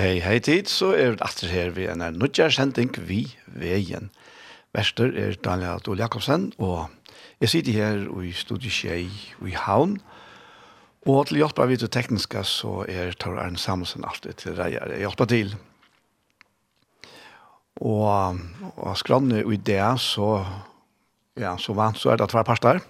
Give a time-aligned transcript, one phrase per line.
[0.00, 3.26] hei, hei tid, så er det atter her vi en nødgjær sending vi
[3.60, 4.08] veien.
[4.76, 6.88] Vester er Daniel Adol Jakobsen, og
[7.42, 9.10] jeg sitter her i studiet Kjei
[9.44, 9.98] i Havn,
[11.08, 14.88] og til hjelp av det tekniske så er Tor Arne Samuelsen alltid til reier.
[14.92, 15.54] Jeg hjelper til.
[17.80, 18.40] Og,
[18.76, 20.32] og skrannene i det, så,
[21.40, 22.84] ja, så vant så er det tvær parter.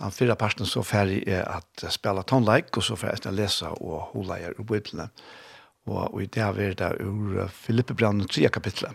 [0.00, 3.72] Den fyrre parten så ferdig er at spela tonleik, og så ferdig er å lese
[3.80, 5.08] og holde i bøyplene.
[5.08, 5.42] Og
[5.84, 8.92] Og i det har vi det ur Filippe Filippebrand 3 kapitlet.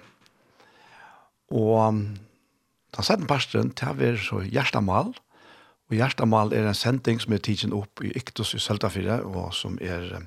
[1.49, 5.13] Og den sette parten til vi så hjertemål.
[5.89, 9.77] Og hjertemål er en sending som er tidsen opp i Iktus i Søltafire, og som
[9.81, 10.25] er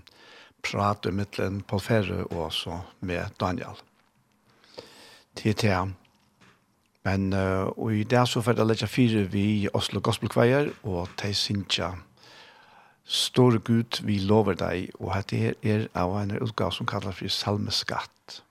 [0.62, 3.78] prat om mittelen Paul Ferre og så med Daniel.
[5.34, 5.94] Til til
[7.04, 11.08] Men uh, og i det så får jeg legge fire vi i Oslo Choir, og
[11.22, 11.80] de synes
[13.04, 17.28] Store Gud, vi lover deg, og at det er av en utgave som kallar for
[17.28, 18.42] salmeskatt.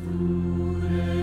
[0.00, 1.19] Sure.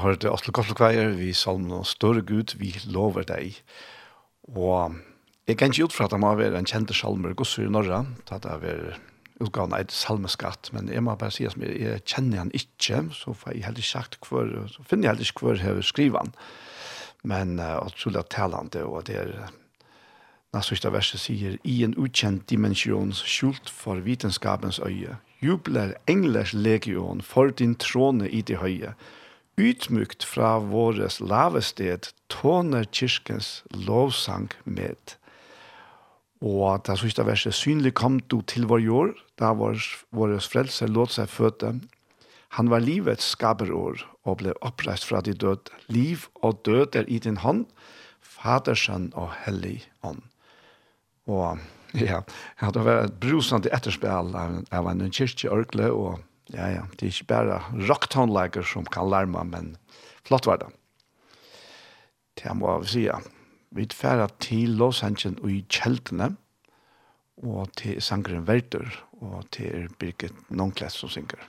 [0.00, 0.80] har det Oslo godt
[1.18, 3.58] vi salmer noen større Gud, vi lover deg.
[4.54, 4.96] Og
[5.46, 8.04] jeg kan ikke ut fra at det må være en kjente salmer, gosser i Norra,
[8.28, 8.98] da det er
[9.42, 13.56] utgavene et salmeskatt, men jeg må bare si at jeg kjenner han ikke, så får
[13.56, 16.34] jeg heller ikke sagt hver, så finner jeg heller ikke hver jeg skriver han.
[17.22, 18.22] Men uh, utrolig
[18.72, 19.50] det, og det er
[20.52, 27.50] Nasøysta verset sier, i en ukjent dimensjon skjult for vitenskapens øye, jubler englers legion for
[27.50, 28.92] din trone i det høye,
[29.62, 35.16] Utmykt fra våres lavested tåner kirkens lovsang med.
[36.42, 39.78] Og det er sørste verset, synlig kom du til vår jord, da vår,
[40.10, 41.76] våres frelser låt seg føde.
[42.58, 45.70] Han var livets skaberår og ble oppreist fra de døde.
[45.86, 47.68] Liv og død er i din hånd,
[48.20, 50.24] fadersen og hellig ånd.
[51.30, 51.62] Og
[51.94, 52.22] ja,
[52.58, 56.20] det var et brusende etterspill av, av en kyrkjeørkle og
[56.52, 56.82] Ja, ja.
[56.92, 59.76] Det er ikke bare rocktonleger som kan larme, men
[60.26, 60.68] flott var det.
[62.40, 63.18] Det må jeg si, ja.
[63.72, 66.34] Vi færre til Los Angeles og i kjeltene,
[67.42, 68.84] og til sangeren Verter,
[69.24, 71.40] og til Birgit Nångklæs som synger.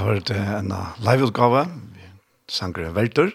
[0.00, 0.70] Det var en
[1.04, 1.66] liveutgave,
[2.48, 3.34] sanger Velter,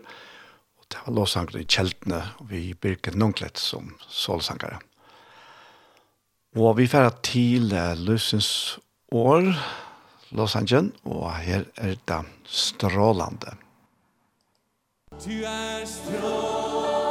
[0.79, 4.79] og det var låsanger i Kjeltene, og vi Birgit Nunklet som solsangere.
[6.57, 7.69] Og vi færa til
[8.01, 8.79] løsens
[9.13, 9.53] år,
[10.33, 13.53] Los Angeles, og her er det strålande.
[15.21, 17.04] Du er strålande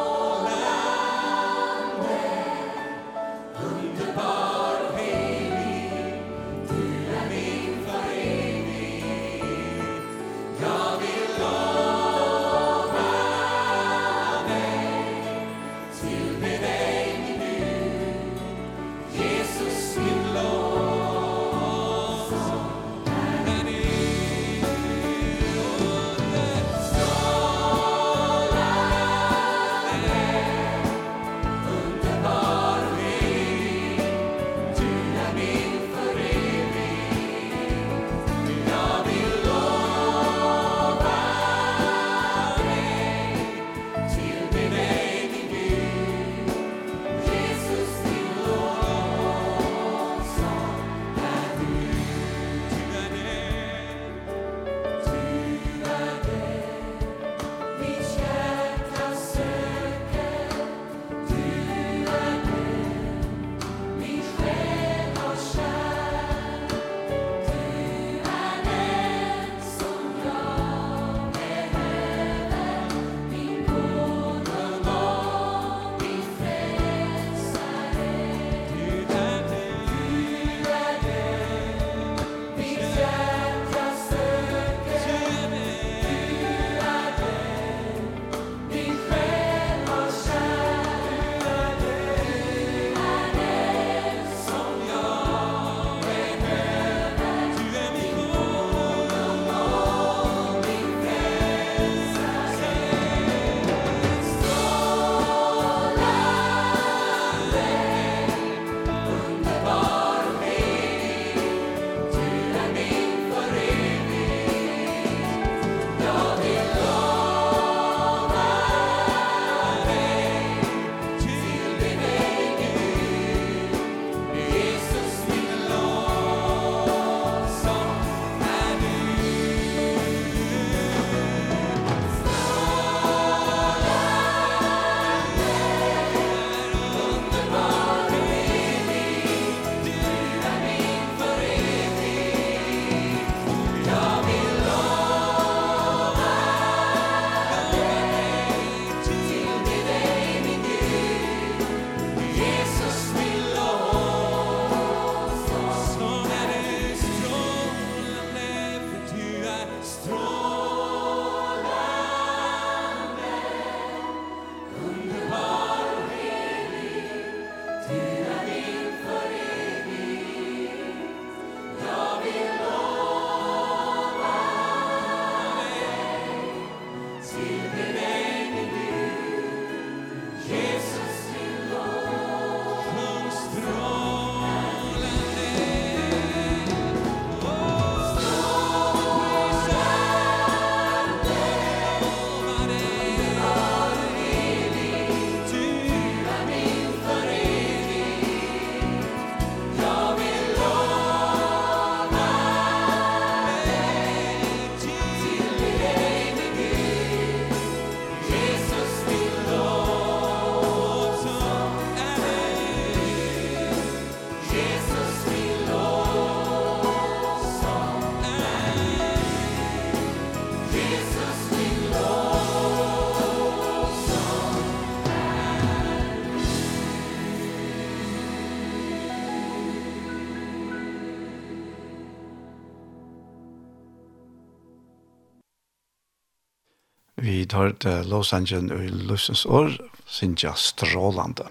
[237.54, 239.72] hørte Los Angeles i løsens år,
[240.06, 241.46] synes jeg strålande.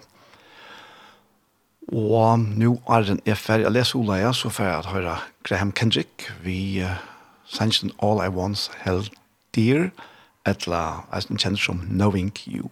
[1.92, 3.68] Og nå er den er ferdig.
[3.68, 6.30] Jeg leser Ola, ja, så får jeg høre Graham Kendrick.
[6.44, 6.96] Vi uh,
[7.46, 9.12] synes All I Once Held
[9.56, 9.92] Dear,
[10.48, 12.70] etla, jeg kjenner som Knowing You.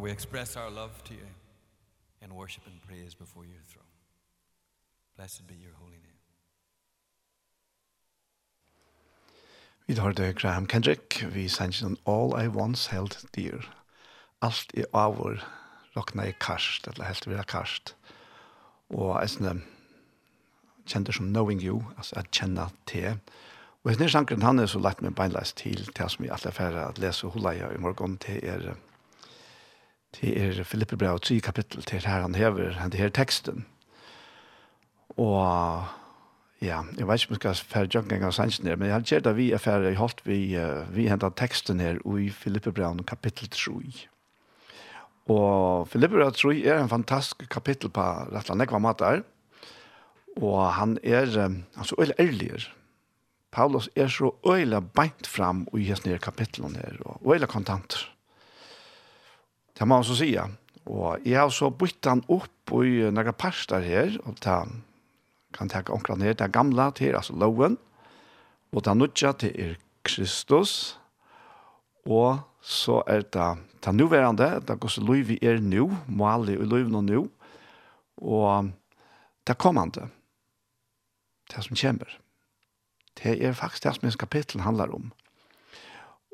[0.00, 1.26] where we express our love to you
[2.22, 3.84] and worship and praise before your throne.
[5.16, 6.20] Blessed be your holy name.
[9.86, 13.74] Vi har det Graham Kendrick, vi sender den All I Once Held Dear.
[14.42, 15.44] Alt i avur
[15.96, 17.96] rokna i karst, eller helt vira karst.
[18.90, 19.64] Og jeg sånn,
[20.86, 23.18] kjente som Knowing You, altså at kjenne til.
[23.84, 26.88] Og jeg sånn, han er så lett med beinleis til, til som vi alle færre
[26.88, 28.72] at lese hula i morgon til er
[30.16, 33.66] Det er Filippe brev 3 kapittel til her han hever han her teksten.
[35.16, 35.84] Og
[36.60, 39.06] ja, jeg vet ikke om jeg skal færre en gang sannsyn her, men jeg har
[39.06, 40.56] kjert at vi er færre i holdt vi,
[40.92, 43.72] vi hentet teksten her i Filippe brev kapittel 3.
[45.30, 48.02] Og Filippe brev 3 er en fantastisk kapittel på
[48.34, 49.22] rettelig nekva mater,
[50.36, 52.70] og han er um, så øyelig ærligere.
[53.50, 58.06] Paulus er så øyelig beint fram i hans nye kapittelen her, og øyelig kontanter
[59.80, 60.42] kan man så sige.
[60.84, 64.62] Og jeg har så bytt han upp i noen pastar her, og ta
[65.56, 67.78] kan ta omkring ned det gamle til, altså loven
[68.70, 70.98] og ta nødja til er Kristus.
[72.06, 73.48] Og så er det
[73.80, 77.30] ta nuværende, det går så lov vi er nu mål i lov nu
[78.20, 78.70] og
[79.46, 80.08] det kommande
[81.50, 82.18] det som kommer
[83.16, 85.12] det er faktisk det som kapitel handlar om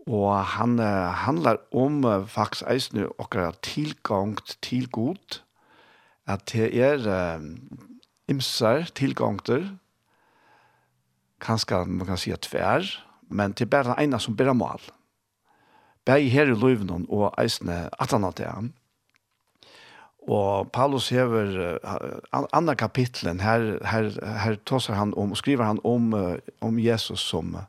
[0.06, 5.40] Og han uh, handlar om uh, faktisk eisne okkara tilgang til god,
[6.26, 7.42] at det er uh,
[8.30, 9.66] imsar tilgangter,
[11.42, 12.86] kanskje man kan si at tvær,
[13.28, 14.80] men det er bare ena som bærer mål.
[16.06, 18.70] Bæg her i løyvnen og eisne atan av det han.
[20.26, 26.12] Og Paulus hever uh, andre kapitlen, her, her, her tåser han om, skriver han om,
[26.14, 27.66] uh, om Jesus som uh,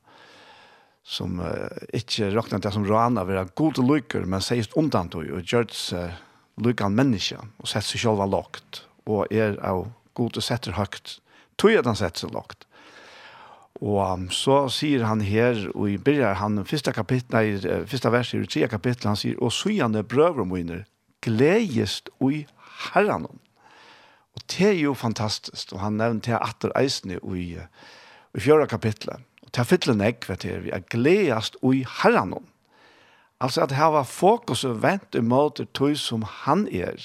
[1.08, 5.48] som uh, ikke råkner det som rana vera gode lykker, men sier undan tog, og
[5.48, 6.18] gjør uh,
[6.60, 9.86] lykkan menneske, og setter seg selv lagt, og er av
[10.18, 11.20] gode setter høyt,
[11.56, 12.68] tog at han setter seg lagt.
[13.78, 18.34] Og um, så sier han her, og i byrjar han, første kapittel, nei, første vers
[18.34, 20.84] i tredje kapittel, han sier, og sujande brøver og møyner,
[21.24, 22.44] gledjest ui
[22.92, 23.30] herran.
[23.30, 29.24] Og det er jo fantastisk, og han nevnte her atter eisene i, i fjøra kapitlet.
[29.48, 32.48] Og til fytlen jeg, vet du, vi er gledast ui herran om.
[33.40, 36.98] Altså at var fokus og vent imot tog som han er,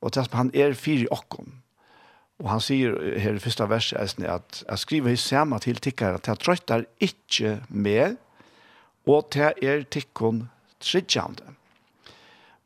[0.00, 1.60] og til han er fire i okken.
[2.40, 6.28] Og han sier her i første verset at jeg skriver i samme til tikkere at
[6.28, 8.16] jeg trøytter ikke mer,
[9.04, 10.48] og til er tikkene
[10.80, 11.44] tridjande.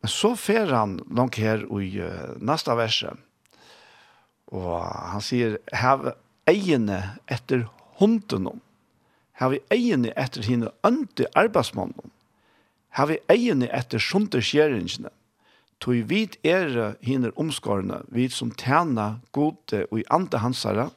[0.03, 3.19] Men så fer han langt her i uh, neste verset,
[4.55, 6.13] og han sier, «Hav
[6.47, 7.65] egene etter
[7.99, 8.61] hunden om
[9.41, 12.13] har vi egene etter henne ønte arbeidsmannen,
[12.95, 15.11] har vi egene etter sunderskjeringene,
[15.83, 20.89] tog vid er henne omskårene, vid som tjener gode og i andre hansere,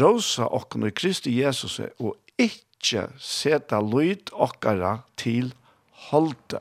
[0.00, 5.52] rosa okken i Kristi Jesus og ikke seta lyd okkara til
[6.10, 6.60] holde.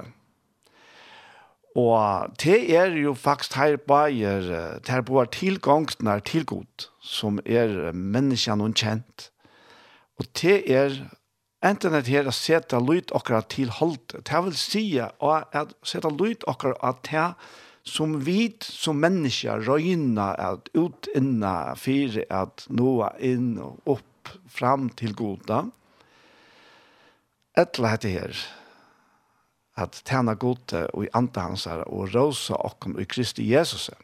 [1.75, 7.91] Og det er jo faktisk her bare, det er bare tilgångene til god, som er
[7.91, 9.32] menneskene hun kjent.
[10.23, 10.93] Og det er
[11.67, 14.15] enten at her å sette lyd akkurat til holdt.
[14.23, 17.25] Det vil si at sette lyd akkurat at det
[17.83, 24.87] som vi som mennesker røyner at ut inna fire at noa inn og opp fram
[24.95, 25.65] til goda.
[27.59, 28.39] Etla hette her
[29.75, 33.99] at tjene gode og i andre hans og rosa okken og i Kristi Jesusen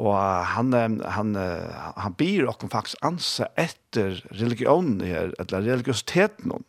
[0.00, 0.16] Og
[0.54, 0.72] han,
[1.04, 6.64] han, han byr okken faktisk anse etter religionen her, eller religiositeten hon,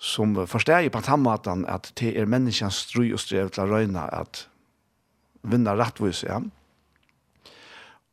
[0.00, 4.06] som forsteg på den måten at det er menneskens strøy og strev til å røyne
[4.16, 4.46] at
[5.44, 6.40] vinna rettvis, ja.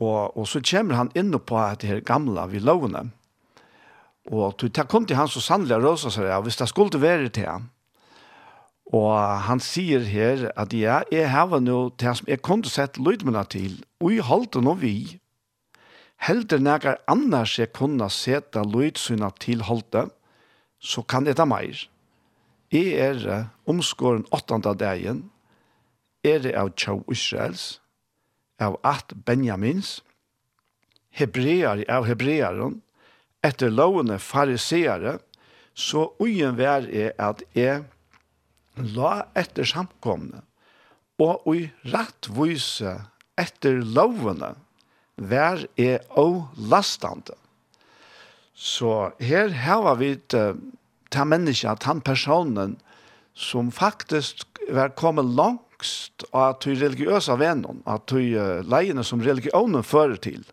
[0.02, 3.08] Og, og så kommer han inn på det her gamla vi lovene,
[4.32, 7.32] og det kom til han så sannelig å røse seg, ja, hvis det skulle være
[7.34, 7.71] til han,
[8.90, 9.14] Og
[9.46, 13.80] han sier her at ja, jeg har nå til som jeg kunne sett lydmene til,
[14.02, 14.96] og jeg holdt nå vi.
[16.22, 20.10] Helder nægar annars jeg kunne sette lydsynet til holdte,
[20.82, 21.88] så kan det ta meir.
[22.72, 25.30] Jeg er omskåren åttende dagen,
[26.24, 27.82] er det av Tjau Israels,
[28.62, 30.02] av at Benjamins,
[31.12, 32.82] hebreer av hebreeren,
[33.44, 35.18] etter lovene fariseere,
[35.74, 37.84] så ugen vær er at jeg
[38.76, 40.44] la etter samkomne,
[41.22, 42.96] og rett rattvise
[43.40, 44.56] etter lovene,
[45.22, 47.36] vær er og lastande.
[48.56, 50.56] Så her har vi uh,
[51.10, 52.78] ta menneska, ta personen,
[53.34, 59.84] som faktisk var kommet langst av de religiøse vennene, av de uh, leiene som religionen
[59.84, 60.44] fører til.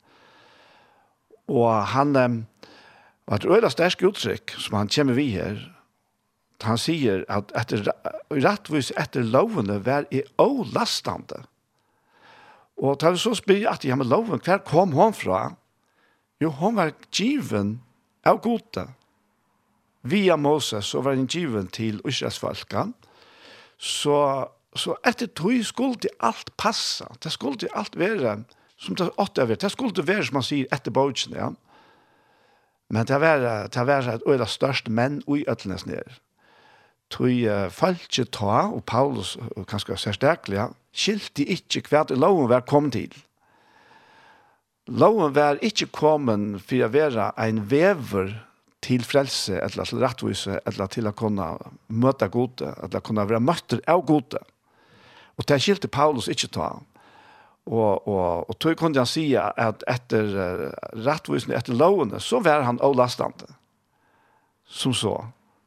[1.49, 2.39] Og han um,
[3.29, 5.61] var et øyla stersk uttrykk som han kommer vi her,
[6.67, 7.87] han sier at etter,
[8.35, 11.45] rettvis etter lovene var i ålastande.
[12.79, 15.55] Og da vi så spyr at jeg med loven, hver kom hon fra?
[16.43, 17.81] Jo, hon var given
[18.27, 18.87] av gode.
[20.03, 22.95] Via Moses så var han given til Israelsfalkan.
[23.79, 24.19] Så,
[24.75, 27.11] så etter tog skulle alt passa.
[27.23, 28.41] Det skulle alt være
[28.79, 29.61] som det åtte av det.
[29.63, 31.51] Det skulle være som man sier etter bøtjen, ja.
[32.89, 36.23] Men det var, det var et øyla størst menn i øtlenes nere
[37.13, 42.67] tog uh, falske ta, og Paulus, uh, kanskje særstaklig, skilte ikke hva til loven var
[42.69, 43.17] kommet til.
[44.89, 48.37] Loven var ikke kommet for å være en vever
[48.85, 51.49] til frelse, eller til rettvise, eller til å kunne
[51.89, 54.41] møte gode, eller kunne være møtter av gode.
[55.39, 56.71] Og det skilte Paulus ikke ta.
[57.69, 60.69] Og, og, og tog kunne han si at etter uh,
[61.05, 63.51] rettvisen, etter lovene, så var han avlastende.
[64.69, 65.19] Som så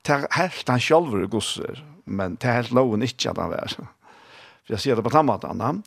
[0.02, 3.68] det helt han själv gosser, men det helt loven inte at han var.
[3.68, 5.84] For jag ser det på samma sätt.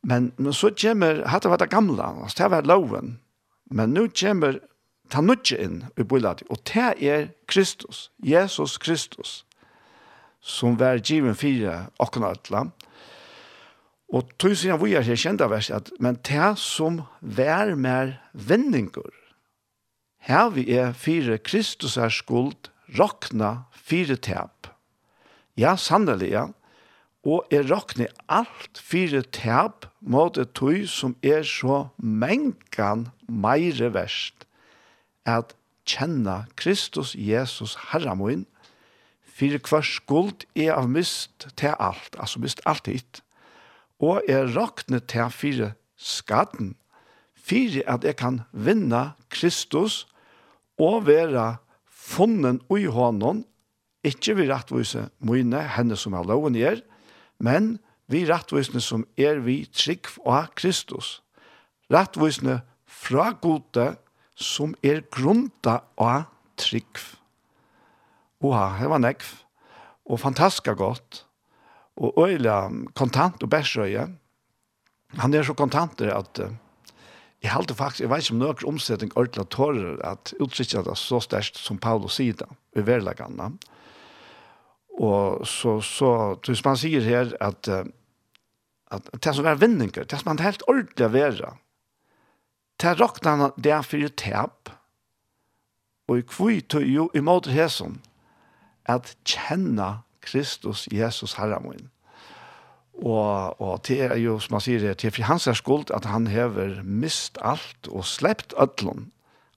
[0.00, 3.18] Men, men så kommer, hade var det gamla, altså, det var loven.
[3.70, 4.60] Men nu kommer
[5.10, 9.44] ta nødje inn i bøylet, og det er Kristus, Jesus Kristus,
[10.40, 12.72] som var given fire åkne og.
[14.12, 18.16] Og tog siden vi er her kjent av vers, at, men det som var mer
[18.32, 19.10] vendinger,
[20.26, 24.70] her vi er fire Kristus er skuld, rokna fire tep.
[25.56, 26.46] Ja, sannelig, ja.
[27.26, 34.46] Og jeg rokna alt fire tap mot et tøy som er så mengan meire verst.
[35.26, 35.56] At
[35.86, 38.46] kjenna Kristus Jesus Herramoin,
[39.26, 43.22] fire hver skuld er av mist til alt, altså mist alt hit.
[43.98, 46.74] Og jeg rokna til fire skatten,
[47.34, 50.04] fire at jeg kan vinna Kristus
[50.78, 51.56] og være
[52.06, 53.44] funnen ui hånden,
[54.06, 56.80] ikke vi rettvise mine, henne som er loven er,
[57.42, 57.76] men
[58.10, 61.20] vi rettvisene som er vi trygg av Kristus.
[61.90, 63.96] Rettvisene fra gode
[64.38, 66.28] som er grunda av
[66.60, 67.00] trygg.
[68.44, 69.32] Oha, det var nekv.
[70.06, 71.24] Og fantastisk godt.
[71.96, 74.06] Og øyla kontant og bæsrøye.
[75.18, 76.52] Han er så kontant at uh,
[77.44, 81.20] Jeg halte faktisk, jeg vet ikke om noen omsetning ordentlig tårer at utsikker det så
[81.20, 83.50] størst som Paulus sier det, i verlegene.
[84.96, 86.10] Og så, så,
[86.46, 91.06] hvis man sier her at, at det som er vinninger, det som er helt ordentlig
[91.06, 91.52] å være,
[92.80, 94.72] det råkner han det er for tap,
[96.08, 98.00] og i kvitt jo i måte hesen,
[98.86, 101.90] at kjenne Kristus, Jesus, Herre min.
[102.96, 106.08] Og, og det er jo, som han sier, det er for hans er skuld at
[106.08, 109.10] han hever mist alt og sleppt ødlån.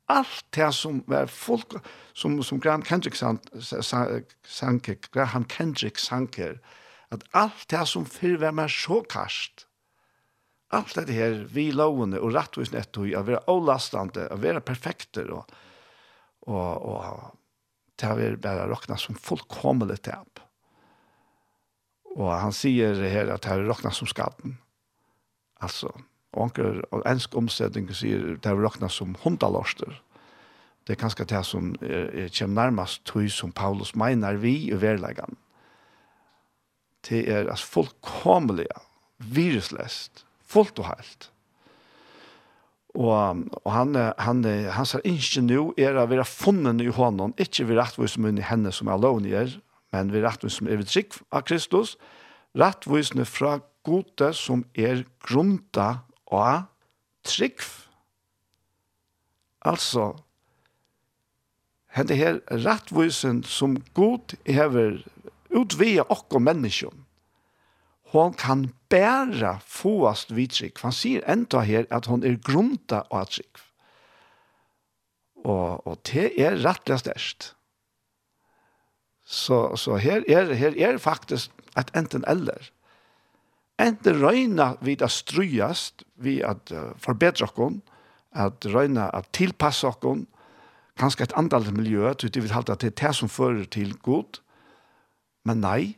[0.09, 1.77] Alt det som er folk,
[2.17, 6.57] som, som Graham Kendrick sanker, Graham Kendrick sanker,
[7.13, 9.67] at alt det som før var mer så karst,
[10.73, 15.55] alt det her, vi lovende og rettvis nettopp, å være avlastende, å være perfekter, og,
[16.49, 20.43] og, og det har vi bare råknet som fullkomlig tap.
[22.15, 24.57] Och han säger här att det här räknas som skatten.
[25.59, 30.01] Alltså, onkel och ensk omsättning säger det här räknas som hundalorster.
[30.89, 35.35] Det er kanske det som eh, kommer närmast tog som Paulus mener vi i verleggen.
[37.09, 38.81] Det är altså fullkomliga,
[39.17, 41.31] virusläst, fullt og helt.
[42.95, 44.43] Og, og han, han,
[44.73, 48.47] han sier ikke nå er å være funnet i hånden, ikke ved rettvis munn i
[48.49, 49.59] henne som er lovnier,
[49.91, 51.95] men vi rettvis som er vi trygg av Kristus,
[52.57, 56.67] rettvisne fra gode som er grunda av
[57.25, 57.61] trygg.
[59.65, 60.13] Altså,
[61.95, 65.01] henne her rettvisen som god hever
[65.49, 67.05] utvia okko menneskjon,
[68.09, 70.55] hon kan bæra fåast vid.
[70.81, 73.61] Han sier enda her at hon er grunda av trygg.
[75.45, 77.53] Og, og det er rettelig størst.
[79.29, 82.71] Så, så her, er, her er faktisk at enten eller.
[83.79, 87.81] Enten røyna vi det strøyast, vi at uh, forbedre okken,
[88.33, 90.25] at røyna at tilpasse okken,
[90.97, 94.41] kanskje et andal miljø, til det vil halte til det som fører til god.
[95.45, 95.97] Men nei,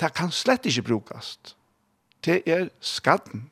[0.00, 1.56] det kan slett ikke brukast.
[2.24, 3.50] Det er skatten,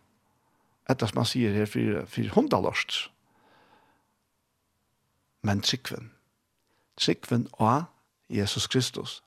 [0.88, 3.10] etter som man sier her, for, for hundalårst.
[5.42, 6.12] Men tryggven,
[6.96, 7.90] tryggven og
[8.32, 9.20] Jesus Kristus.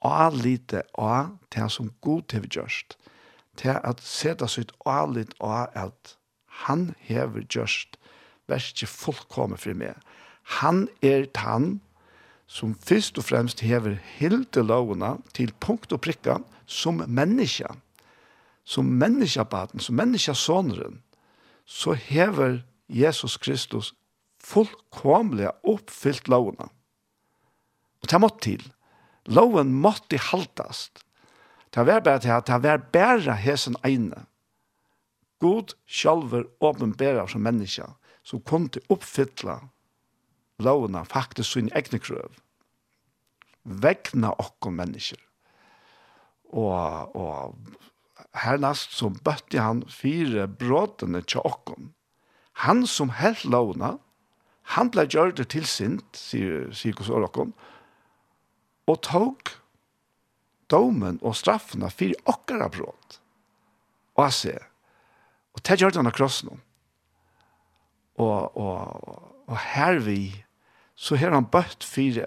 [0.00, 2.96] Og lite av det som god til vi gjørst.
[3.58, 6.14] Til at seta sitt og litt av at
[6.66, 7.98] han hever gjørst
[8.48, 9.98] verste fullkomme for meg.
[10.60, 11.80] Han er tann
[12.48, 17.68] som først og fremst hever hilde lovene til punkt og prikka som menneske.
[18.64, 21.02] Som menneskebaten, som menneskesåneren,
[21.64, 23.94] så hever Jesus Kristus
[24.44, 26.68] fullkomlig oppfylt lovene.
[28.08, 28.62] Og det måtte til.
[29.28, 31.02] Loven måtte haltast.
[31.74, 34.24] Det var bare til at det var bare hesen egne.
[35.44, 37.84] God sjálfur åpenbæra som menneske
[38.24, 39.58] som kunne oppfylla
[40.64, 42.32] lovene faktisk sin egne krøv.
[43.64, 45.20] Vekna okkom mennesker.
[46.48, 47.58] Og, og
[48.32, 51.92] hernast så bøtte han fire brådene til okkom.
[52.64, 53.98] Han som helt lovene,
[54.62, 57.74] han ble gjørt det til sint, sier, sier Kusor okkom, og
[58.88, 59.52] og tog
[60.72, 63.18] domen og straffene for okkara bråd.
[64.16, 64.66] Og jeg ser,
[65.54, 66.60] og det gjør han av krossen.
[68.18, 70.20] Og, og, og her vi,
[70.98, 72.24] så har han bøtt for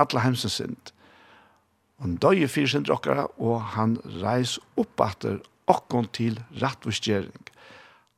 [0.00, 6.40] alle hemsens Og Han døg fire sin okkara, og han reis opp etter okkon til
[6.60, 7.48] rettvistgjering.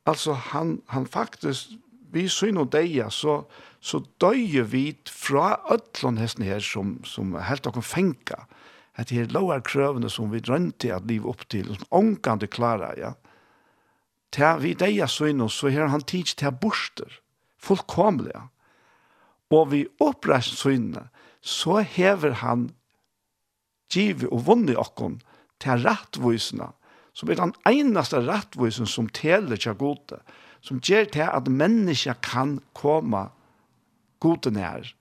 [0.05, 1.75] Altså, han, han faktisk,
[2.11, 3.43] vi syne og deia, så,
[3.83, 8.45] så døye vi fra ødlån hesten her som, som helt okkur fenga.
[8.95, 13.13] At er lovar krøvene som vi drønte at liv opp til, som ångande klara, ja.
[14.33, 17.19] Ta vi deia søgn så har han tids til borster,
[17.59, 18.47] fullkomlega.
[19.53, 21.09] Og vi oppreist søgnene,
[21.41, 22.71] så hever han
[23.91, 25.19] givet og vunnet okkon
[25.61, 26.71] til rettvisene,
[27.13, 30.23] som er den eneste rettvisen som teler til gode,
[30.63, 33.27] som gjør til at mennesker kan komme
[34.23, 34.93] god og nær.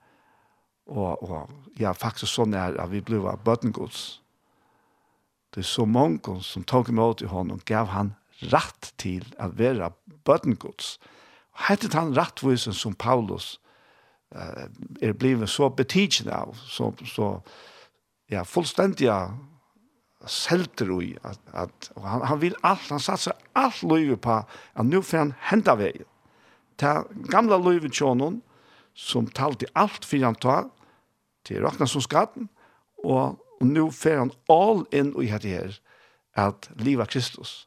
[0.90, 4.18] Og, og ja, faktisk så nær at vi ble av bøtengods.
[5.54, 8.14] Det er så mange som tok imot i hånden og gav han
[8.52, 9.92] rett til å være
[10.26, 10.96] bøtengods.
[11.52, 13.58] Og hette han rettvisen som Paulus
[14.34, 14.66] eh,
[15.02, 17.34] er blevet så betidsende av, så, så
[18.32, 19.12] ja, fullstendig
[20.26, 24.86] selter i at, at og han, han vil alt, han satser alt løyve på at
[24.86, 25.92] nå får han henta vei.
[26.80, 28.40] Ta gamla løyve tjånen,
[28.94, 30.68] som talte alt for han tar,
[31.44, 32.48] til Ragnar som skatten,
[33.02, 35.78] og, og nå fer han all inn i dette her,
[36.38, 37.66] at livet Kristus.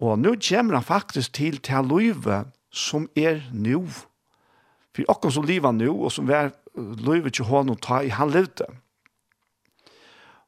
[0.00, 3.82] Og nå kommer han faktisk til til livet som er nå.
[4.94, 8.66] For akkurat som livet nå, og som er livet til hånden ta i han levde.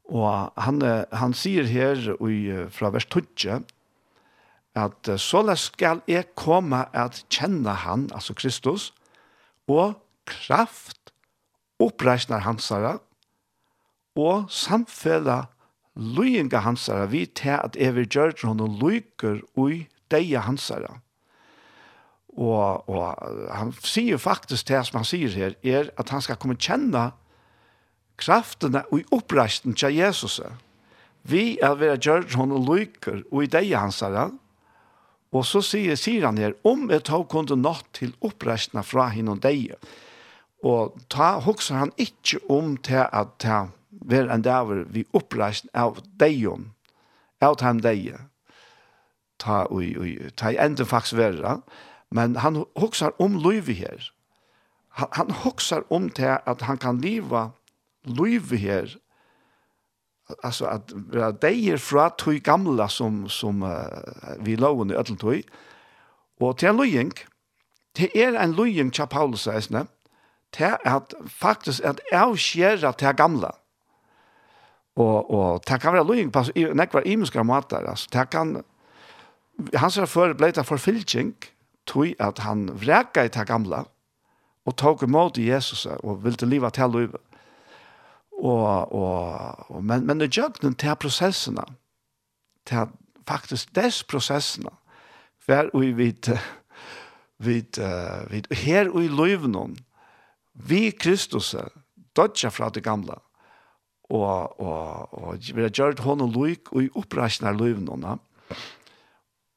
[0.08, 3.62] Og han, han sier her i, fra vers 20,
[4.74, 8.92] at så skal jeg komme at kjenne han, altså Kristus,
[9.70, 9.98] og
[10.28, 11.12] kraft
[11.82, 12.98] oppreisner hansara
[14.18, 15.46] og samfella
[15.96, 20.98] løyinga hansara vi til at evir gjørger honom løyker ui deia hansara.
[22.32, 23.16] Og, og
[23.52, 27.10] han sier faktisk det som han sier her, er at han skal komme kjenne
[28.20, 30.40] kraftene og oppreisten til Jesus.
[31.28, 34.40] Vi er ved å gjøre honom løyker ui deia hansara, og
[35.32, 39.38] Og så sier, sier han her, om et tog kunde nått til oppreisna fra henne
[39.40, 39.78] deie.
[40.62, 46.02] Og ta hokser han ikke om til at ta ver en daver vi oppreisna av
[46.20, 46.70] deion,
[47.40, 48.28] av dem.
[49.38, 51.62] Ta, ui, ui, ta enda faktisk verre,
[52.12, 54.10] Men han hokser om løyve her.
[55.00, 57.50] Han, han hokser om til at han kan liva
[58.04, 58.92] løyve her
[60.42, 63.78] alltså att vara dejer fra tog gamla som som uh,
[64.38, 65.42] vi låg under ödel tog
[66.40, 67.12] och till en lojing
[67.92, 69.86] det är en lojing tja Paulus säger, det
[70.50, 73.52] till att faktiskt att avskära till gamla.
[74.94, 78.62] Och och ta kan vara lojing på i nekvar imiska matar alltså ta kan
[79.74, 81.34] han ser för bleta för filching
[81.84, 83.84] tog att han vräka i ta gamla
[84.64, 87.20] och tog emot Jesus och ville leva till livet
[88.42, 91.62] Og, og, og, men, men det gjør den til prosessene,
[92.66, 92.90] til
[93.28, 94.72] faktisk dess prosessene,
[95.46, 96.42] hver og vi vet, uh,
[97.46, 99.76] vet, her og i løven,
[100.54, 101.54] vi Kristus,
[102.16, 103.14] dødja fra det gamle,
[104.10, 108.18] og, og, og vi har gjort hånden løyk og i oppreisende av løyvnånene,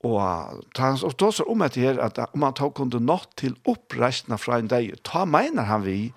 [0.05, 4.37] Og tans og så om at her at om han tar kunde nått til oppreisende
[4.37, 6.13] fra en dag, ta mener han vi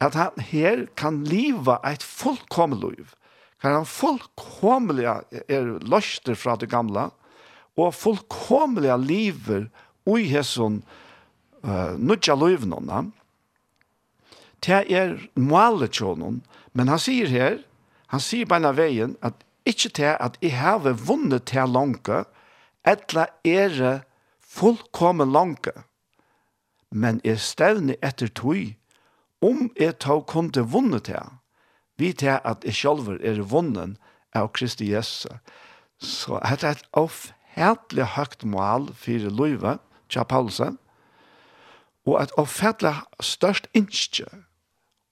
[0.00, 3.12] at han her kan liva et fullkommeløyv,
[3.60, 5.18] kan han fullkommelige
[5.52, 7.10] er løster fra det gamla,
[7.76, 9.66] og fullkommelige liver
[10.08, 10.80] ui hesson
[11.64, 13.04] uh, nudja løyvnåna,
[14.64, 16.40] det er målet tjånån,
[16.76, 17.60] men han sier her,
[18.12, 19.36] han sier beina veien, at
[19.68, 22.24] ikkje til at jeg har vunnet til langke,
[22.84, 24.02] etla er
[24.40, 25.72] fullkommen langke,
[26.90, 28.74] men er stevne etter tog,
[29.40, 31.40] om jeg tog kom til vunnet her,
[32.00, 33.96] vi til at jeg selv er vunnen
[34.36, 35.28] av Kristi Jesus.
[36.00, 39.80] Så dette er et offentlig høyt mål for livet,
[40.10, 40.78] til Paulsen,
[42.08, 44.26] og et offentlig størst innskje,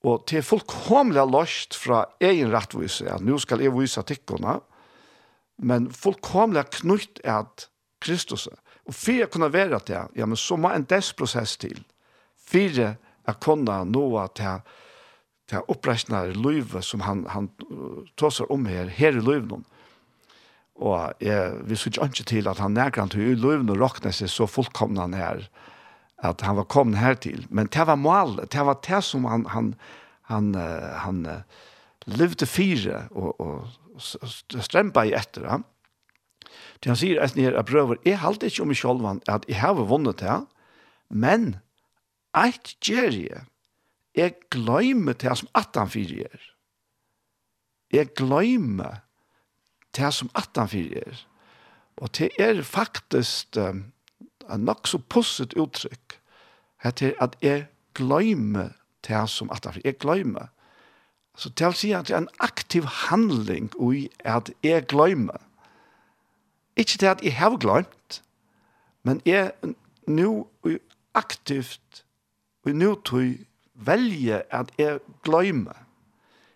[0.03, 4.59] og til fullkomlig løst fra egen rettvise, at nå skal jeg vise tikkene,
[5.59, 7.67] men fullkomlig knytt er at
[8.03, 11.83] Kristus, og for å kunne være til, ja, men så må en desprosess til,
[12.39, 12.95] fire
[13.29, 13.81] at kunna
[14.23, 14.61] att til
[15.49, 17.49] til oppreisnare løyve som han, han
[18.19, 19.65] tåser om her, her i løyven.
[20.79, 24.47] Og jeg, vi synes ikke til at han nærkant i løyven og råkne seg så
[24.47, 25.47] fullkomna han her,
[26.23, 27.47] at han var kommet her til.
[27.49, 29.73] Men det var mål, det var det som han, han,
[30.29, 31.25] han, han,
[32.09, 33.67] levde fire og, og
[34.63, 35.65] strempa i etter ham.
[36.79, 39.59] Det han sier etter nere av brøver, jeg halte ikke om i sjolvan at jeg
[39.59, 40.37] har vunnet det,
[41.09, 41.57] men
[42.37, 43.45] eit gjer jeg
[44.19, 46.41] Jeg gløymer til som attan fyrir er.
[47.93, 49.01] Jeg gløymer
[49.93, 51.25] til som attan fyrir er.
[51.97, 53.85] Og det er faktisk um,
[54.57, 56.19] nok så positivt uttrykk,
[56.83, 58.69] Det er at jeg gløymer
[59.03, 59.87] til som attan fyrir er.
[59.87, 60.47] Jeg gløymer.
[61.37, 65.39] Så til å si at det er en aktiv handling i at jeg gløymer.
[66.75, 68.23] Ikke til at jeg har gløymt,
[69.03, 69.51] men jeg
[70.07, 70.47] nå
[71.13, 72.03] aktivt
[72.69, 73.37] i nu tog
[73.73, 75.73] velje at jeg gløyme.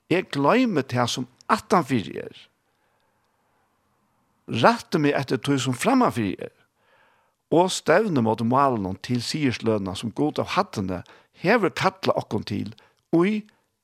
[0.09, 2.41] Jeg gløyme til han som atan fyrir er.
[4.63, 6.51] Rette meg etter tog som fremma er.
[7.53, 11.03] Og stevne mot malen til siersløna som god av hattene
[11.43, 12.73] hever kattla okkon til
[13.13, 13.43] ui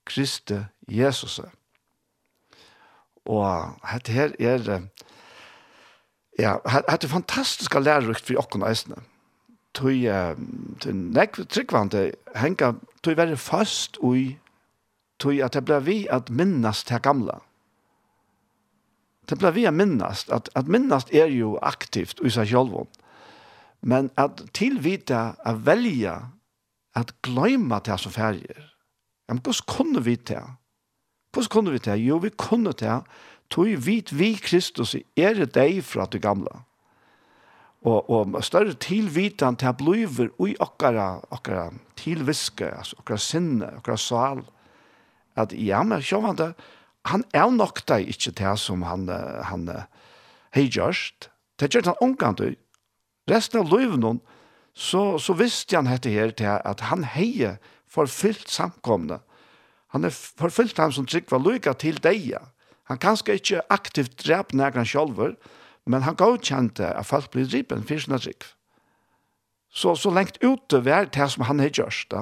[0.10, 1.40] Kriste Jesus.
[3.30, 4.90] Og dette her er
[6.40, 8.98] ja, dette er fantastisk lærerukt for okkon eisne.
[8.98, 9.19] Ja
[9.74, 9.92] tog
[10.94, 14.38] nekv tryggvande henga tog være fast ui
[15.20, 17.40] tog at det ble vi at minnas det gamla.
[19.30, 20.26] Det ble vi at minnas.
[20.34, 22.88] At, at minnas er jo aktivt i seg sjølv.
[23.82, 26.16] Men at tilvita at velja
[26.98, 28.64] at gløyma det som færger.
[29.30, 30.42] Ja, men hvordan kunne vi det?
[31.34, 32.00] Hvordan kunne vi det?
[32.02, 33.02] Jo, vi kunne det.
[33.50, 36.64] Tog vi vi Kristus er det deg fra det gamla
[37.88, 41.70] og, og større tilvitan til bliver ui okkara, okkara
[42.00, 44.44] tilviske, altså okkara sinne, okkara sal,
[45.40, 46.54] at ja, men sjåvande,
[47.08, 49.08] han er nok deg ikke til som han,
[49.48, 49.70] han
[50.56, 51.30] hei gjørst.
[51.60, 52.50] Det gjør han omgang du
[53.30, 54.02] Resten av livet
[54.74, 57.58] så, så visste han hette her til at han heie
[57.90, 59.20] forfylt samkomne.
[59.94, 62.38] Han er forfylt han som trygg var lykka til deg.
[62.90, 65.59] Han kanskje ikke aktivt drep nægren sjolver, men
[65.90, 68.46] men han godkjente at folk blir dripen for sin trygg.
[69.70, 72.06] Så, så lengt ute var det som han har gjort.
[72.12, 72.22] Da.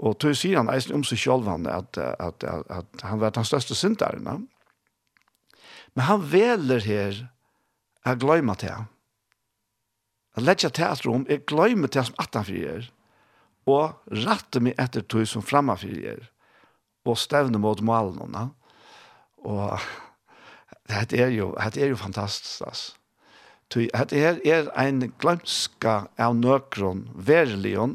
[0.00, 3.46] Og tog sier han eisen om seg selv at, at, at, at han var den
[3.46, 4.26] største synderen.
[4.26, 4.38] Da.
[5.94, 7.20] Men han veler her
[8.06, 8.86] at gløyma til.
[10.38, 12.86] At til teater rom, jeg gløyma til som at han frier,
[13.66, 16.30] og rette meg etter tog som fremme frier,
[17.04, 18.46] og stevne mot malene.
[19.42, 19.82] Og
[20.90, 22.96] Det er jo, det er jo fantastisk, altså.
[23.70, 27.94] Det er, er en glømska av nøkron, verlion,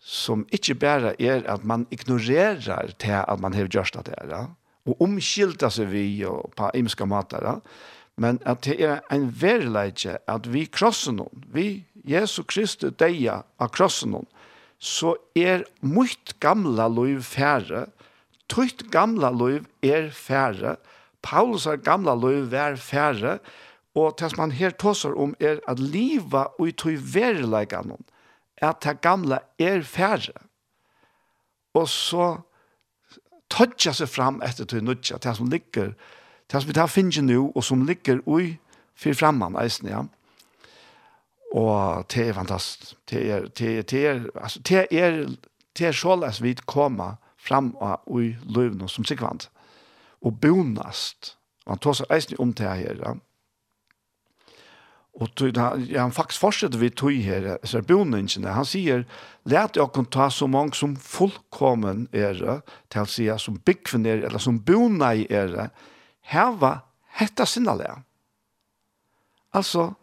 [0.00, 4.48] som ikke bare er at man ignorerer til at man har gjørst det her,
[4.86, 7.60] og omskilter seg vi og på imska mater,
[8.16, 13.74] men at det er en verleidje at vi krossen noen, vi Jesu Kristus deia av
[13.74, 14.28] krossen noen,
[14.78, 17.88] så er mot gamla liv færre,
[18.48, 20.95] tøyt gamla liv er færre, og
[21.26, 23.38] Paulus er gamla løy vær færre,
[23.96, 27.96] og det som han her tåser om er at liva og tog verilegene,
[28.62, 30.36] at det gamla er færre.
[31.74, 32.28] Og så
[33.52, 35.94] tøtja seg fram etter tog nødja, det som ligger,
[36.52, 38.56] det som vi tar finnes nå, og som ligger ui
[38.96, 40.04] fyr framman, eisen, ja.
[41.56, 42.96] Og det er fantastisk.
[43.10, 45.20] Det er, det er, det er, altså, det er,
[45.78, 49.48] det er såles vi kommer fram og ui løvnå som sikvant
[50.26, 51.36] og bonast.
[51.66, 53.00] Han tar seg eisen om til her.
[53.02, 53.14] Ja.
[55.16, 58.52] Og tog, han, ja, han faktisk fortsetter vi tog her, så boningene.
[58.52, 59.06] Han sier,
[59.48, 62.42] let jeg kan ta så mange som fullkommen er,
[62.92, 65.70] til å si som byggven er, eller som bona i er,
[66.32, 66.74] heva
[67.16, 68.02] hetta sinnalega.
[69.56, 69.94] Altså,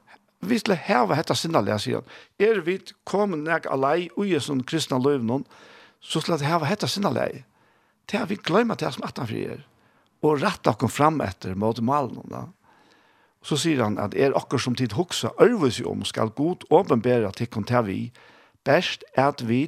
[0.42, 2.10] vi skal heva hetta sinnalega, sier han.
[2.42, 5.46] Er vi kommet nek alai ui som kristna løvnån,
[6.02, 7.46] så skulle heva hetta sinnalega.
[8.10, 9.62] Det har vi glemt det som 18 fyrir
[10.24, 12.24] og rett dere fram etter mot malen.
[12.32, 12.46] Da.
[13.44, 17.52] Så sier han at er dere som tid hoksa ørves om skal god åpenbære til
[17.52, 18.14] kontar vi,
[18.64, 19.68] best er at vi,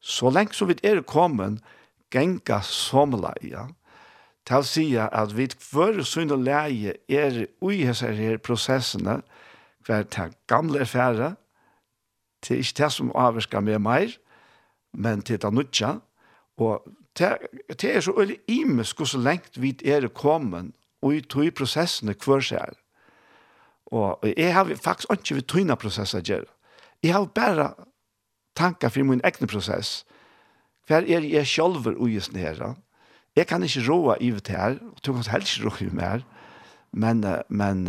[0.00, 1.60] så lenge som vi er kommet,
[2.10, 3.68] genga somleia.
[4.48, 9.20] Til å si at vi hver sunn og leie er ui hese her prosessene,
[9.84, 11.34] hver til gamle fære,
[12.40, 14.16] til ikke det som avvirker med mer,
[14.96, 15.98] men til det nødja,
[16.56, 16.88] og
[17.18, 22.14] det er så veldig imisk hvor så lengt vi er kommet og i tog prosessene
[22.14, 22.76] hver seg.
[23.90, 26.44] Og jeg har faktisk ikke vi tøyne prosesser gjør.
[27.02, 27.72] Jeg har bare
[28.56, 30.04] tanker for min egen prosess.
[30.86, 32.74] Hver er jeg selv og just nere.
[33.36, 36.22] Jeg kan ikke råa i det her, og tog kan helst råa i mer.
[36.92, 37.86] Men, men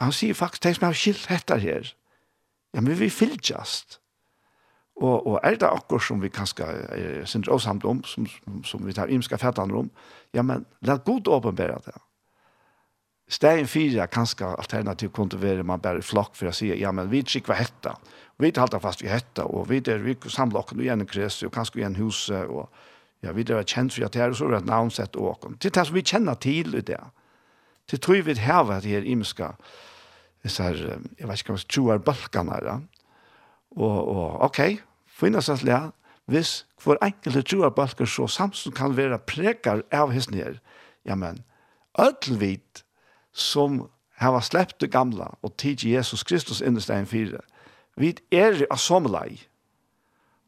[0.00, 1.92] han sier faktisk, tenk som jeg har skilt dette her,
[2.74, 4.01] ja, men vi fylltjast.
[5.02, 8.26] Og, og er det akkurat som vi kanskje er sindri åsamt om, som,
[8.64, 9.90] som vi tar imenska fætaner om,
[10.34, 11.96] ja, men la god åpenbære det.
[13.32, 17.22] Stegen fyra kanskje alternativ kunne være man bare flokk for å si, ja, men vi
[17.26, 17.96] trykva hetta,
[18.36, 21.40] og vi halda fast vi hetta, og vi, er vi samla oss igjen i kres,
[21.42, 22.68] og kanskje igjen huset, og
[23.22, 25.58] ja, vi er kjent for at det er så er det et navnsett og okken.
[25.58, 27.00] Til det som vi kjenner til i det.
[27.90, 29.52] Til tror vi hava at her imska,
[30.46, 30.80] så her,
[31.18, 32.78] jeg vet ikke hva, troar balkanar, ja.
[33.72, 34.60] Og, og ok,
[35.22, 35.80] finnast det
[36.30, 40.58] hvis hver enkelte tror troarbalker så samstånd kan være prekar av hissen her,
[41.04, 41.42] ja, men,
[41.98, 42.84] ødelvit
[43.32, 43.88] som
[44.22, 47.42] har sleppt det gamla og tid Jesus Kristus innestein fire,
[47.96, 49.42] vi er av somlai,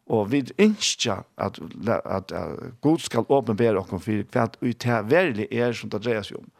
[0.06, 1.58] og vi ønsker at,
[2.04, 6.24] at, at Gud skal åpenbære oss for hva vi til verlig er som det dreier
[6.24, 6.50] seg om.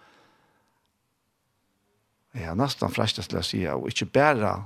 [2.34, 4.56] Jeg er nesten frestes til å si, og ikke bare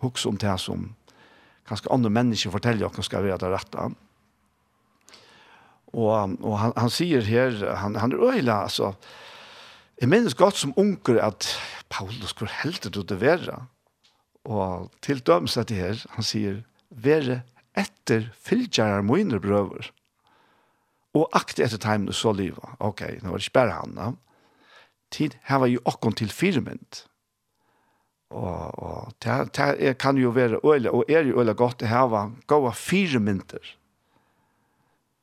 [0.00, 0.88] hukse om det som
[1.70, 3.88] kanskje andre mennesker forteller oss skal være det rette.
[5.90, 8.92] Og, og han, han sier her, han, han er øyla, altså,
[10.00, 11.48] jeg minnes godt som unger at
[11.90, 13.58] Paulus, hvor heldig du det være?
[14.48, 17.42] Og til dømes dette her, han sier, være
[17.78, 19.90] etter fylgjærer mine brøver,
[21.14, 22.76] og akte etter timene så livet.
[22.78, 24.10] Ok, nå var det ikke bare han, da.
[25.10, 27.02] Tid her var jo okken til firmynd.
[28.30, 32.28] Og, og det, det kan jo være øyla, og er jo øyla godt å hava
[32.46, 33.76] gode fire mynter.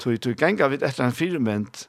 [0.01, 1.87] Så du ganger vidt etter en fire mynt,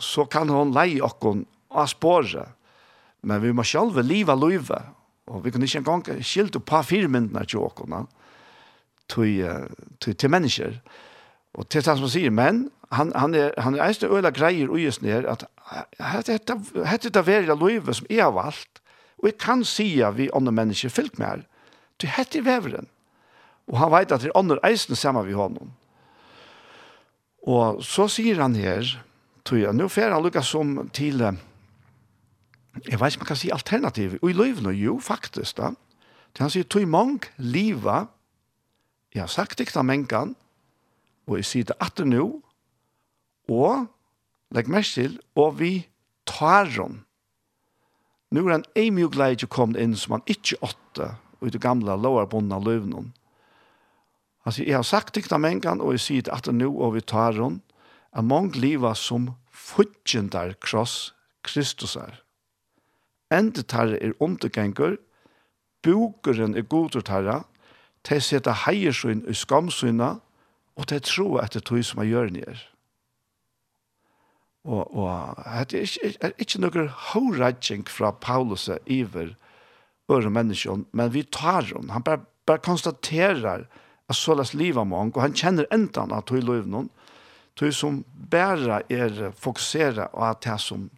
[0.00, 2.54] så kan hon leie okkon av spåret.
[3.22, 4.80] Men vi må sjálve liva løyve,
[5.26, 8.08] og vi kan ikke engang skilte på fire myntene til okkon,
[9.12, 9.44] til,
[10.00, 10.80] til, til mennesker.
[11.56, 14.80] Og til det som sier, men han, han er, han er eisne øyla greier og
[14.80, 15.46] just ned, at
[16.00, 18.82] hette det verre løyve som jeg har valgt,
[19.22, 21.42] Og jeg kan sige vi andre mennesker fyllt med her.
[22.00, 22.88] Det heter veveren.
[23.66, 25.72] Og han vet at det er andre eisen sammen vi honom.
[27.46, 28.86] Og så sier han her,
[29.46, 33.50] tror jeg, nå fer han lukka som til, jeg vet ikke om man kan si
[33.54, 35.70] alternativ, og i løyvene, jo, faktisk da,
[36.34, 38.06] til han sier, tog mang liva,
[39.14, 40.34] jeg har sagt ikke av mengan,
[41.26, 42.26] og jeg sier det at det nå,
[43.48, 43.86] og,
[44.54, 45.72] legg mest til, og vi
[46.26, 46.98] tar om,
[48.30, 51.96] Nu er han ei mjuk leidje kommet inn som han ikkje åtte ut i gamla
[52.00, 53.12] lovarbundna løvnån.
[54.46, 56.70] Han sier, jeg har sagt til dem en gang, og jeg sier at det nå
[56.70, 57.60] og vi tar hon,
[58.14, 61.12] at mange liva som futjendar kross
[61.46, 62.22] Kristus er.
[63.30, 64.96] Ende tarre er undergengur,
[65.82, 67.42] bukeren er godur tarra,
[68.06, 70.16] til seta heiersyn i skamsyna,
[70.76, 72.62] og til tro etter tog som er gjørnir.
[74.66, 75.36] Og, og
[75.70, 79.36] det er ikke, er ikke noen hårdretting fra Paulus iver
[80.10, 81.92] øre mennesker, men vi tar henne.
[81.94, 83.66] Han bare, bare konstaterer
[84.06, 86.90] at så løs livet må og han kjenner enten at hun løver noen,
[87.56, 90.90] tog som bare er fokusere og at det som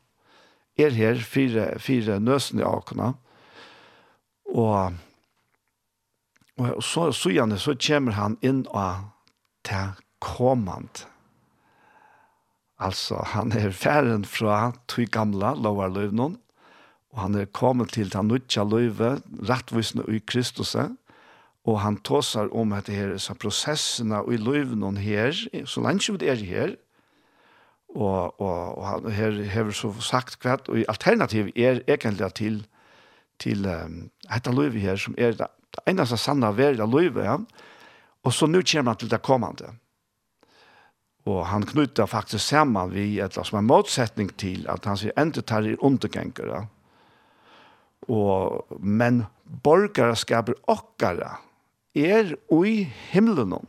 [0.79, 3.13] er her, fire, fire nøsene av akene,
[4.49, 4.99] og,
[6.59, 9.09] og så, så gjerne så kommer han inn og
[9.67, 11.05] til kommand.
[12.79, 16.37] Altså, han er færen fra tog gamla lovarløvnån,
[17.11, 19.19] og han er kommet til den nødja løyve,
[19.49, 20.77] rettvisende i Kristus,
[21.67, 25.35] og han tåsar om at det her, er prosessene i løyvnån her,
[25.67, 26.77] så langt vi er her,
[27.89, 32.61] og, og, og han her har så sagt hva, og alternativ er egentlig til,
[33.41, 35.51] til um, dette løyve her, som er det
[35.89, 37.37] eneste sanne verden løyve, ja.
[38.23, 39.67] og så nå kommer han til det kommende.
[39.67, 39.88] Ja
[41.29, 45.43] Og han knyter faktisk sammen vi et som en motsetning til at han sier enda
[45.45, 46.65] tar i undergengere.
[48.09, 49.27] Og, men
[49.65, 51.35] borgere skaper okkere
[51.99, 53.67] er ui himmelen.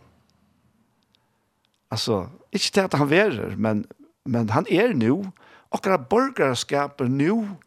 [1.92, 3.84] Altså, ikke til at han verer, men,
[4.26, 5.26] men han er nu.
[5.74, 7.58] Okkere borgere skaper nu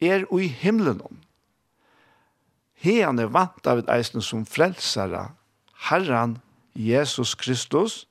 [0.00, 1.20] er ui himmelen.
[2.84, 5.30] Hean er vant av et eisen som frelsere,
[5.88, 6.38] Herren
[6.76, 8.04] Jesus Kristus,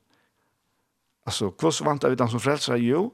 [1.23, 2.75] Alltså, hvordan vantar vi den som frälsar?
[2.75, 3.13] Jo,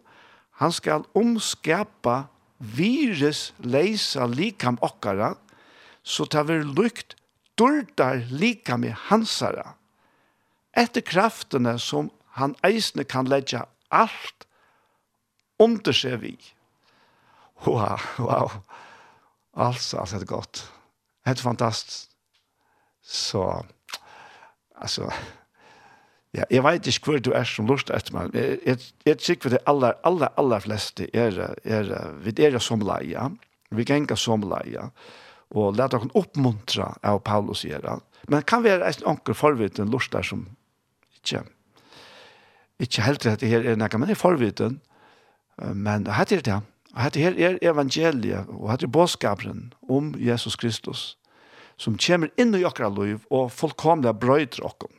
[0.51, 2.23] han ska omskapa
[2.57, 5.35] virus leisa likam okkara,
[6.03, 7.15] så tar vi lukt
[7.55, 9.67] durdar likam i hansara.
[10.71, 14.47] Etter kraftene som han eisne kan leggja alt
[15.59, 16.35] under seg vi.
[17.65, 18.51] Wow, wow.
[19.53, 20.71] Alltså, alltså det är gott.
[21.23, 22.09] Det fantastiskt.
[23.01, 23.65] Så,
[24.75, 25.11] alltså,
[26.37, 28.35] Ja, jeg vet ikke hvor du er som lort etter meg.
[28.37, 31.89] Jeg, jeg, jeg for det aller, aller, aller fleste er, er,
[32.21, 33.31] vi er som leia.
[33.73, 34.91] Vi ganger som leia.
[35.49, 37.97] Og let dere oppmuntra av Paulus gjøre.
[38.29, 40.45] Men kan være en onker forviten lort der som
[41.17, 41.41] ikke,
[42.79, 44.77] ikke helt at det her er noe, men det er forviten.
[45.57, 46.59] Men det heter det.
[46.93, 51.17] Og Hette her er evangeliet, og hette er bådskaperen om Jesus Kristus,
[51.77, 54.98] som kommer inn i okra liv og fullkomlig brøyter okkom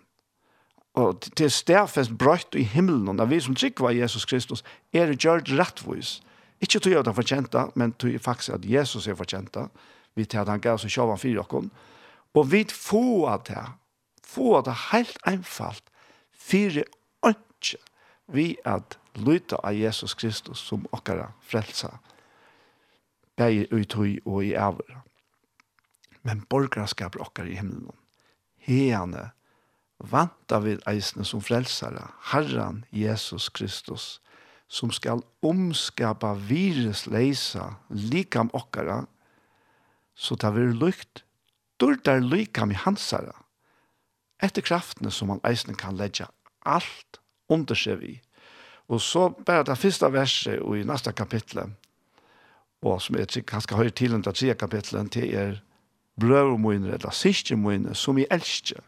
[1.01, 5.51] og til stedfest brøtt i himmelen, og vi som trykker Jesus Kristus, er det gjørt
[5.51, 6.20] rettvis.
[6.61, 9.68] Ikke tog jeg at han fortjente, men tog jeg faktisk at Jesus er fortjente,
[10.14, 11.70] vi tar at han gav seg sjåvan fire okken,
[12.34, 13.64] og vi få at det,
[14.26, 15.84] få at det helt einfalt,
[16.30, 16.84] fire
[17.26, 17.80] ønske,
[18.30, 21.96] vi at lytte av Jesus Kristus som okkara frelsa,
[23.40, 25.03] begge uthøy og i ævra.
[26.22, 27.96] Men borgerskapet okkara i himmelen,
[28.61, 29.30] hene
[30.01, 34.20] vanta vid eisne som frelsare, Herran Jesus Kristus,
[34.68, 39.05] som skal omskapa virus leisa likam okkara,
[40.14, 41.24] så ta vi lukt,
[41.80, 43.34] durdar likam i hansara,
[44.40, 46.30] etter kraftene som han eisne kan ledja
[46.64, 47.20] alt
[47.51, 48.14] under seg vi.
[48.90, 51.72] Og så bare det første verset og i neste kapitlet,
[52.80, 55.59] og som jeg kanskje høyre til den tredje kapitlet, til er
[56.20, 57.57] brøv eller siste
[57.94, 58.80] som jeg elsker,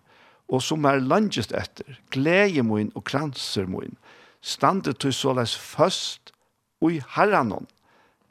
[0.53, 3.97] og som er langest etter, glede min og kranser min,
[4.45, 6.35] standet til såleis først
[6.83, 7.69] og i herranon,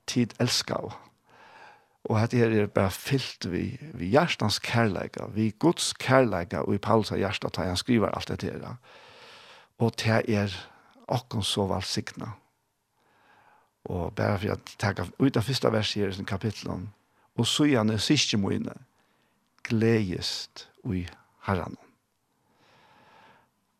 [0.07, 0.97] tid elskar og.
[2.09, 6.81] Og at her er bare fyllt vi, vi hjertens kærleika, vi Guds kærleika, og i
[6.81, 8.77] Paulus av hjertet han skriver alt dette her.
[9.77, 10.55] Og det er
[11.07, 12.31] åkken så valgsikna.
[13.85, 16.89] Og bare for at tenke ut av første vers her i kapitlet,
[17.37, 18.51] og så gjerne siste må
[19.63, 21.05] gledest og i
[21.45, 21.77] herren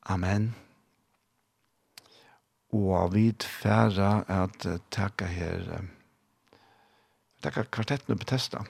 [0.10, 0.56] Amen.
[2.72, 5.82] Og vi færa at takka her
[7.44, 8.64] takka kvartetten og betesta.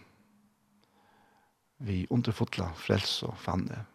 [1.77, 3.85] Vi underfotla frels og fanne.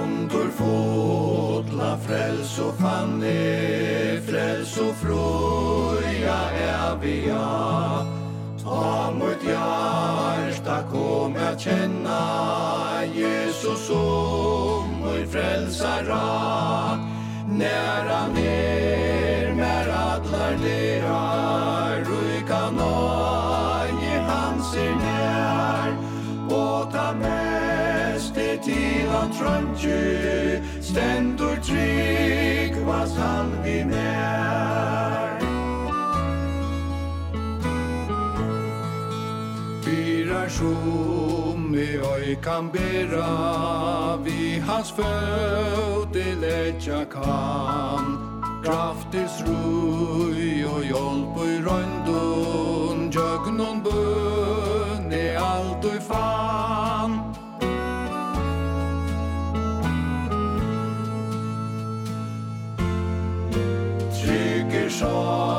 [0.00, 3.36] Underfotla frels og fanne
[4.26, 5.49] frels og frå
[15.80, 17.00] Sarat
[17.48, 23.92] Nära ner Mer adlar derar Ruika noj
[24.28, 25.96] hans ser nær
[26.92, 35.40] ta mest Til han trøntju Stendur trygg Vas han vi nær
[39.84, 41.19] Fyrar sjor
[42.30, 48.18] Vi kan bera vi hans fötter lägga kan
[48.64, 57.18] Kraftis rui og hjálp og røndun Jögnon bøn i alt og fan
[64.14, 65.49] Tryggir sjån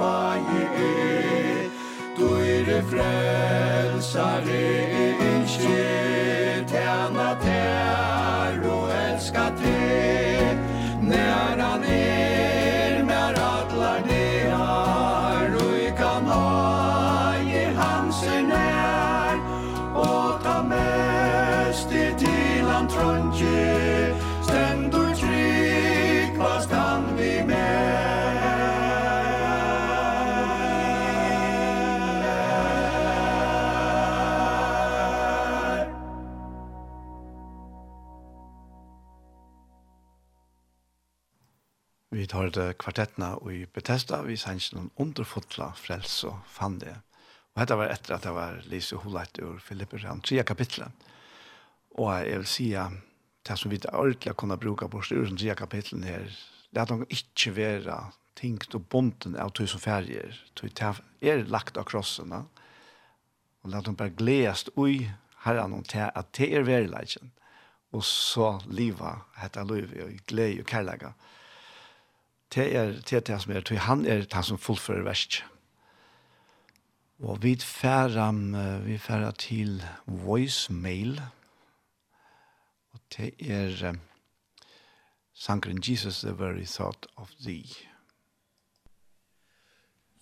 [0.00, 1.68] fagi er
[2.16, 4.62] Du er frelsare
[5.00, 8.19] er ikke Tjena tjena
[42.36, 46.94] hørte kvartettene i Bethesda, vi sanns noen underfotla frels og fann det.
[47.54, 51.06] Og dette var etter at det var Lise Holeit ur Filipper, han tredje kapitlet.
[51.98, 52.94] Og jeg vil si at
[53.48, 56.28] det som vi ordentlig kunne bruke på styrer som tre kapitlet her,
[56.70, 57.98] det er at de ikke være
[58.38, 60.70] tinkt og bonden av tog som ferger, tog
[61.20, 62.44] er lagt av krossene,
[63.60, 65.10] og la dem bare gledast ui
[65.44, 67.32] herren om til at det er verileggen,
[67.92, 71.28] og så livet, hetta løyve og glede og kærlighet
[72.54, 75.44] det er det, det som er, tog han er det som fullfører verst.
[77.20, 78.32] Og vi færer,
[78.78, 81.22] vi færer til voicemail,
[82.92, 83.94] og det er
[85.34, 87.66] sangren Jesus, the very thought of thee.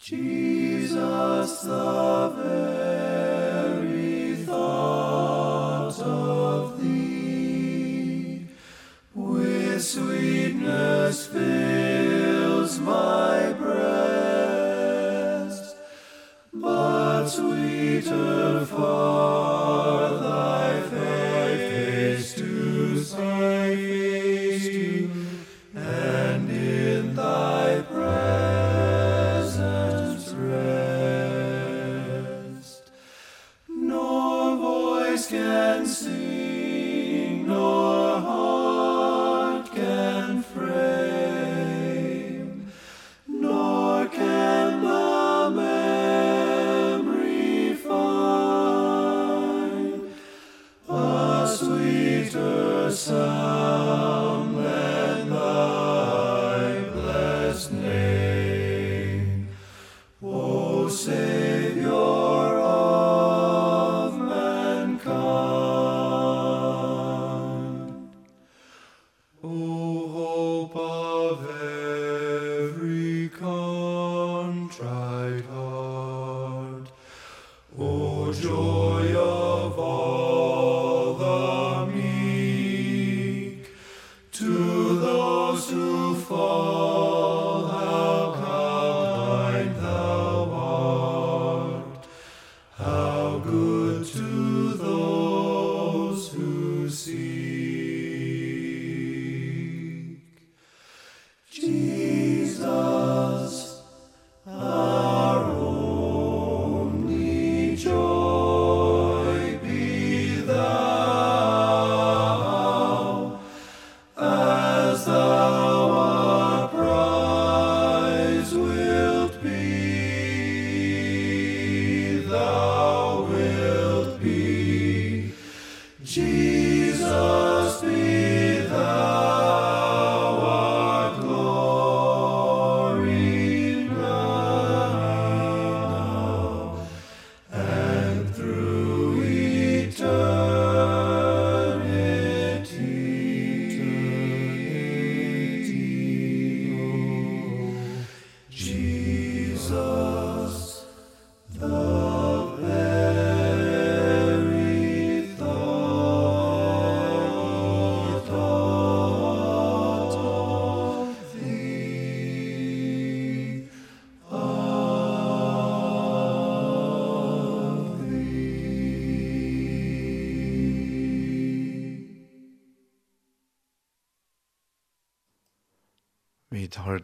[0.01, 8.49] Jesus, the very thought of thee,
[9.15, 11.98] with sweetness filled,
[17.29, 25.08] sweeter far thy faith is to thy face to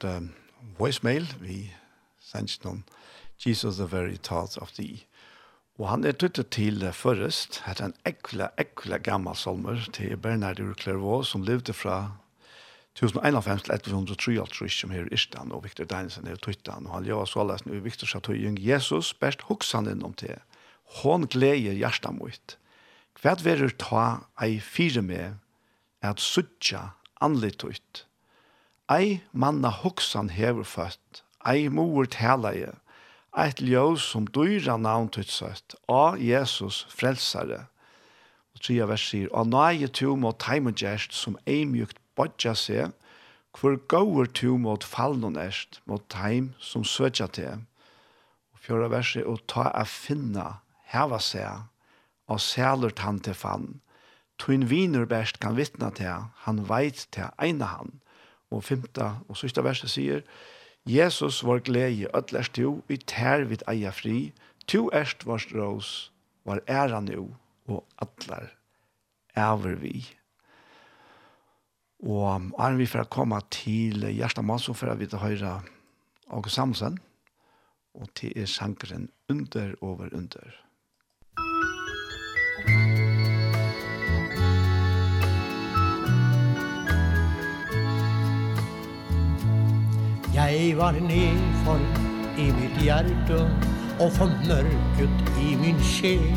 [0.04, 0.32] fått um,
[0.78, 1.26] voicemail.
[1.40, 1.72] Vi
[2.20, 2.84] sendte noen
[3.38, 5.06] Jesus the very thoughts of thee.
[5.78, 10.74] Og han er tuttet til først, at en ekvile, ekvile gammel salmer til Bernard Ur
[10.74, 12.14] Clairvaux, som levde fra
[12.94, 17.24] 1091 til 1153, som her i Island, og Victor Deinsen er tuttet, og han gjør
[17.24, 20.38] så alles nu, Victor sa jung Jesus, best hoksan innom til,
[21.02, 22.58] hon gleder hjertet mot.
[23.18, 25.40] Hva er det ta ei fire med,
[26.02, 28.06] at suttja anlitt ut,
[28.90, 32.74] Ei manna hoksan hever født, ei mor talaie,
[33.32, 37.62] eit ljós som dyra navn tutsøtt, a Jesus frelsare.
[38.52, 42.92] Og tria vers sier, a nøye tu mot taimungerst som eimjukt bodja seg,
[43.56, 47.48] hvor gauur tu mot fallnon erst, mot taim som søtja te.
[48.52, 50.60] Og fjøra vers sier, og ta a finna,
[50.92, 51.64] heva seg,
[52.28, 53.80] a sæler tante fann,
[54.38, 58.00] Tuin viner best kan vittna til, han veit til eina han
[58.54, 60.24] og femta og sista verset sier
[60.84, 64.34] Jesus var glede, ødler to, vi tær vid eia fri,
[64.68, 66.12] to erst vars rås,
[66.44, 67.30] var æra nu,
[67.66, 68.50] og atler
[69.36, 70.04] æver vi.
[72.04, 75.54] Og er vi for å komme til Gjerstamann, så får vi til høyre
[76.28, 77.00] August Samsen,
[77.94, 80.52] og til er sankeren under over under.
[90.34, 91.78] Jeg var nedfor
[92.38, 93.36] i mitt hjerte
[94.02, 96.32] Og formørket i min sjel.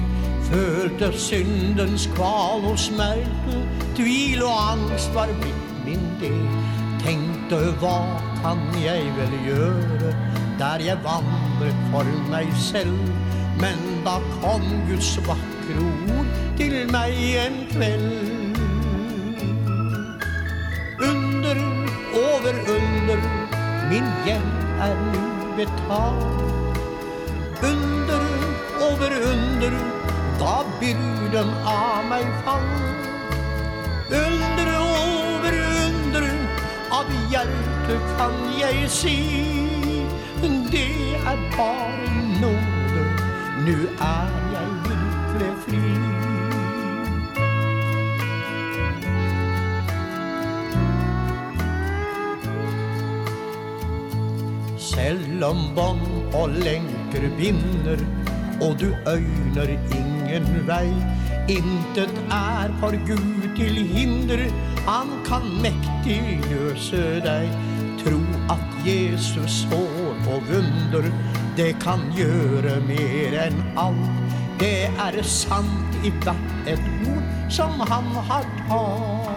[0.46, 3.64] Følte syndens kval og smerte
[3.98, 6.38] Tvil og angst var mitt min del.
[7.02, 7.98] Tenkte hva
[8.44, 10.14] kan jeg vel gjøre
[10.62, 13.02] Der jeg vandret for meg selv?
[13.58, 16.30] Men da kom Guds vakre ord
[16.62, 17.18] Til meg
[17.48, 18.14] en kveld.
[21.08, 21.66] Under,
[22.14, 22.97] over under
[23.90, 25.24] min gjeld er nu
[27.72, 28.24] Under,
[28.88, 29.74] over under,
[30.40, 32.68] da byrden av meg fall.
[34.12, 36.28] Under, over under,
[36.92, 39.18] av hjerte kan jeg si
[40.72, 42.12] Det er bare
[42.42, 43.04] nåde,
[43.66, 45.97] nu er jeg virkelig fri.
[55.08, 58.02] mellom bånd og lenker binder
[58.66, 60.90] Og du øyner ingen vei.
[61.48, 64.44] Intet er for Gud til hinder
[64.88, 67.48] Han kan mektig løse deg.
[68.02, 68.20] Tro
[68.52, 71.10] at Jesus står på vunder
[71.58, 74.36] Det kan gjøre mer enn alt.
[74.60, 79.37] Det er sant i hvert et ord som han har talt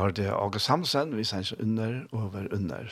[0.00, 2.88] tar det August Samsen, vi sender under og over under.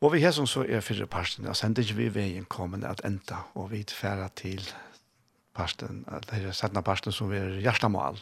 [0.00, 3.02] Og vi har som så er fyrre parten, og sender ikke vi veien kommende at
[3.06, 4.62] enda, og vi tfæra til
[5.54, 8.18] parten, eller sender parten som er hjertemål.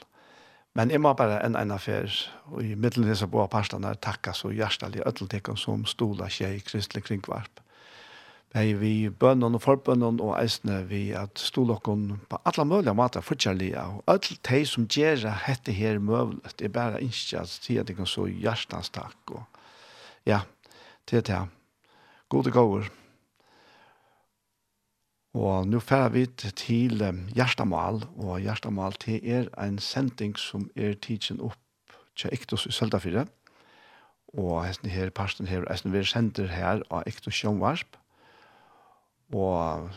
[0.76, 2.12] Men jeg må bare en ene affær,
[2.52, 7.04] og i middelen disse boer parten er takka så hjertelig ødeltekken som stola i kristelig
[7.04, 7.55] kringvart
[8.54, 13.62] Bei vi bønnen og forbønnen og eisene vi at stolokken på alle mulige måter fortsatt
[13.82, 17.90] og Alt de som gjør dette her møvlet, det er bare ikke at de er
[17.90, 19.18] ikke så hjertens takk.
[19.30, 19.42] Og,
[20.26, 20.40] ja,
[21.10, 21.42] det er det.
[22.28, 22.88] Gode gaver.
[25.36, 27.02] Og nå fer vi til
[27.36, 31.60] Gjerstamal, og Gjerstamal til er en sending som er tidsen opp
[32.16, 33.26] til Ektos i Søltafire.
[34.32, 38.00] Og hesten her, parsten her, hesten vi sender her av Ektos Sjønvarsp
[39.34, 39.88] og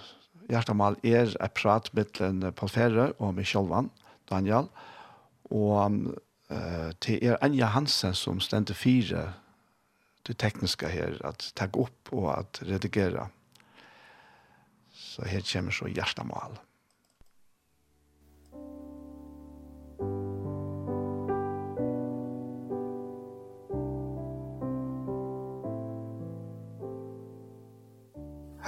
[0.49, 3.91] Hjertemal er et prat med Paul Ferre og meg sjølvan,
[4.29, 4.69] Daniel,
[5.53, 5.99] og
[6.49, 9.27] uh, til er Anja Hansen som stendte fire
[10.25, 13.27] det tekniske her, at ta opp og at redigere.
[14.93, 16.57] Så her kommer så Hjertemal.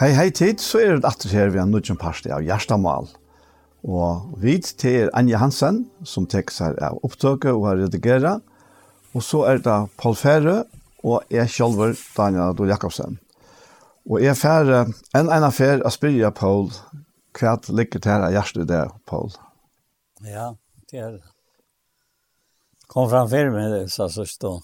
[0.01, 3.05] Hei, hei tid, så er det atter her vi har nødgjent parste av Gjerstamal.
[3.85, 8.41] Og vi til Anja Hansen, som tekst her av opptøket og har redigeret.
[9.13, 10.63] Og så er det Paul Fære
[11.05, 13.19] og jeg selv, Daniel Adol Jakobsen.
[14.09, 14.79] Og jeg fære,
[15.13, 16.71] en en affær å spørre Paul,
[17.37, 19.29] hva ligger til her av der, Paul?
[20.25, 20.55] Ja,
[20.89, 21.19] det er
[22.87, 24.61] kom fram för mig det så så stå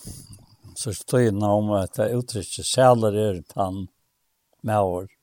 [0.76, 3.88] så stå om at det uttrykket sjæler er tann
[4.64, 5.17] med år.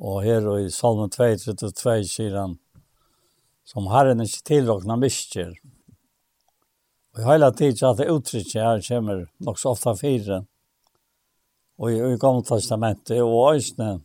[0.00, 2.56] Og her i salmen 232 sier han,
[3.64, 5.52] som Herren ikke tilråkna misker.
[7.12, 10.40] Og i hele tiden at det uttrykket her kommer nok så ofte fire.
[11.78, 14.00] Og i, i Gamle Testamentet og øyne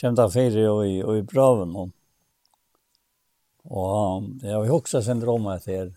[0.00, 1.76] kommer det fire og i, og i brøven.
[1.76, 1.92] Og,
[3.68, 5.92] og jeg har hoksa syndromet her.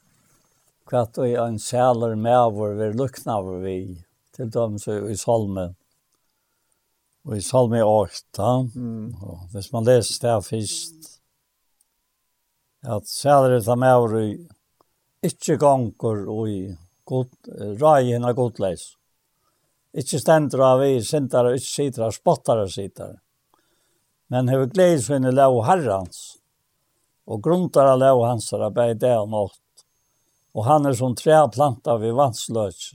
[0.89, 3.79] Kvart og i en sæler med vår vi lukner vår vi.
[4.35, 5.75] Til dem så i salmen
[7.27, 9.07] Og i salme 8, mm.
[9.21, 11.09] og hvis man leser det først,
[12.87, 14.29] at sæler ta med over i
[15.23, 16.61] ikke ganger og i
[17.03, 17.31] god,
[17.81, 18.93] rai henne godleis.
[19.91, 23.17] Ikke stender av i sintere, ikke sitere, spottere sitere.
[24.29, 26.37] Men heve gledes henne lov herrans,
[27.27, 29.85] og gruntar av lov hans er bare det og nått.
[30.55, 32.93] Og han er som tre planter ved vannsløs,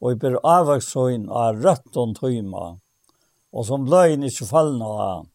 [0.00, 2.78] og i ber avvøkshøyn av rødt og tøymer,
[3.58, 5.28] og som bløyen ikke fallna av han.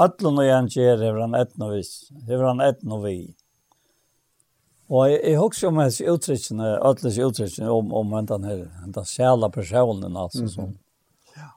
[0.00, 1.94] Atlen og han gjør hever han etn og vis,
[2.28, 3.16] hever han etn og vi.
[4.90, 9.50] Og jeg, jeg husker om hans uttrykkene, atles uttrykkene om, om den her, hentan sjæla
[9.54, 10.54] personen, altså, mm -hmm.
[10.54, 10.78] som,
[11.36, 11.50] ja.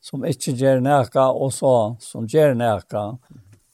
[0.00, 3.04] som ikke gjør nækka, og så, som gjør nækka,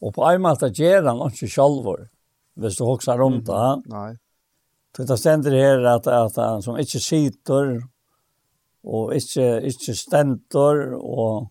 [0.03, 2.09] og på en måte gjør han ikke sjalvor,
[2.55, 3.44] hvis du husker om det.
[3.44, 3.88] Mm -hmm.
[3.88, 4.16] Nei.
[4.96, 7.80] Det stender her at, at han som ikke sitter,
[8.83, 11.49] og ikke, ikke stentor, og,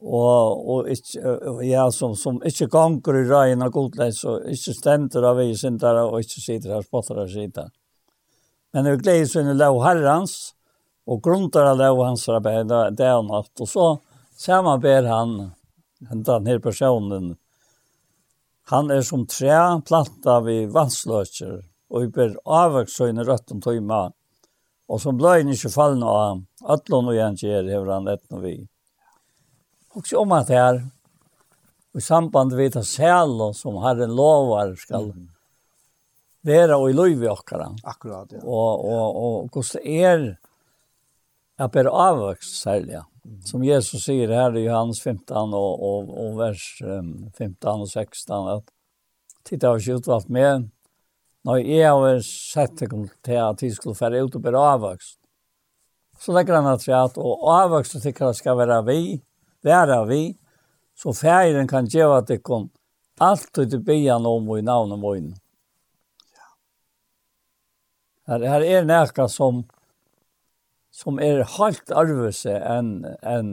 [0.00, 1.34] og, og ikke,
[1.66, 5.78] ja, som, som ikke ganger i røyen av godleis, og ikke stentor av vi sin
[5.80, 7.70] der, og ikke sitter her, spotter spottere sitter.
[8.74, 10.54] Men vi gleder seg inn i lov herrens,
[11.04, 13.88] og grunter av lov hans arbeid, det er natt, og så
[14.40, 15.36] samarbeid han,
[16.00, 17.34] den her personen,
[18.72, 21.58] Han er som tre planta vi vannsløkjer,
[21.92, 24.06] og vi ber avvekst søgne røtten tøyma,
[24.88, 26.42] Og som ble han ikke fallen av
[26.74, 28.56] Atlon og igjen Gjer, hever han etten og vi.
[29.94, 30.82] Og så om at her,
[31.94, 35.28] i samband med det sælo som Herren lovar skal mm.
[36.42, 37.68] være og i lov i okkara.
[37.86, 38.42] Akkurat, ja.
[38.42, 40.24] Og, og, og hvordan er
[41.62, 43.04] at ber avvøkst særlig, ja.
[43.24, 43.40] Mm.
[43.46, 48.66] Som Jesus sier her i Johannes 15 og, og, og vers 15 og 16, at
[49.46, 50.66] titta av ikke utvalgt med,
[51.44, 55.18] Når jeg har sett dem til at de skulle fære ut og bli avvokst.
[56.20, 59.20] Så legger han at jeg og avvokst tykker det skal være vi,
[59.64, 60.22] være vi,
[60.96, 62.70] så færen kan gjøre at det kom
[63.20, 65.34] alt ut i byen om og i navnet mine.
[68.24, 69.64] Her, her er nekka som
[70.94, 73.48] som er halt arvese enn en,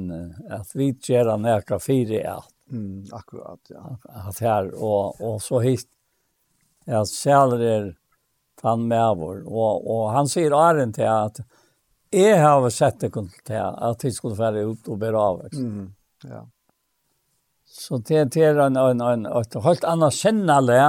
[0.53, 2.53] at vi gjør nekka fire i alt.
[2.71, 3.95] Mm, akkurat, ja.
[4.29, 5.87] At her, og, og så hit
[6.95, 7.89] at sæler er
[8.61, 9.43] tann vår.
[9.47, 11.41] Og, og han sier æren til at
[12.11, 13.11] jeg har sett det
[13.47, 15.45] til at de skulle være ut og bære av.
[15.53, 15.93] Mm,
[16.27, 16.41] ja.
[17.71, 20.81] Så det, det er en, en, en, et helt annet sinnale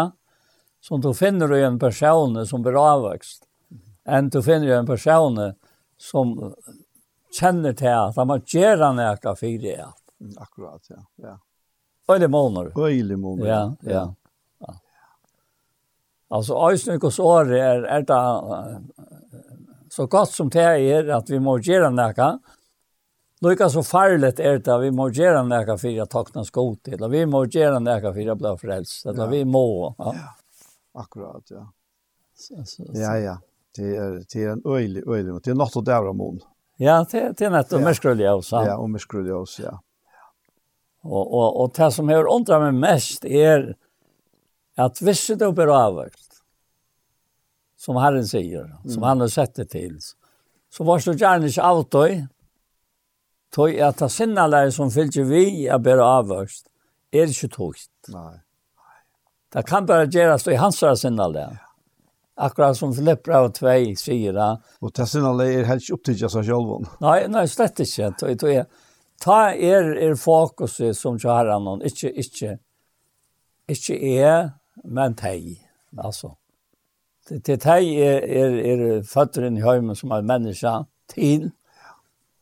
[0.83, 3.47] som du finner i en person som blir avvokst,
[4.11, 5.39] enn du finner i en person
[6.03, 6.35] som
[7.39, 9.79] kjenner til at han må gjøre noe for det.
[10.43, 11.05] Akkurat, ja.
[11.23, 11.37] ja.
[12.11, 12.75] Øylig måneder.
[12.75, 13.63] Øylig måneder, ja.
[13.87, 13.93] ja.
[13.95, 14.05] ja.
[16.33, 18.81] Alltså Ösnykos så är är det
[19.91, 22.41] så gott som det är att vi måste göra något.
[23.41, 27.09] Lika så farligt är det att vi måste göra något för att tackna skot till.
[27.11, 29.07] Vi måste göra något för att bli frälst.
[29.07, 29.95] Eller vi må.
[29.99, 30.15] Ja.
[30.15, 31.01] ja.
[31.01, 31.73] Akkurat, ja.
[32.35, 32.93] Så, så, så.
[32.95, 33.39] Ja, ja.
[33.77, 35.35] Det är, det är en öjlig, öjlig.
[35.45, 36.41] Det är något att dära mån.
[36.77, 38.53] Ja, det, det är något att märskrulla oss.
[38.53, 39.83] Ja, och märskrulla oss, ja.
[41.03, 43.77] Och, och, och det som har undrat mig mest är
[44.77, 46.22] att visst det blir avvärkt
[47.83, 49.97] som Herren sier, som han har sett det til.
[50.73, 52.21] Så var så gjerne ikke alt det,
[53.53, 56.69] tog at det sinnalere som fylgjer vi er bare avvørst,
[57.13, 57.91] er ikke togt.
[58.15, 58.39] Nei.
[59.53, 61.59] Det kan bare gjøres i hans sinnalere.
[62.41, 64.51] Akkurat som Filippra og Tvei sier det.
[64.81, 66.87] Og det sinnalere er helt ikke opptidget seg selv.
[67.05, 68.13] Nei, nei, slett ikke.
[68.17, 68.69] Tog, tog jeg.
[69.23, 72.57] Ta er, er fokuset som kjæren, ikke, ikke,
[73.71, 74.55] ikke er,
[74.85, 75.59] men teg.
[75.99, 76.33] Altså.
[76.33, 76.42] Mm
[77.29, 80.73] til deg er, er, er fatteren i høymen som er menneske
[81.13, 81.51] til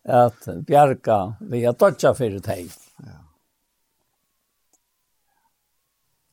[0.05, 2.71] at bjerga vi har dødja for deg.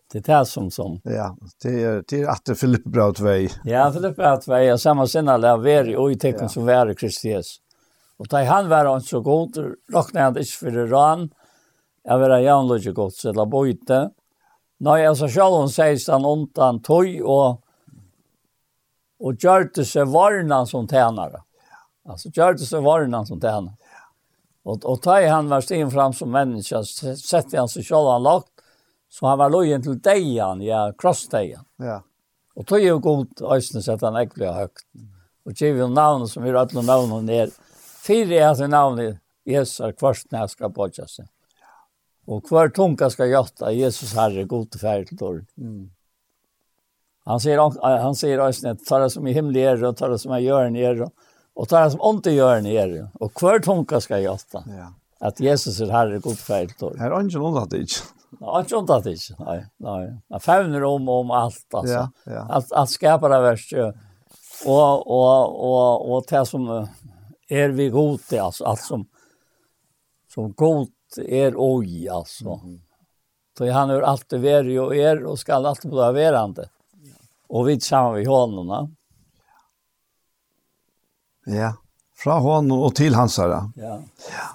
[0.08, 1.02] Det er det som som.
[1.04, 1.34] Ja,
[1.64, 3.50] det er, det er at Philip Brautvei.
[3.68, 6.54] Ja, Philip Brautvei er samme sinne av være og i tekken ja.
[6.54, 7.60] som være Kristi Jesu.
[8.18, 9.60] Og da han var han så god,
[9.94, 11.28] råkna han ikke for ran,
[12.08, 14.00] jeg var jævnlig ikke godt, så la bøyte.
[14.80, 17.60] Når jeg så selv om sier han ondt han tøy, og
[19.20, 21.42] och gjorde seg varna som tjänare.
[22.06, 23.76] Alltså gjorde seg varna som tjänare.
[24.64, 28.48] Och och ta han var stigen fram som människa sätter han sig selv han lagt
[29.10, 31.66] så han var lojen till dejan, ja, krossdejan.
[31.78, 32.04] Ja.
[32.56, 34.84] Och tog jo god øyne så han äckliga høyt.
[35.46, 37.50] Och gav ju navnet som vi alla namn och ner.
[38.08, 41.28] Fyra är alltså namn Jesus er kvart når jeg ska bodja sig.
[42.26, 45.46] Och kvar tunga ska götta Jesus herre god till til dårlig.
[45.58, 45.92] Mm.
[47.28, 50.34] Han säger han säger alltså att tar det som i himlen och tar det som
[50.34, 51.10] i görn är
[51.54, 54.64] och tar det som ont i görn är och kvar tonka ska jag ta.
[54.68, 54.94] Ja.
[55.28, 56.96] Att Jesus är herre god fältor.
[57.00, 57.86] Här är ingen undrat det.
[58.40, 59.18] Nej, inte annat det.
[59.40, 60.22] Nej, nej.
[60.30, 61.94] Han fävner om om allt alltså.
[61.94, 62.48] Ja, ja.
[62.50, 63.94] Allt allt skapar det värst ju.
[64.66, 66.88] Och och och och det som
[67.50, 69.06] är vi god det alltså allt som
[70.34, 72.50] som god är oj alltså.
[72.64, 72.82] Mm.
[73.58, 76.62] Så han har alltid varit och är och ska alltid vara verande.
[76.62, 76.77] Mm
[77.50, 78.72] Og vi sammen med honom.
[81.46, 81.56] Ja.
[81.56, 81.74] ja.
[82.18, 83.68] Fra honom og til hans herre.
[83.78, 84.00] Ja.
[84.32, 84.48] ja.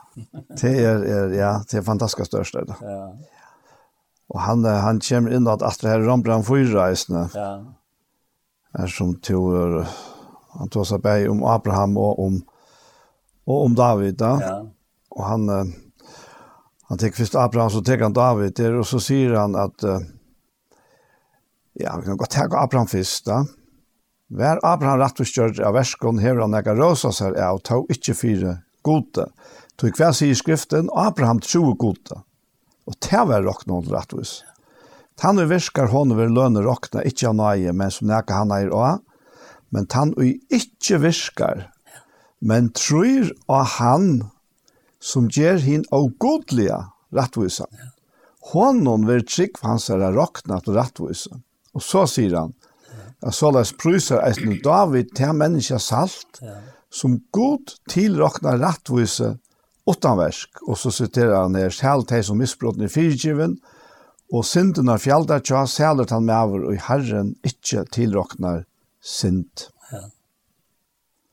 [0.58, 2.58] Det er, er, ja, det er fantastisk størst.
[2.58, 2.76] Det.
[2.82, 3.04] Ja.
[4.32, 7.28] Og han, han kommer inn at Astra herre Rambran 4 reisende.
[7.36, 7.52] Ja.
[8.82, 9.84] Er som tog,
[10.56, 12.38] han tog seg bæg om Abraham og om,
[13.46, 14.16] og om David.
[14.20, 14.32] Da.
[14.40, 14.54] Ja.
[15.12, 15.48] Og han,
[16.88, 20.00] han tenker først Abraham, så tenker han David der, og så sier han at, uh,
[21.72, 23.42] Ja, vi kan godt tega Abraham først da.
[24.32, 28.54] Vær Abraham rettforskjørt av verskon hever han ega røsas her av tog ikkje fire
[28.84, 29.26] gode.
[29.80, 32.22] Tog hver sier skriften, Abraham tro gode.
[32.88, 34.40] Og det var rock noen rettvis.
[35.20, 38.72] Tan vi virkar hon vil lønne rockna ikkje av nøye, men som neka han eier
[38.72, 39.02] også.
[39.72, 41.66] Men tan vi ikkje virkar,
[42.40, 44.08] men tror av han
[45.00, 46.82] som gjør hin og godlige
[47.12, 47.68] Hon
[48.52, 51.42] Honom vil trygg hans er rockna til rettvisan.
[51.76, 52.52] Og så sier han,
[53.22, 56.42] at så les prøyser eisen David til menneska salt,
[56.92, 59.36] som god tilrakna rattvise
[59.88, 60.64] utanversk.
[60.68, 63.56] Og så siterer han her, selv til som misbrotten i fyrtjiven,
[64.32, 68.62] og synden av fjallet tja, sælet han med over, og Herren ikke tilrakna
[69.04, 69.68] synd.
[69.92, 70.06] Ja.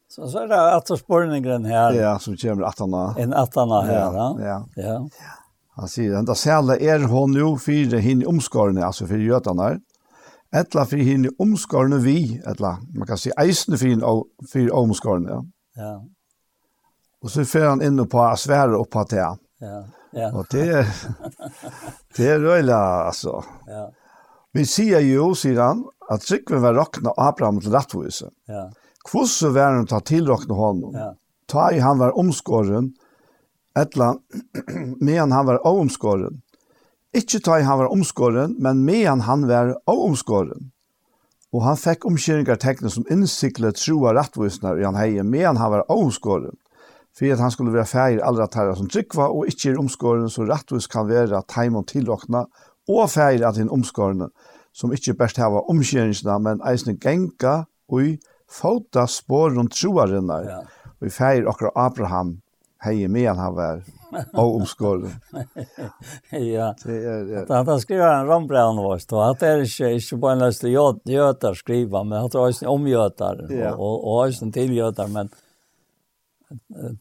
[0.10, 1.96] Så så er det at spørningen her.
[1.96, 3.14] Ja, som kommer attana.
[3.22, 4.32] En attana her, ja.
[4.44, 4.58] Ja.
[4.76, 4.98] ja.
[5.06, 5.36] ja.
[5.80, 9.78] Han sier, enda da er hon jo fire hinn omskårene, altså fire gjøtene her
[10.56, 14.02] etla för hinn omskårene vi etla man kan si eisne för hin
[14.52, 14.60] för
[15.30, 15.46] ja.
[15.76, 16.06] ja.
[17.22, 19.38] Og så för han inne på svär och på det ja
[20.12, 20.32] ja.
[20.34, 20.86] Og det
[22.18, 23.44] det er røyla, altså.
[23.68, 23.88] ja.
[24.54, 28.32] Vi sier jo, sier han, at Sikven var råkna Abraham til rettvise.
[28.48, 28.70] ja.
[29.06, 31.14] Kvosse var han ta tilråkna honom ja.
[31.48, 32.92] Ta i han var omskåren,
[33.78, 34.16] etla
[35.00, 36.42] medan han var omskoren
[37.16, 40.70] Ikke ta i han var omskåren, men med han han var av omskåren.
[41.50, 45.72] Og han fikk omkjøringar tekne som innsiklet troa rettvisnar i han heie, med han han
[45.74, 46.58] var av omskåren.
[47.18, 50.46] For at han skulle være feir allra tæra som tryggva, og ikke er omskåren, så
[50.46, 52.46] rettvis kan være at heimon tilåkna,
[52.90, 54.30] og færre at hinn omskårene,
[54.74, 58.20] som ikke best hava omkjøringsna, men eisne genga ui
[58.50, 60.60] fauta spåren troarinnar, ja.
[61.02, 62.38] og i færre akkurat Abraham
[62.86, 63.82] heie, med han han var
[64.34, 65.12] och omskålen.
[66.32, 66.76] ja.
[66.84, 67.60] Det er, det.
[67.60, 69.22] Att han skriver en rambrand vars då.
[69.22, 72.88] Att det är inte inte bara en löst götar skriva men att det är om
[72.88, 73.48] götar
[73.80, 75.30] och och har inte till götar men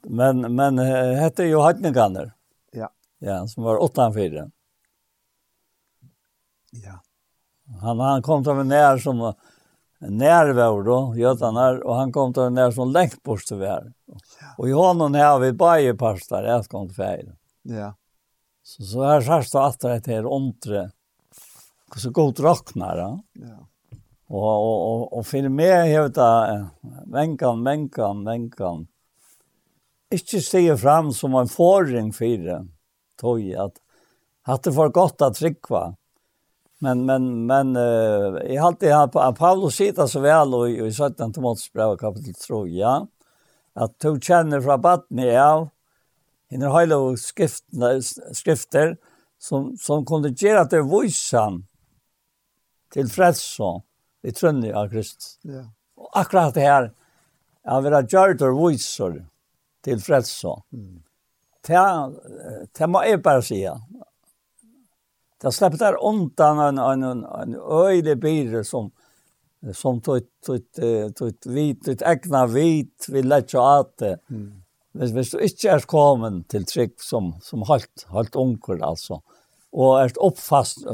[0.02, 0.78] men men
[1.18, 2.32] hette ju Hatningander.
[2.72, 2.90] Ja.
[3.18, 4.50] Ja, som var 84.
[6.70, 7.02] Ja.
[7.80, 9.34] Han han kom till en när som
[9.98, 13.92] närvaro då, götarna och han kom till en när som längt bort så var.
[14.56, 17.32] Och Johan har vi bara pastar jag ska inte fejla.
[17.62, 17.94] Ja.
[18.62, 20.90] Så så här särskilt att det här ontre.
[21.96, 22.96] Så gott rocknar.
[22.96, 23.22] Ja.
[23.32, 23.66] ja.
[24.26, 26.66] Och och och og för mig har det
[27.06, 28.86] vänkan vänkan vänkan.
[30.10, 32.66] Ikke se fram som en förring för det.
[33.20, 33.76] Toj att
[34.42, 35.94] at det var godt att trycka.
[36.78, 40.92] Men men men eh uh, i allt det här Paulus sitter så väl och i
[40.92, 43.06] 17 Timoteus brev kapitel 3 ja
[43.78, 45.68] at du kjenner fra battene av
[46.50, 48.96] henne høyla og skrifter
[49.38, 51.62] som, som kunne gjøre at det er vøysan
[52.94, 53.72] til frelse
[54.26, 55.36] i trønne av Kristus.
[55.46, 55.66] Ja.
[55.98, 56.90] Og akkurat det her,
[57.68, 59.20] at vi har gjort og vøyser
[59.84, 60.54] til frelse.
[60.72, 61.02] Mm.
[61.68, 61.84] Det,
[62.78, 63.60] det må jeg bare si.
[65.38, 69.07] Det slipper der undan en, en, en, en øylig byrde som, som
[69.74, 70.80] som tut tut
[71.18, 74.52] tut vit tut egna vit vi lägger at mm.
[74.92, 79.20] hvis hvis du ikke er kommet til trygg som som halt halt onkel altså
[79.72, 80.86] og er oppfast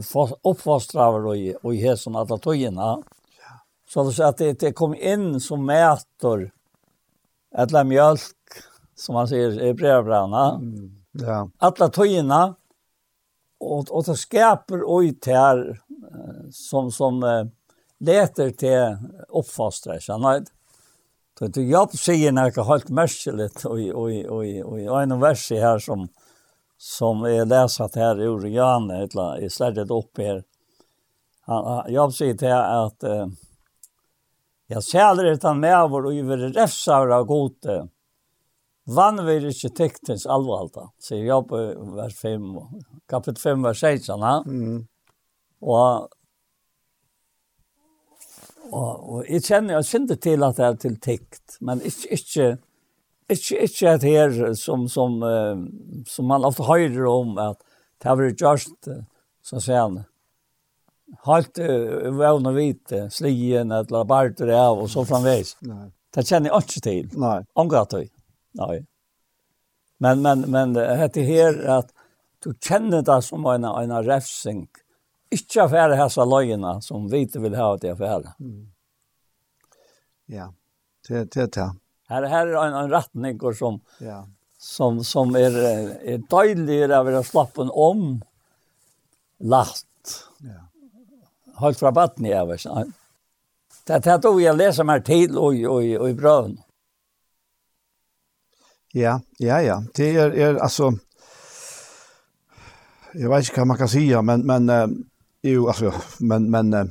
[0.42, 2.96] oppfastraver og og her som alla tøyna
[3.88, 6.48] så det så at det, det kom inn som mætor
[7.54, 8.62] alla mjölk
[8.96, 10.90] som man säger i brevbrana mm.
[11.20, 12.54] ja alla tøyna
[13.60, 15.80] och och det skaper oj tär
[16.50, 17.22] som som
[18.00, 18.96] leter til
[19.28, 20.50] oppfastra, skjønner jeg.
[21.38, 26.06] Så du jobb sier noe helt merkelig, og i en vers her som,
[26.78, 30.44] som er leset her i eller jeg slettet opp her.
[31.50, 33.26] Han, jobb sier til at uh,
[34.70, 37.82] jeg sæler etter med vår og gjør refsar av gode.
[38.86, 41.52] Vann vi ikke tektens alvalda, sier jobb
[41.96, 42.48] vers 5,
[43.10, 44.24] kapitel 5, vers 16.
[44.46, 44.80] Mm.
[45.64, 46.08] Og
[48.70, 52.46] Og, og jeg kjenner, jeg kjenner til at det er til tikt, men ikke, ikke,
[53.28, 55.18] ikke, ikke et her som, som,
[56.08, 57.60] som man ofte hører om, at
[58.00, 58.88] det har vært gjørst,
[59.44, 59.98] så sier han,
[61.28, 65.54] halt vevn og hvite, slien, eller barter av, og så framveis.
[65.68, 65.90] Nei.
[66.14, 67.06] Det kjenner jeg ikke til.
[67.20, 67.38] Nei.
[67.58, 68.04] Omgatt vi.
[68.60, 68.78] Nei.
[70.04, 71.92] Men, men, men det heter her at
[72.44, 74.66] du kjenner det som en, en refsing,
[75.34, 78.34] ikke affære hessa løgene som vi ikke vil ha til affære.
[78.38, 78.62] Mm.
[80.34, 80.48] Ja,
[81.08, 81.70] det er det.
[82.08, 84.22] Her, her er en, en retning som, ja.
[84.58, 85.56] som, som er,
[86.04, 88.20] er døyligere av å slappe om
[89.44, 90.18] lagt.
[90.44, 90.60] Ja.
[91.60, 92.66] Holdt fra batten i øvers.
[93.84, 96.58] Det er det jeg leser meg til og, og, og i brøven.
[98.94, 99.80] Ja, ja, ja.
[99.96, 100.92] Det er, er altså...
[103.14, 104.70] Jeg vet ikke hva man kan si, men, men
[105.44, 106.84] Jo, altså, men men eh,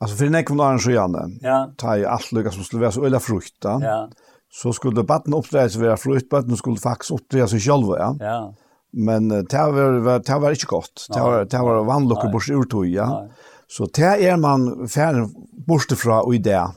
[0.00, 1.28] alltså för nästa gång så gärna.
[1.40, 1.72] Ja.
[1.76, 3.78] Ta ju allt lika som skulle vara så ölla frukta.
[3.82, 4.10] Ja.
[4.48, 8.16] Så skulle debatten uppstå så vara fruktbatten skulle faktiskt uppstå sig själva, ja.
[8.20, 8.54] Ja.
[8.92, 11.06] Men det var det var inte gott.
[11.14, 13.28] Det var det var vanlockor bort ur tog, ja.
[13.68, 15.34] Så det är man färden
[15.66, 16.68] bort fra och i det.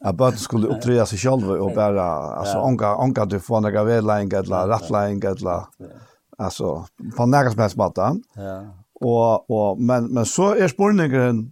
[0.00, 4.38] Att bara skulle uppträda sig själva och bara alltså anka anka du får några vädlänga
[4.38, 5.64] eller rattlingar eller
[6.38, 6.86] alltså
[7.16, 7.76] på några som helst
[8.34, 8.85] Ja.
[9.00, 11.42] Og, og, men, men så er spurningeren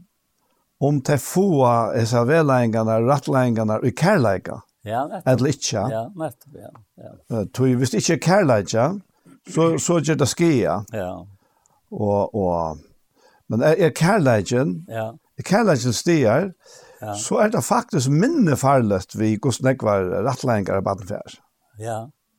[0.81, 1.49] om til få
[1.95, 4.63] disse vedleggene, rettleggene og kærleggene.
[4.85, 5.29] Ja, nettopp.
[5.33, 5.83] Eller ikke.
[5.89, 6.73] Ja, nettopp, ja.
[7.01, 7.45] ja.
[7.57, 9.01] Tog, hvis det ikke er kærleggene,
[9.49, 10.81] så, så gjør det skia.
[10.93, 11.13] Ja.
[11.93, 12.83] Og, og,
[13.49, 15.07] men er, er kærleggene, ja.
[15.39, 16.51] er kærleggene stier,
[17.01, 17.15] ja.
[17.21, 21.39] så er det faktisk minne farligt vi hvordan jeg var rettleggene og badenfjær.
[21.81, 21.99] Ja,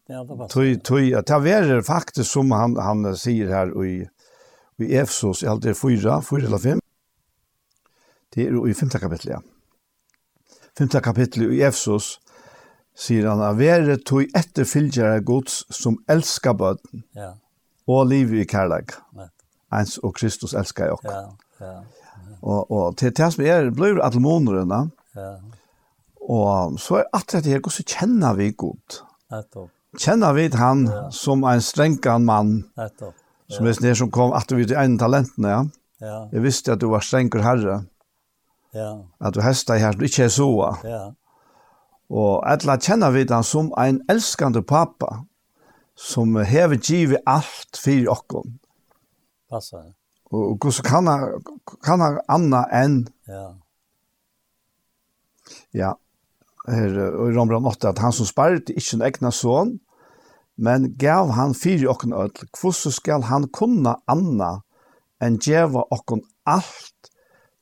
[0.09, 0.51] ja, det var det.
[0.53, 4.03] Tog, tog, det er faktisk som han, han sier her i
[4.79, 6.81] i Efsos i alder 4, 4 eller 5.
[8.35, 8.89] Det er i 5.
[8.89, 9.39] kapittel, ja.
[10.77, 10.89] 5.
[11.01, 12.17] kapittel i Efsos
[12.95, 17.33] sier han at være tog etterfylgjere gods som elsker bøten ja.
[17.87, 18.97] og liv i kærlighet.
[19.15, 19.29] Ja.
[19.75, 21.11] Ens og Kristus elsker jeg også.
[21.11, 21.75] Ja, ja.
[22.41, 24.89] Og, og til det som er, blir alle månedene.
[25.15, 25.33] Ja.
[26.21, 29.01] Og så er at det her, hvordan kjenner vi godt?
[29.99, 31.03] Kjenner vi han ja.
[31.11, 32.57] som en strengkan mann?
[32.77, 33.15] Nettopp
[33.47, 35.67] Som är det som kom att du vid en talenten, ja.
[35.97, 36.29] Ja.
[36.31, 37.83] Jag visste att du var strängur herre.
[38.71, 39.07] Ja.
[39.17, 40.77] Att du hästa i här, du inte är så.
[40.83, 41.15] Ja.
[42.07, 45.25] Och alla känner vi den som en älskande pappa
[45.95, 48.45] som hever givet allt för oss.
[49.49, 49.93] Passar.
[50.23, 51.43] Och hur kan han,
[51.83, 53.07] kan han anna än?
[53.25, 53.57] Ja.
[55.71, 55.97] Ja.
[56.67, 59.75] Her, og i Rombrand 8, at han som spart ikke en egna son,
[60.55, 64.61] men gav han fyrir okken öll, hvordan skal han kunna anna
[65.23, 67.11] enn djeva okken alt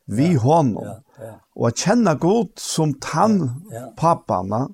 [0.05, 0.85] vi ja, honom.
[0.85, 1.33] Ja, ja.
[1.55, 3.39] Og at kjenna god som tann
[3.71, 3.83] ja, ja.
[3.97, 4.65] pappana,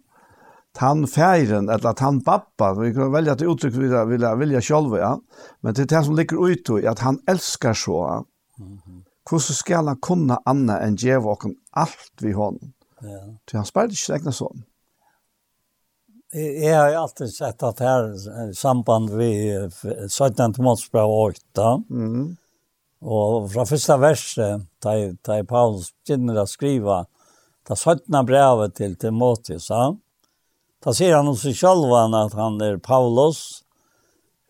[0.75, 5.13] tann færen, eller tann pappa, vi kan velja til uttrykk vi vilja, vilja sjálf, ja.
[5.61, 8.25] men det er det som ligger ut i at han elskar så.
[8.57, 9.05] Mm -hmm.
[9.39, 12.73] Skal han kunna anna enn djeva okken alt vi honom.
[13.01, 13.19] Ja.
[13.51, 14.63] Så han spør ikke egna sånn.
[16.33, 18.11] Jeg har alltid sett at her
[18.53, 19.31] samband vi
[20.09, 20.53] 17.
[20.61, 21.69] målsbra 8.
[21.89, 22.35] Mm.
[23.01, 26.99] Og fra første verset, da Paulus begynner å skrive
[27.65, 28.13] da 17.
[28.29, 33.63] brevet til Timotheus, da sier han hos selv at han er Paulus,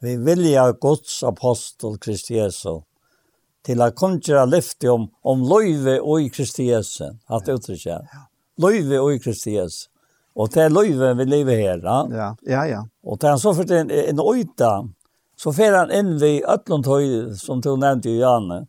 [0.03, 2.81] vi vilja Guds apostel Kristi Jesu,
[3.63, 8.03] til å kunne lyfte om, om løyve og i Kristi Jesu, at det uttrykker.
[8.59, 9.87] Løyve og i Kristi Jesu.
[10.39, 11.81] Og det er løyve vi lever här.
[11.83, 12.87] Ja, ja, ja.
[13.03, 14.87] Og Och den så för en, en øyta,
[15.37, 18.65] så fer han inn vi Ötlundhøy, som du nevnte i Janne.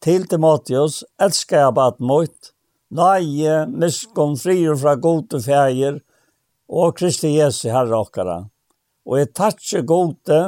[0.00, 2.50] Til Timotheus, elsker jeg bare mot,
[2.92, 6.00] nøye, miskom, frier fra gode feir,
[6.68, 8.38] og Kristi Jesu herre okkara.
[9.06, 10.40] Og jeg tatsje gode,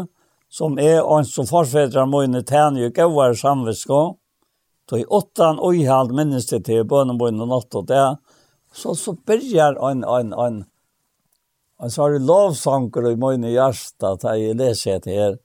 [0.48, 4.18] som er og som forfedrar mine tænje gauar samvisko,
[4.88, 8.04] tog i åttan og i halv minnes det til bønnen bønnen og nått og det,
[8.72, 10.64] så, så börjar en, en, en,
[11.80, 15.38] en så har du lovsanger i mine hjärsta att jag läser det här.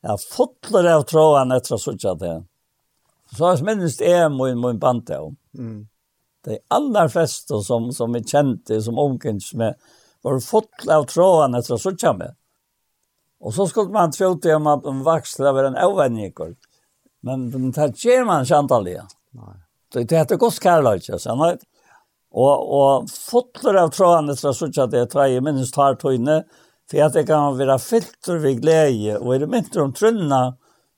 [0.00, 2.44] Jag fotlar av tråden efter att sådär det.
[3.36, 5.34] Så jag minns det är min, min band då.
[5.58, 5.88] Mm.
[6.44, 9.74] De alla flesta som, som är kända, som omkänns med,
[10.22, 12.34] var fotlar av tråden efter att sådär det.
[13.40, 16.32] Och så skulle man tro till om att man vaxlar över en avvänjning.
[17.20, 19.06] Men det här ger man inte antagligen.
[19.30, 20.06] Nej.
[20.06, 21.04] Det heter gott kärlek.
[21.18, 21.58] Så han har
[22.34, 26.42] Og, og fotler av trådene til å sitte at jeg tar i minst tar tøyne,
[26.90, 30.42] for at det kan være filter ved glede, og er det mindre om trønene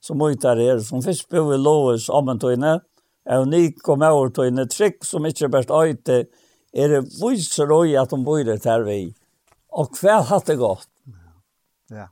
[0.02, 2.78] som uttar er, som først bor i Lovis om en tøyne,
[3.36, 6.18] og med kom over tøyne, trygg som ikke er best øyte,
[6.76, 9.00] er det viser og at de bor det her vi.
[9.76, 10.88] Og hva hatt det gått?
[11.92, 12.08] Ja.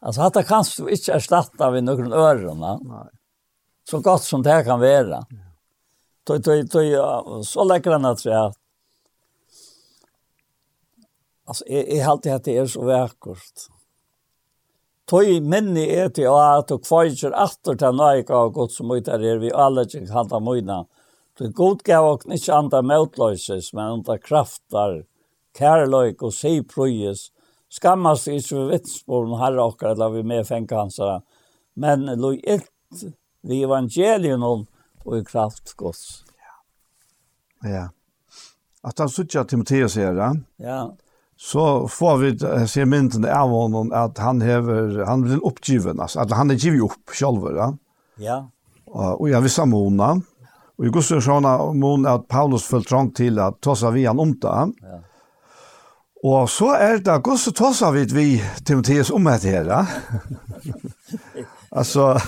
[0.00, 2.76] Altså, hatt det kan du ikke erstatte ved noen ørene.
[2.86, 3.08] Nei.
[3.88, 5.22] Så godt som det kan være.
[5.30, 5.46] Ja.
[6.28, 6.92] Tøy, tøy, tøy,
[7.46, 8.36] så legger han at det
[11.50, 13.68] Alltså är är allt det här det är så verkligt.
[15.10, 19.40] Toi minni er til at og kvajer atter til nøyga og godt som ut er
[19.42, 20.84] vi alle ikke handa møyna.
[21.34, 25.00] Du god gav og ikke andre møtløses, men under kraftar,
[25.58, 27.32] kærløyk og si prøyes.
[27.66, 31.20] Skammast vi ikke ved vittsporen herre okker, eller vi med fengkansere.
[31.74, 32.70] Men lo ilt
[33.42, 34.68] vi evangelien om
[35.04, 36.22] og i kraft gods.
[36.38, 37.70] Ja.
[37.74, 37.86] Ja.
[38.86, 40.32] At han suttet Timotheus her, ja?
[40.62, 40.82] Ja
[41.42, 42.38] så får vi
[42.68, 46.82] se mynden av honom att han hever, han blir uppgiven alltså att han är givet
[46.82, 47.76] upp själv ja.
[48.16, 48.50] Ja.
[49.14, 50.20] Och jag vill samordna.
[50.78, 54.18] Och i Gustav Sjona mån att Paulus föll trång till att ta sig vid han
[54.18, 54.48] om det.
[54.48, 55.00] Ja.
[56.22, 59.64] Og så er det Gustav tar sig vid vi Timotheus om det här.
[59.64, 59.86] Ja?
[61.70, 62.18] alltså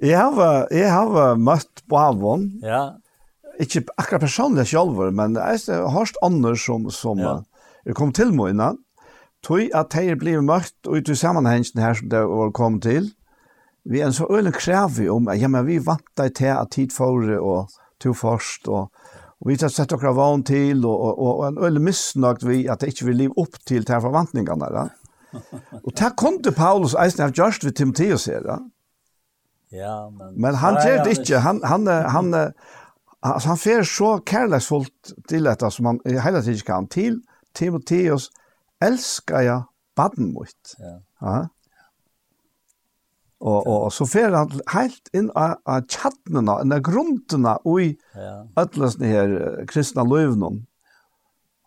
[0.00, 2.60] jag har jag har mött på avon.
[2.62, 2.98] Ja.
[3.60, 7.42] Ikke akkurat personlig själv men jeg har hørt andre som som ja
[7.86, 8.78] er kom til mig innan.
[9.42, 13.10] tog at de er blivet mørkt ut i sammenhengen her som det var kommet til,
[13.84, 16.92] vi er en så øyne krev om, ja, men vi vant deg til at tid
[16.94, 18.92] for og to først, og,
[19.40, 22.66] og vi har sett dere vann til, og, og, og og en øyne misnøkt vi
[22.70, 24.68] at det ikke vil liv opp til til forvantningene.
[24.70, 24.86] Da.
[25.86, 28.42] Og det kom til Paulus eisen av Gjørst ved Timotheus her.
[28.44, 28.58] Da.
[29.72, 30.34] Ja, men...
[30.36, 31.40] Men han gjør det ikke.
[31.40, 32.52] Han, han, han, han,
[33.24, 37.22] han, han fer så kærleksfullt til dette som han hele tiden kan til,
[37.54, 38.30] Timotheus
[38.82, 39.62] elskar jeg
[39.96, 40.76] baden mot.
[40.78, 40.94] Ja.
[41.22, 41.40] Ja.
[43.42, 47.88] Og, og, og så fer han helt inn av, av tjattnene, inn av grunnene i
[48.14, 48.34] ja.
[48.62, 49.34] ødelsen her
[49.70, 50.60] kristne løvene.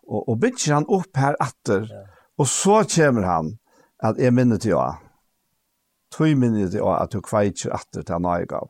[0.06, 2.04] Og, og bygger han opp her atter, ja.
[2.38, 3.56] og så kommer han
[4.04, 4.86] at jeg minner til å,
[6.14, 8.68] Tøy minner til å, at du kveitjer atter til han har gav.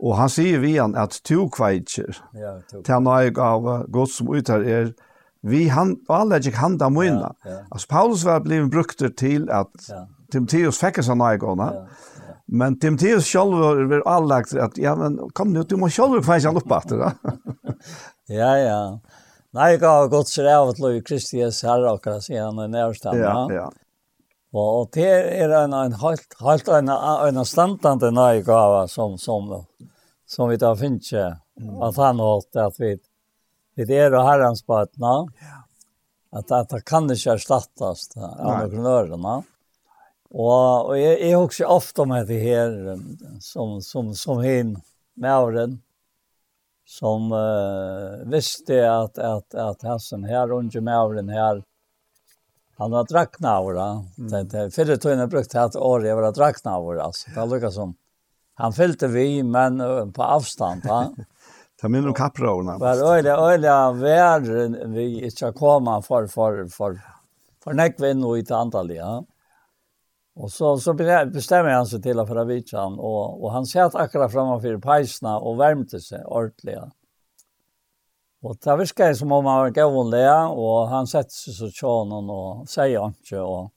[0.00, 4.30] Og han sier vi han at du kveitjer ja, til han har gav, godt som
[4.32, 4.94] uttar er,
[5.42, 7.34] vi han allergic handa munna.
[7.44, 7.58] Ja, ja.
[7.70, 10.08] Alltså Paulus var blivit brukt till att ja.
[10.32, 11.86] Timoteus fick en sån Ja.
[12.46, 16.56] Men Timoteus själv var allagt att ja men kom nu du måste själv finns han
[16.56, 17.12] uppe efter det.
[18.26, 19.00] ja ja.
[19.52, 22.94] Nej jag har gått så där att Louis Christias herre och kan se han är.
[23.02, 23.72] Ja ja.
[24.52, 26.88] Och det är en en helt helt en
[27.36, 28.44] en standande nej
[28.88, 29.64] som som
[30.26, 31.12] som vi tar finns
[31.82, 32.98] att han har att vi
[33.84, 35.28] det är det här hans partner.
[36.32, 38.08] Att att det kan inte ersättas
[38.38, 39.42] entreprenörerna.
[40.30, 42.98] Och och jag är också ofta med det här
[43.40, 44.80] som som som hin
[45.22, 45.82] åren
[46.86, 51.62] som uh, visste att att att Hassen här under Mauren här
[52.76, 54.04] han var dracknaura.
[54.18, 54.48] Mm.
[54.48, 57.30] Det det, tog han brukt att år jag var dracknaura alltså.
[57.30, 57.94] Det lukar som
[58.54, 61.14] han fällde vi men på avstånd va.
[61.80, 62.78] Ta med om kapprorna.
[62.78, 64.40] Var øyla, øyla, vær
[64.92, 65.30] vi
[66.02, 66.68] for for for.
[66.68, 67.00] Fornekk för
[67.64, 69.24] för näkvinn och ett antall, ja.
[70.34, 74.32] Och så så bestemmer han sig till å fra vitsan och och han satt akkurat
[74.32, 76.78] framför pejsarna och värmte sig ordentligt.
[78.42, 82.68] Och det virkar som om han var gåvånlig, og han sette seg så tjånen og
[82.68, 83.68] sier han ikke, og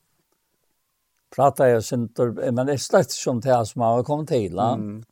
[1.35, 4.55] prater jeg sin men det er slett som det som han har kommet til.
[4.55, 5.03] Mm.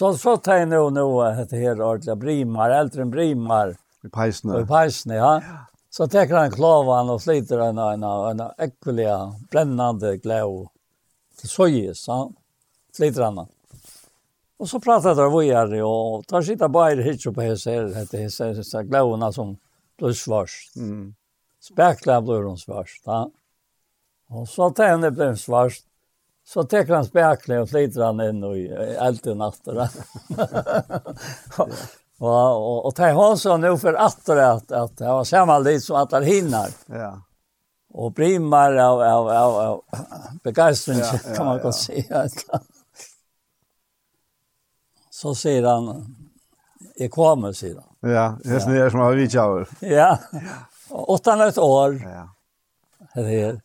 [0.00, 3.76] Så så tar jag nog nog att det här ordla brimar, äldre brimar.
[4.04, 4.60] I pejsne.
[4.60, 5.42] I pejsne, ja.
[5.90, 10.68] Så tar han klavan och sliter en en en äckliga brännande glöd.
[11.42, 12.32] Det så ju så
[12.92, 13.46] sliter han.
[14.56, 17.70] Och så pratar de vidare och tar sitta bara hit på här så
[18.10, 19.56] det är så glädjerna som
[19.98, 20.72] blir svars.
[20.76, 21.14] Mm.
[21.60, 23.30] Spärklar blir de svars, ja.
[24.28, 25.82] Och så tar han det blir svars.
[26.50, 28.66] Så teker han spekler og flyter han inn i
[28.98, 29.88] elden etter det.
[32.20, 35.80] Og, og, og tar han så nå for etter at, at det var samme litt
[35.80, 36.74] som at det hinner.
[36.92, 37.14] Ja.
[37.96, 42.26] Og brimmer av, av, av, av begeistring, ja, ja, kan man godt ja.
[42.28, 42.44] si.
[45.20, 45.88] så sier han,
[47.00, 47.88] jeg kommer, sier han.
[48.04, 48.90] Ja, det er ja.
[48.92, 49.74] som har vidt av.
[49.80, 50.10] Ja,
[50.90, 51.98] åttan et år.
[52.04, 52.26] Ja.
[53.14, 53.62] Det her.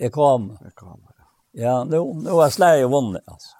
[0.00, 0.60] Jeg kommer.
[0.62, 1.09] Jeg kommer.
[1.52, 3.56] Ja, nu, nu har Sverige vunnit alltså.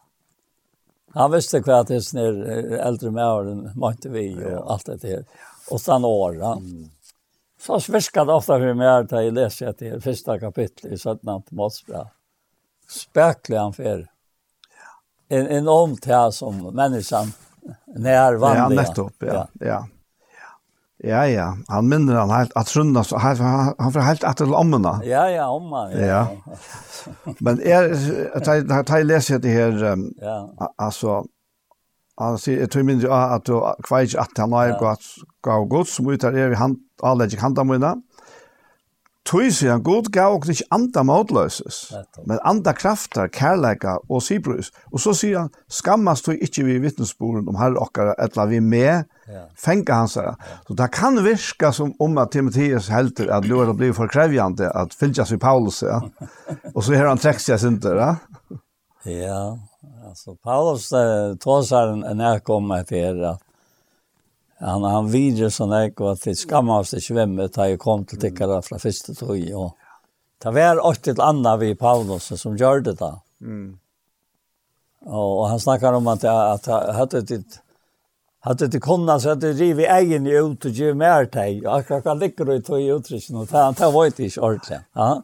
[1.14, 4.64] Han visste vad det är när äldre med åren, måtte vi och ja.
[4.68, 5.24] allt det där.
[5.70, 6.36] Och sen år.
[6.36, 6.56] Ja.
[6.56, 6.90] Mm.
[7.60, 11.50] Så sviskade ofta för mig att jag läste att det är första kapitlet i Sötnant
[11.50, 12.08] Motsbra.
[12.88, 14.10] Späcklig affär.
[15.28, 17.32] En enormt här som människan
[17.86, 18.56] när vandrar.
[18.56, 19.26] Ja, nettopp, ja.
[19.26, 19.48] ja.
[19.66, 19.86] ja.
[21.04, 21.56] Ja, ja.
[21.68, 24.98] Han minner han helt at Sunda, han, han får helt etter lommene.
[25.08, 25.86] Ja, ja, omma.
[25.94, 26.06] Ja.
[26.06, 26.56] ja.
[27.40, 30.42] Men er, jeg, jeg leser det her, um, ja.
[30.76, 31.22] altså,
[32.20, 33.56] han sier, jeg tror mindre at du
[33.86, 35.06] kvar ikke at han har gått
[35.46, 37.94] gav gods, som ut her er vi hand, avlegger handa mine,
[39.28, 41.78] Tui han, god gav okken ikke anda måtløses,
[42.24, 44.70] men anda krafter, kærleika og sibrus.
[44.94, 49.04] Og så sier han, skammas du ikke vi vittnesboren om herre okkara, etla vi med,
[49.28, 49.44] ja.
[49.60, 50.34] fenga hans herre.
[50.66, 54.72] Så det kan virka som om at Timotheus helter at nu er det blivit forkrevjande
[54.72, 56.00] at fylgjas seg Paulus, ja.
[56.74, 58.10] og så har han trekt seg synder, ja.
[59.04, 59.44] Ja,
[60.08, 63.44] altså Paulus uh, tåsar en, en etter at
[64.60, 68.20] han han vidre sån där og att det skammast det svämme ta jeg kom till
[68.20, 69.76] tickare från första tog och
[70.38, 73.20] ta väl åt till andra vi Paulus som gjør det da.
[73.40, 73.78] Mm.
[75.06, 77.44] Och han snackar om att att hade det
[78.40, 81.62] hade det kunnat så att det rivi egen ut och ge mer till.
[81.62, 84.80] Jag kan kan lägga det till utrisen och ta ta vart i ordet.
[84.92, 85.22] Ja.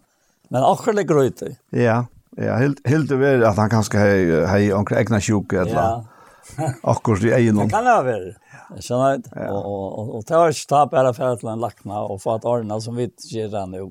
[0.49, 1.43] Men också lägger ut.
[1.71, 2.07] Ja.
[2.37, 5.75] Ja, helt helt det att han kanske hej hej onkel egna sjuk eller.
[5.75, 6.05] Ja.
[6.93, 7.61] akkurat i egen.
[7.61, 8.35] Det kan det være.
[8.77, 9.33] Jeg skjønner ikke.
[9.37, 9.49] Ja.
[9.53, 12.47] Og, og, og det var ikke ta bare for til en lakna og få et
[12.49, 13.89] ordene som vi gjør den nå.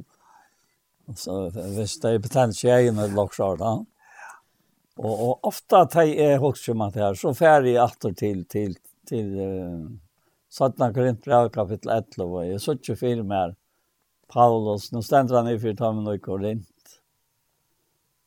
[1.16, 1.36] Så
[1.76, 3.76] hvis det er betent ikke egen med laksjord da.
[4.96, 8.78] Og, og ofte tar jeg også om det her, så fer jeg atter til, til,
[9.10, 9.90] til uh,
[10.50, 13.54] Satna Korintbrev kapittel 11, og jeg så ikke film her.
[14.32, 16.68] Paulus, nu ständer han i för tammen och Korint.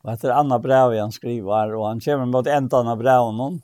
[0.01, 3.61] Och efter andra brev han skriver, och han kommer mot ändan av breven.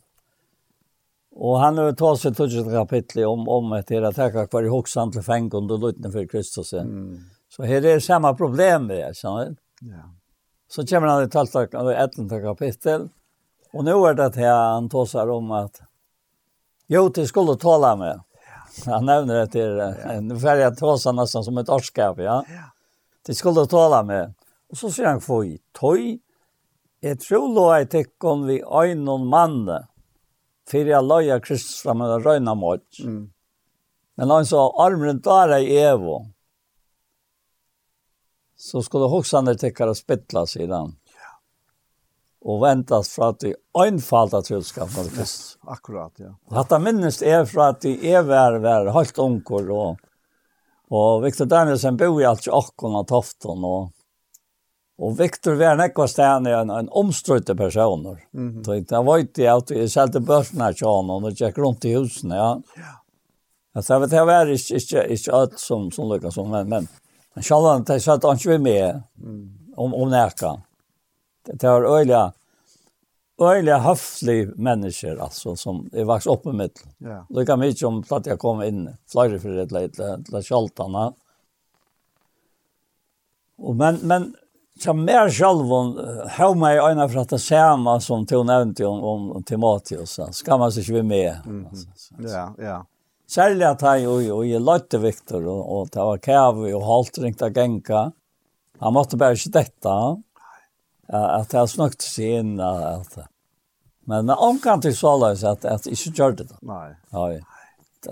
[1.36, 4.48] Og han har tagit sig till ett kapitel om, om att det är att tacka
[4.48, 6.74] kvar i hoxan till fängkund och lutna för Kristus.
[6.74, 7.20] Mm.
[7.49, 9.56] Så här är samma problem med det, känner?
[9.82, 10.14] Ja.
[10.68, 11.40] Så kommer han till
[12.30, 13.10] ett kapitel.
[13.74, 15.82] Och nu är det att han tar om att
[16.88, 18.22] Jo, det skulle tala med.
[18.86, 22.45] Han nämner det är en färgad tåsa nästan som ett årskap, ja.
[23.26, 24.34] Det skulle tala med.
[24.70, 26.20] Och så säger han, får i toj.
[26.99, 29.84] Jag tror då jeg det kom vi ögon mannen
[30.71, 32.99] fyrir jag loja Kristus fram och røyna mot.
[32.99, 33.31] Mm.
[34.15, 36.25] Men han sa armen där i Evo.
[38.57, 40.95] Så skulle hoxande tekkara spittla sier han.
[42.41, 45.57] Och ventas för att de einfalda troskapen av Kristus.
[45.63, 46.35] Ja, akkurat, ja.
[46.45, 49.97] Och att det minnes är för att det är vär, vär, helt onkor och
[50.87, 53.91] Och Victor Danielsen bor i alt i Akkon och Tofton och
[54.95, 58.22] Og Victor var nekva stedene en, en omstrøyte personer.
[58.31, 58.63] Mm -hmm.
[58.63, 62.35] Så jeg vet ikke at jeg selte børsene til honom og gikk rundt i husene.
[62.35, 62.55] Ja.
[62.77, 62.93] ja.
[63.76, 66.88] Jeg vet, jeg var ikke, ikke, ikke alt som, som lykkes som, men, men,
[67.35, 69.49] men selv om jeg satt han ikke med mm.
[69.76, 70.53] om, om nekka.
[71.45, 72.31] Det, det var øyelig,
[73.41, 76.72] øyelig høflig mennesker, altså, som jeg vaks oppe med.
[77.03, 77.26] Ja.
[77.30, 81.05] Lykket mye om at jeg kom inn, flere for det, til, til, til sjaltene.
[83.59, 84.31] Og men, men,
[84.80, 85.65] Så mer själv
[86.38, 90.19] hon mig ena för att det samma som du nämnt om, om Timotheus.
[90.31, 91.41] Ska man sig inte med.
[91.45, 92.30] Mm -hmm.
[92.30, 92.85] Ja, ja.
[93.27, 97.18] Särskilt att han och, och jag lötte Viktor och, och det var kärv och halt
[97.18, 98.11] ringt att gänka.
[98.80, 100.22] Han måste bara inte detta.
[101.07, 102.60] Att det har snökt sig in.
[102.60, 103.18] Att,
[103.99, 106.56] men omkant till så att, att inte gjorde det.
[106.61, 106.95] Nej.
[107.10, 107.30] Ja,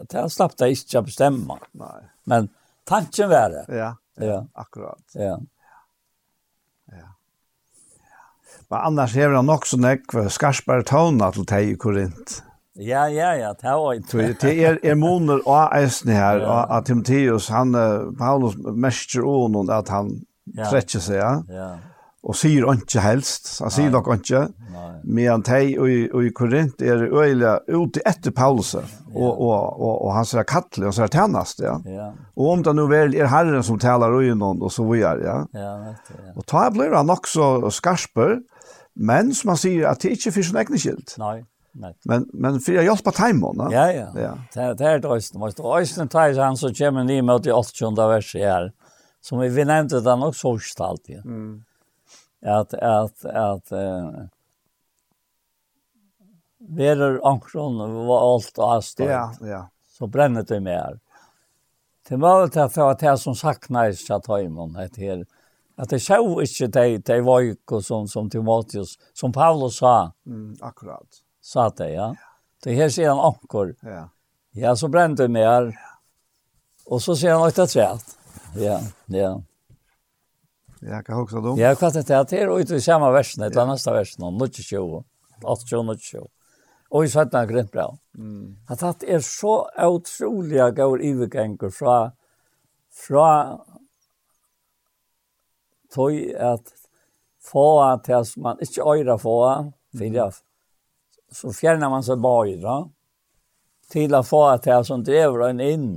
[0.09, 1.59] det har slappt det inte att bestämma.
[1.71, 2.03] Nej.
[2.23, 2.49] Men
[2.83, 3.65] tanken var det.
[3.67, 4.47] Ja, ja, ja.
[4.53, 5.01] akkurat.
[5.13, 5.39] Ja.
[8.73, 12.39] Men annars hever han også nekve skarspare tåna til teg i Korint.
[12.73, 14.31] Ja, ja, ja, det var ikke.
[14.41, 17.77] Det er, er moner og eisne her, og at Timotheus, han,
[18.17, 20.09] Paulus mestrer ånden at han
[20.57, 20.71] ja.
[20.71, 21.35] trekker seg, ja.
[21.53, 21.69] ja
[22.23, 24.45] og sier ikke helst, han sier nok ikke,
[25.03, 28.85] men teg og, og i Korint er øyelig ute etter Paulus, og,
[29.27, 31.75] og, og, og han sier kattelig, og sier tjennast, ja.
[31.83, 32.07] ja.
[32.39, 35.37] Og om det nå vel er Herren som taler øynene, og så videre, ja.
[35.51, 36.35] ja, vet du, ja.
[36.39, 38.39] Og ta blir han nok så skarper,
[38.93, 41.15] Men som man sier, at det er ikke for en egne skilt.
[41.21, 41.35] Nei,
[41.73, 41.91] nei.
[42.09, 44.07] Men, men for jeg hjelper timen, Ja, ja.
[44.19, 44.33] ja.
[44.53, 45.49] Det, det er det øyne.
[45.49, 47.97] Og øyne tar han som kommer ni med til 80.
[47.97, 48.69] verset her,
[49.23, 51.25] som vi nevnte den nok så ikke alltid.
[51.25, 51.63] Mm.
[52.43, 54.25] At, at, at, uh,
[56.59, 59.09] verer ankron og alt og avstånd.
[59.09, 59.61] Ja, ja.
[59.93, 60.99] Så brenner det mer.
[62.09, 65.29] Det var det for at jeg som saknar ikke at høymon, et helt
[65.75, 70.13] Att det såg inte det var ju som, som Timotheus, som Paulus sa.
[70.25, 71.07] Mm, akkurat.
[71.41, 72.15] Sa det, ja.
[72.63, 73.75] Det här ser han ankor.
[73.81, 74.09] Ja.
[74.51, 75.61] Ja, så brände mer.
[75.61, 75.73] Ja.
[76.85, 78.17] Och så ser han åtta trätt.
[78.55, 79.43] Ja, ja.
[80.79, 81.59] Ja, kan också då.
[81.59, 85.03] Ja, kvart det här är ute i samma versen, ett annat versen, om något tjugo.
[85.43, 86.27] Åtta tjugo, något tjugo.
[86.89, 87.97] Och i svartna grint bra.
[88.17, 88.57] Mm.
[88.67, 92.11] Att det är så otroliga går övergångar från,
[92.91, 93.59] från
[95.93, 96.17] tog
[96.51, 96.73] at
[97.43, 97.67] få
[98.05, 99.37] til som man ikke øyre få,
[99.97, 100.35] fyrir,
[101.33, 102.77] så fjerner man seg bare,
[103.91, 105.91] til å få til som drever en inn.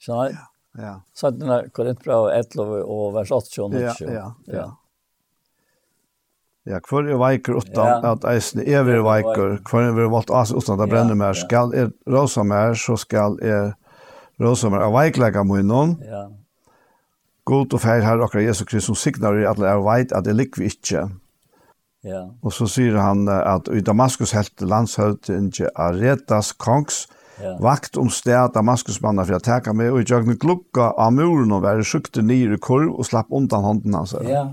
[0.00, 0.36] Skjønner du?
[0.36, 0.82] Ja.
[0.82, 0.94] ja.
[1.14, 4.04] Så det er Korintbrev 11 og vers 8, 8, 8, 8.
[4.10, 4.68] Ja, ja, ja.
[6.68, 8.12] Ja, kvar er veiker utan ja.
[8.12, 11.34] at eisen er vi veiker, kvar er vi valgt as utan at det brenner mer,
[11.38, 13.72] skal er rosa mer, så skal er
[14.40, 16.26] rosa mer av veiklega munnen, ja.
[17.50, 20.36] God og fær herre akkurat Jesus Kristus som signar i alle er veit at det
[20.38, 21.08] likvi ikkje.
[22.06, 22.22] Ja.
[22.40, 27.02] Og så sier han at i Damaskus helt landshøyt ikke Aretas kongs,
[27.42, 27.56] ja.
[27.60, 31.52] vakt om sted Damaskus manna for å teka med, og i jøgnet glukka av muren
[31.52, 34.14] og være sjukte nyr i kurv og slapp undan hånden hans.
[34.24, 34.46] Ja,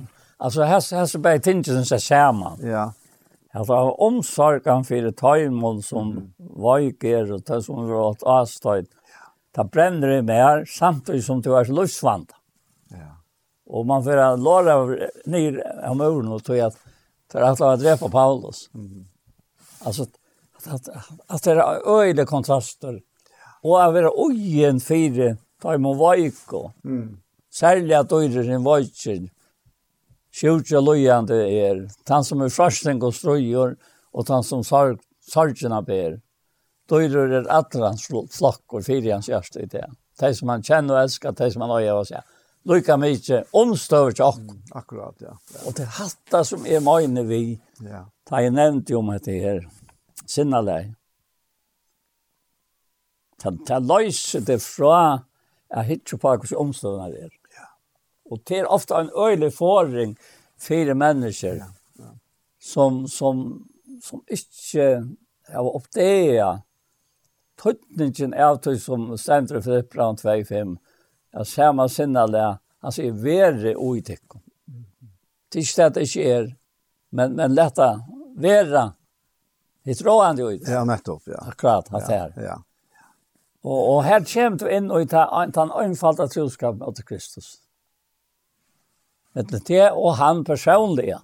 [0.44, 2.64] altså her, her så bare som seg sammen.
[2.66, 2.90] Ja.
[3.58, 6.32] Alltså av omsorgen för tajmon som mm.
[6.38, 8.90] vajker och det som var ett avstöjt.
[9.56, 12.36] Det bränner det mer samtidigt som det var livsvanta.
[13.68, 16.78] Och man får låra ner av muren och tog att
[17.32, 18.70] för att han drepa Paulus.
[18.74, 19.06] Mm.
[19.80, 20.90] Alltså att, att,
[21.28, 23.02] att det är öjliga kontraster.
[23.62, 26.72] Och att vara ojen fyra tar emot vajko.
[26.86, 27.18] Mm.
[27.58, 29.30] særlig at öjliga sin vajkid.
[30.32, 31.88] Sjutja lojande er.
[32.06, 33.76] tan som er frösten og strøyer,
[34.14, 36.20] og han som sarg, sargerna ber.
[36.90, 39.86] Døyrer er atler hans flokk og fyrir hans hjerte i det.
[40.20, 42.24] De som han kjenner og elsker, de som han øyer og sier
[42.68, 44.40] lika mycket omstör till oss.
[44.72, 45.38] Akkurat, ja.
[45.66, 47.60] Och det hatta som er mine vi.
[47.80, 48.10] Ja.
[48.30, 49.70] Ta nevnt jo om det här.
[50.26, 50.94] Sinna dig.
[53.38, 55.24] Ta, ta löjse det fra
[55.70, 57.32] jeg hittar på hos omstående er.
[57.56, 57.68] Ja.
[58.32, 60.18] Og det er ofte en øyelig foring
[60.60, 61.68] fire mennesker ja.
[62.00, 62.12] Ja.
[62.60, 63.68] som, som,
[64.04, 65.04] som ikke
[65.48, 66.64] har oppdaget
[67.58, 70.78] tøtningen av det som sentrum for 1.25
[71.34, 74.42] at samme sinnalega, han sier verre og i tikkum.
[75.50, 76.56] Det är ikke det det ikke er,
[77.10, 78.02] men, men lätta
[78.36, 78.94] vera,
[79.84, 81.40] det er råande og i Ja, nettopp, ja.
[81.48, 82.34] Akkurat, hatt her.
[82.36, 82.58] Ja, ja.
[83.64, 87.62] Og, og her kommer du inn og i den øynfalda troskapen av Kristus.
[89.34, 91.20] Med det og han personlige.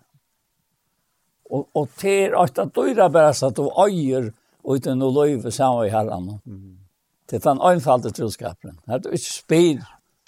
[1.49, 4.31] Og, og det er at det dyrer bare så at du øyer
[4.63, 6.39] uten å løyve sammen i herren.
[6.45, 6.82] Mm
[7.29, 8.79] Det er den einfalde troskapen.
[8.85, 9.83] Det er ikke spyr.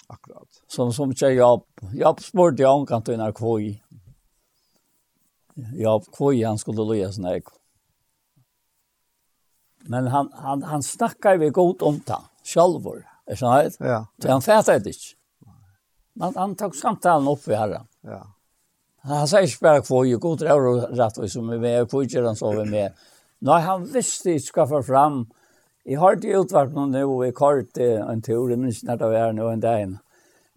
[0.08, 0.62] Akkurat.
[0.70, 1.66] Som som ikke er Jobb.
[1.94, 3.74] Jobb spurte jeg om kan du er kvøy.
[5.80, 7.52] Jobb kvøy han skulle løye sin egen.
[9.88, 12.22] Men han, han, han snakker vi godt om det.
[12.46, 13.04] Sjølvor.
[13.26, 13.76] Er sånn heit?
[13.82, 14.04] Ja.
[14.22, 15.14] Så han fæter det ikke.
[16.16, 17.86] Men han tok samtalen opp i herren.
[18.06, 18.22] Ja.
[19.06, 20.16] Han sier ikke bare kvøy.
[20.22, 21.86] God rett og rett og som vi med.
[21.90, 23.06] Kvøy ikke han så vi med.
[23.46, 25.24] Nei, han visste ikke hva for frem,
[25.86, 28.98] Jeg har ikke utvart noe nå, og jeg har ikke en tur, jeg minns når
[29.02, 29.92] det var nå en dag.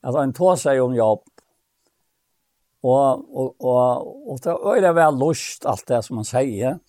[0.02, 1.22] At han tog seg om jobb.
[2.80, 6.80] Og, og, og, og det var jo vel lust, alt det som han sier.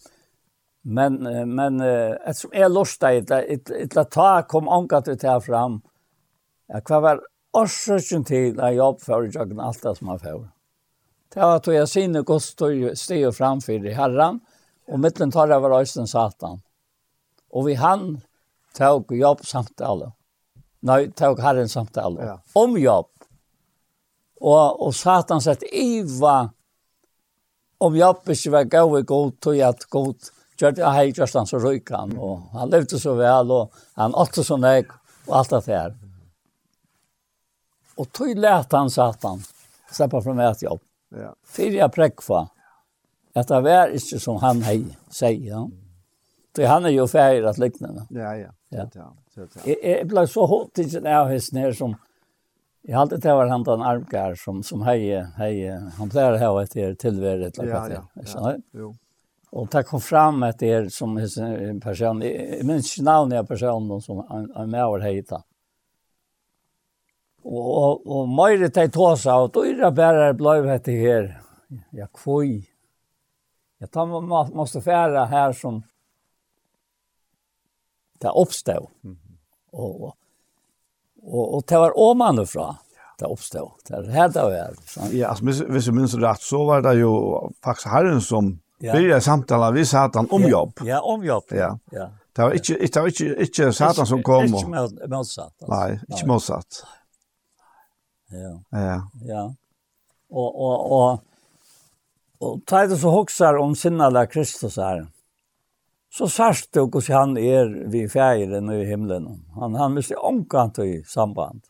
[0.89, 1.19] Men,
[1.51, 5.81] men ettersom jeg lust deg, etter at ta kom angat til her fram,
[6.71, 7.21] Ja, hva var
[7.59, 10.45] årsøkken til at jobb for jobben alt det som man får.
[11.35, 12.63] Det var at jeg sinne godt
[12.99, 14.39] steg framfor i herren,
[14.87, 16.61] og mittlen tar over øysten satan.
[17.51, 18.21] Og vi han
[18.77, 20.13] tog jobb samtale.
[20.81, 22.25] Nei, tog herren samtale.
[22.25, 22.39] Ja.
[22.53, 23.11] Om jobb.
[24.41, 26.51] Og, og satan sett iva
[27.81, 30.31] om jobb ikke var gav i god, tog jeg at god,
[30.61, 34.17] gjør det hei, gjør han så røyk han, og han levde så vel, og han
[34.21, 34.93] åtte så nek,
[35.29, 35.95] og alt det her.
[37.97, 39.43] Og tog lät han satan,
[39.93, 40.81] släppa från ett jobb.
[41.09, 41.35] Ja.
[41.45, 42.49] Fyra präckfa.
[43.35, 45.73] Att det var inte som han hej, säger han.
[46.53, 48.07] Det han är ju färdig att likna.
[48.11, 48.49] Ja, ja.
[48.69, 48.89] Ja.
[48.95, 49.15] Ja.
[49.83, 51.97] Jag blev så hårt i sin här ner som
[52.83, 55.69] Jag har alltid varit han en armgar som som hej hej
[55.99, 58.03] han plejer här och heter tillvärde ett Ja, ja.
[58.35, 58.57] ja.
[58.73, 58.95] Jo.
[59.51, 62.19] Och det kom fram att det är som en person
[62.63, 65.43] men namn är personen som en och heta.
[67.43, 71.41] Och och mer det tog så och då är det bara blev det här.
[71.91, 72.67] Ja, kvoj.
[73.79, 75.83] Jag tar man måste färra här som
[78.21, 78.89] det oppstod.
[79.05, 79.17] Mm.
[79.73, 80.15] Og, og,
[81.23, 82.71] og, og det var omanifra
[83.21, 83.71] det oppstod.
[83.89, 84.77] Det er helt av er.
[85.13, 87.13] Ja, altså, hvis, hvis jeg minns rett, så var det jo
[87.65, 88.95] faktisk Herren som ja.
[88.95, 90.83] begynte samtala vi Satan om jobb.
[90.89, 91.53] Ja, om jobb.
[91.57, 91.75] Ja.
[91.93, 92.09] ja.
[92.37, 94.47] Det var ikke, det var ikke, ikke Satan som kom.
[94.49, 95.55] Ikke, med motsatt.
[95.69, 96.83] Nei, ikke motsatt.
[98.31, 98.53] Ja.
[98.71, 99.01] Ja.
[99.27, 99.49] Ja.
[100.31, 101.21] Och och och
[102.39, 105.07] och tajde så hoxar om sinnala Kristus här
[106.11, 109.29] så sørst du hvordan han er vi fjæren i himmelen.
[109.55, 111.63] Han, han måste omkant i samband.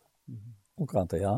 [0.81, 1.21] Omkant i.
[1.21, 1.37] Ja.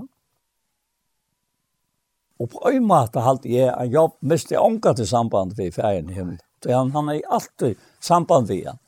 [2.39, 6.15] Og på en måte halte jeg en jobb måste omkant i samband vi fjæren i
[6.15, 6.39] himmelen.
[6.63, 8.79] Så han, han er alltid samband vi han.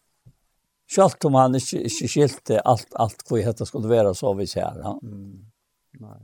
[0.87, 4.79] Selv om han ikke, ikke skilte alt, alt hvor dette skulle være så vi ser.
[4.79, 4.95] Ja.
[5.01, 5.43] Mm.
[6.05, 6.19] Nei.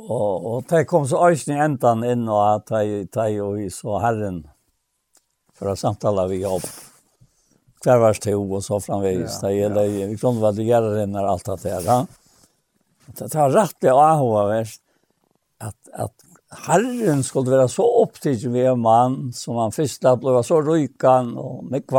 [0.00, 4.42] Og, og det kom så øyne endan inn og at jeg, jeg og så herren
[5.56, 6.64] for å samtale vi jobb
[7.84, 11.24] där var det och så framvis där gäller det vi kunde väl göra det när
[11.24, 12.08] allt att det att
[13.06, 14.82] Det har rätt det ha värst
[15.58, 16.14] att att
[16.50, 21.36] Herren skulle vara så upptagen vid en man som han först lät blev så rykan
[21.36, 21.92] och mycket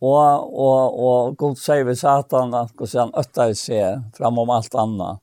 [0.00, 3.12] Och, och, och god säger vi Satan att gå sedan
[3.50, 5.20] i sig fram om allt annat.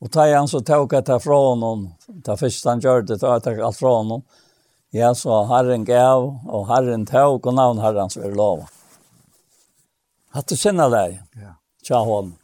[0.00, 1.94] Och ta han så tog jag ta från honom.
[2.24, 4.22] Ta först han gör det, ta jag allt från honom.
[4.90, 8.64] Ja, så Herren gav, og Herren tog, og navn Herren som er lov.
[10.34, 11.20] Hatt du kjenner deg?
[11.38, 11.54] Ja.
[11.86, 12.34] Tja hånd.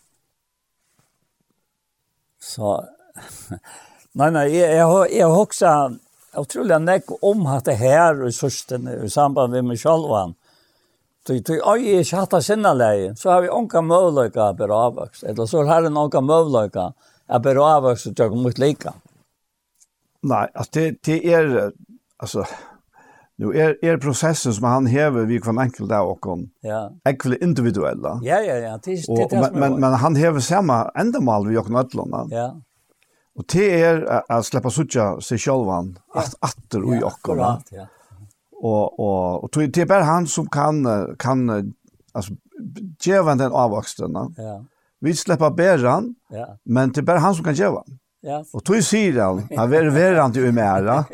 [2.42, 2.76] Så,
[4.18, 5.74] nei, nei, jeg, jeg, jeg har også
[6.38, 10.34] utrolig nekk om at det her i sørstene, i samband med meg selv,
[11.26, 15.24] Tui du, oi er chatta sinna lei, så har vi onka møvløyka å bera avvöxt.
[15.26, 18.92] Eller så har herren onka møvløyka å bera avvöxt og tjøk mot lika.
[20.30, 21.72] Nei, alltså det, det er,
[22.16, 22.44] alltså
[23.38, 26.48] nu är är processen som han häver vi kan enkelt där och kon.
[26.60, 26.92] Ja.
[27.04, 28.20] Enkelt individuella.
[28.22, 29.40] Ja ja ja, det det det.
[29.40, 32.26] Men men, men han häver samma ändamål vi och nåtlanda.
[32.30, 32.60] Ja.
[33.34, 37.62] Och det är att släppa sucha sig självan att åter och jag kommer.
[37.70, 37.86] Ja.
[38.62, 40.86] Och och och det är bara han som kan
[41.18, 41.50] kan
[42.12, 42.32] alltså
[43.04, 44.12] ge den avväxten.
[44.36, 44.64] Ja.
[45.00, 46.14] Vi släpper bäran.
[46.28, 46.58] Ja.
[46.64, 47.98] Men det är bara han som kan ge den.
[48.26, 48.44] Ja.
[48.52, 51.04] Och tog sier han, han er verant i med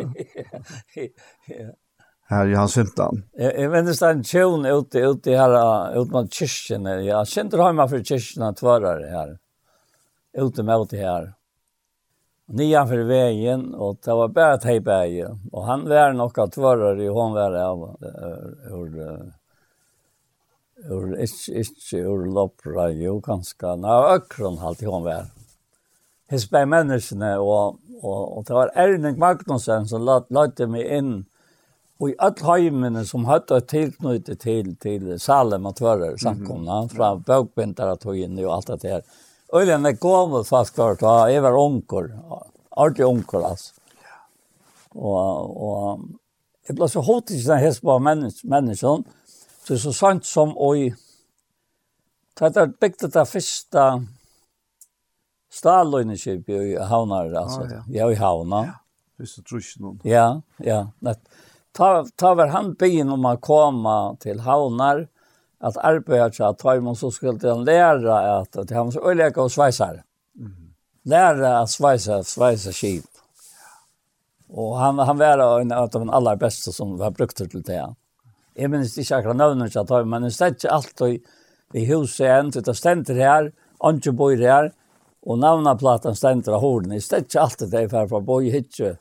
[2.32, 3.18] Her i hans hymtan.
[3.36, 5.56] Jeg, jeg minnes det er en tjon ute ute her,
[5.98, 6.89] ute mot kyrkan.
[7.05, 9.36] Jag kände hjemme for kyrkan att vara här.
[10.32, 11.34] Ute med ute her.
[12.48, 15.28] Nian for vägen og det var bare bara tejbäge.
[15.52, 17.97] Og han var nok att vara og hun var av
[18.70, 19.32] hur
[20.82, 25.28] Ur ikke, ikke ur loppra, jo, ganske, nei, økron halte hon vær
[26.33, 31.13] hispe menneskene, og, og, og det var Erling Magnussen som lagde meg inn
[32.03, 36.97] og i alle heimene som hadde tilknyttet til, til Salem og Tvører, samkomna, mm -hmm.
[36.97, 39.03] fra bøkbindere inn og alt det her.
[39.53, 42.09] Og det er gammel fast klart, og jeg var onker,
[42.77, 43.73] alltid onker, altså.
[44.95, 46.01] Og, og
[46.69, 49.03] jeg ble så hodt i sånn hest på menneskene,
[49.65, 50.75] så så sant som, og
[52.41, 54.07] det er bygd det første
[55.53, 57.62] Stalloineskip i havnar altså.
[57.66, 57.81] Ah, ja.
[57.89, 58.65] ja, i havna.
[58.66, 58.79] Ja.
[59.20, 59.99] Visst du tror ikke noen.
[60.09, 60.27] Ja,
[60.65, 60.79] ja.
[61.05, 61.20] Nett.
[61.77, 65.07] Ta ta var han byen om å komme til havnar
[65.62, 69.53] at arbeidet seg, att ta så skulle han lære at, at han så öliga og
[69.53, 70.03] svetsar.
[70.39, 70.73] Mm.
[71.05, 73.05] Lära att sveise, svetsa skip.
[74.51, 77.95] Og han han var en av de aller beste som var brukt til det.
[78.57, 81.23] Jeg minns ikke akkurat navnet så att men det stäcks ikke alltid
[81.73, 84.73] i huset igjen, det ständer her, anke bor her,
[85.23, 86.93] Og navnaplatan stendra horden.
[86.97, 88.97] Jeg stedt ikke alltid det for for boi hitje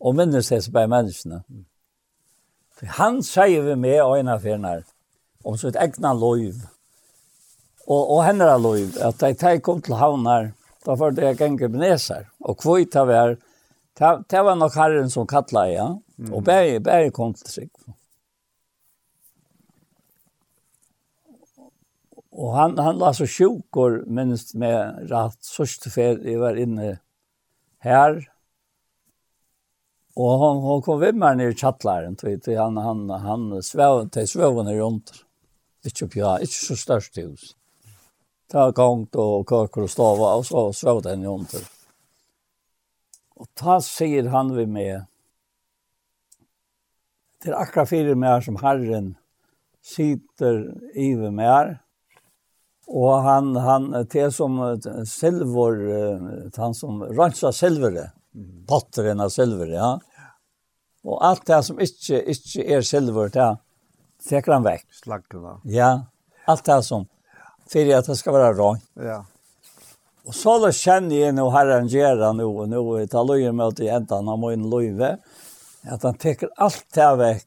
[0.00, 1.42] og minnes det som menneskene.
[2.96, 4.76] Han sier vi med øyne henne
[5.44, 6.62] om sitt egna loiv
[7.86, 10.52] og, og hennera loiv at de teg kom til havnar
[10.86, 13.36] da var det genge beneser og kvoita var
[14.00, 15.88] det var nok herren som kattla ja
[16.30, 17.72] og bare bæg kom til sikk.
[22.40, 26.98] Og han han la så sjukor minst med rett sørste fer i var inne
[27.78, 28.30] här.
[30.14, 34.28] Och han han kom ved meg ned i chattlaren till han han han sväv till
[34.28, 35.12] sväven rundt.
[35.84, 37.56] Ikke på ja, ikke så störst hus.
[38.48, 41.54] Ta gongt og køker og stava og så svev den rundt.
[43.36, 45.04] Och ta sier han vi med,
[47.42, 49.16] Det är akra mer som Herren
[49.82, 51.78] sitter i med mig
[52.90, 54.56] Och han han til som
[55.06, 55.76] silver
[56.56, 58.10] han som rensar silveret.
[58.66, 60.00] Potteren av silver, ja.
[61.04, 63.56] Och allt det som inte inte är silver det
[64.28, 64.86] teker han väck.
[64.92, 65.60] Slaggarna.
[65.64, 66.06] Ja.
[66.44, 67.06] Allt det som
[67.68, 68.82] för att det ska vara rent.
[68.94, 69.24] Ja.
[70.24, 73.80] Och så då känner jeg nu herren han nu och nu tar löjen med att
[73.80, 75.18] ända han må in löve.
[75.82, 77.46] Att han tar allt det vekk,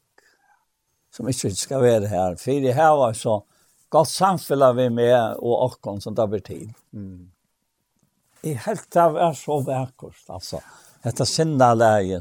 [1.16, 2.36] som inte ska vara här.
[2.36, 3.44] För det här var så
[3.94, 6.74] godt samfunnet vi med og åkken som det blir tid.
[6.96, 7.30] Mm.
[8.44, 10.60] Jeg helt det er så vekkert, altså.
[11.04, 11.70] Dette sinne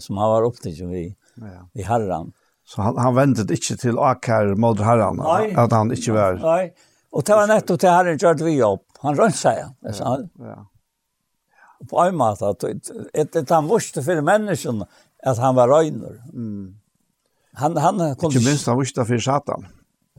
[0.03, 1.05] som han var opptatt vi,
[1.39, 1.63] ja.
[1.75, 2.33] i herren.
[2.67, 5.53] Så han, han ventet ikke til Akar mot herren, Nei.
[5.59, 6.39] at han ikke var...
[6.43, 6.71] Nei,
[7.13, 8.85] og det var nettopp til herren gjør vi opp.
[9.03, 10.15] Han rønt seg, ja.
[10.47, 10.59] ja.
[11.91, 14.87] På en måte, at, at han vurste for menneskene
[15.23, 16.21] at han var røyner.
[16.33, 16.75] Mm.
[17.59, 18.33] Han, han, kunne...
[18.33, 19.67] Ikke minst han, han, for satan.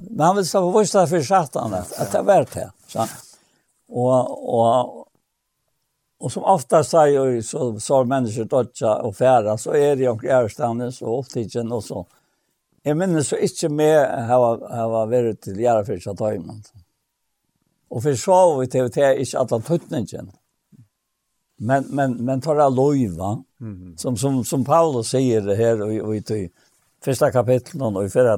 [0.01, 2.71] Men han ville stå på för satan at att det var det.
[2.87, 3.07] Så,
[3.87, 5.07] och, och,
[6.19, 10.13] och som ofta säger så, så er mennesker dødja och färra så är det ju
[10.13, 12.05] ikke ärstandes och opptidgen och så.
[12.83, 16.61] Jeg minnes så inte med å ha varit till Järafyrs att ta Og
[17.89, 20.31] Och för så vi til det inte att han tuttningen.
[21.59, 23.97] Men men men tar det lojva mm -hmm.
[23.97, 26.49] som som som Paulus säger det här og, og i
[27.03, 28.37] första kapitlet och i förra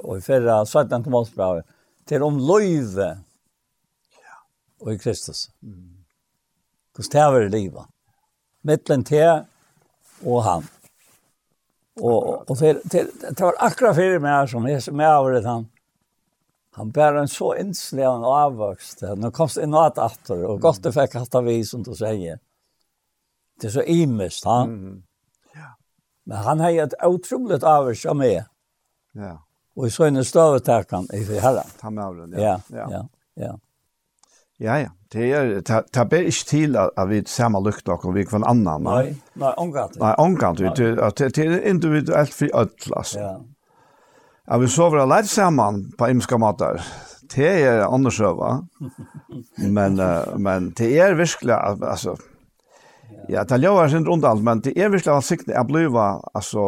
[0.00, 1.62] og i förra svartan kom oss bra
[2.04, 3.18] till om löjve
[4.80, 5.50] og i Kristus.
[5.62, 6.04] Mm.
[6.96, 7.84] Det var livet.
[8.62, 9.44] Mittlen til
[10.24, 10.66] og han.
[12.00, 15.68] Och och för det var akkurat för mig som är som är över han.
[16.72, 19.22] Han bär en så inslig och avvuxen.
[19.22, 22.38] Han kom in åt åter och gott det fick att vi som du säger.
[23.60, 24.68] Det är så imest han.
[24.68, 25.02] Mm.
[25.54, 25.76] Ja.
[26.24, 28.44] Men han har ett otroligt avvuxen med.
[29.16, 29.36] Ja.
[29.76, 31.62] Og så en stavetakkan i det her.
[31.80, 32.56] Ta med avlen, ja.
[32.72, 33.02] Ja, ja,
[33.36, 33.54] ja.
[34.58, 34.92] Ja, ja.
[35.12, 38.86] Det er, det er ikke til at vi sammen lukter og vi kvann annan.
[38.88, 39.98] Nei, nei, omgant.
[40.00, 40.58] Nei, omgant.
[40.58, 43.20] Det er individuelt for ødel, altså.
[43.20, 43.34] Ja.
[44.46, 46.80] Ja, vi sover alene sammen på imska matar.
[47.34, 48.60] Det er undersøva.
[49.76, 49.98] Men,
[50.38, 52.14] men det er virkelig, altså,
[53.28, 56.62] Ja, det ljóar sin rundt alt, men det er virkelig av sikten jeg bliva, altså,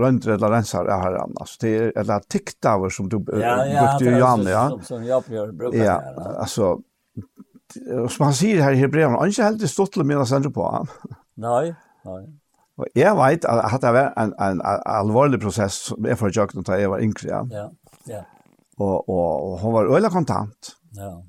[0.00, 4.10] rønt eller rensar av herran, altså, det er eller tiktaver som du ja, ja, brukte
[4.10, 4.64] i Jan, ja.
[4.72, 5.96] Som som jag brukte Ja,
[6.42, 6.74] altså,
[7.72, 10.66] som han sier her i Hebrean, han er ikke helt stått til å sender på
[10.68, 10.90] han.
[11.40, 11.72] Nei,
[12.08, 12.22] nei.
[12.80, 16.64] Og jeg vet at det var en, en en alvorlig prosess som jeg får forgjøkte
[16.66, 17.42] da jeg var yngre, ja.
[17.50, 17.66] Ja,
[18.08, 18.22] ja.
[18.80, 20.74] Og, og, og hun var øyla kontant.
[20.96, 21.20] Ja, ja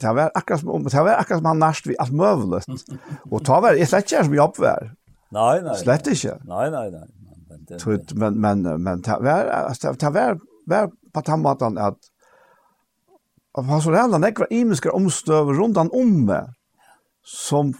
[0.00, 2.66] Det var akkurat som, det var akkurat som han nærst vi alt møvlet.
[3.30, 4.90] Og ta var, jeg slett ikke som jobb var.
[5.32, 5.76] Nei, nei.
[5.80, 6.36] Slett ikke.
[6.48, 7.06] Nei, nei, nei.
[7.48, 11.96] Men, det, Tut, men, men, men det var, det var, var på den måten at
[13.56, 16.52] han så redan det var imiska omstøv rundt han om meg
[17.24, 17.72] som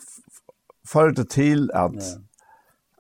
[0.89, 2.15] førte til at ja.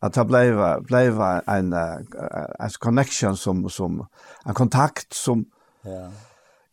[0.02, 4.06] att det blev blev en en connection som som
[4.46, 5.46] en kontakt som
[5.84, 6.10] ja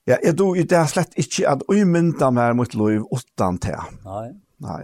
[0.08, 3.76] Ja, jeg do i det er slett ikke at umynda meg mot liv utan te.
[4.04, 4.32] Nei.
[4.64, 4.82] Nei.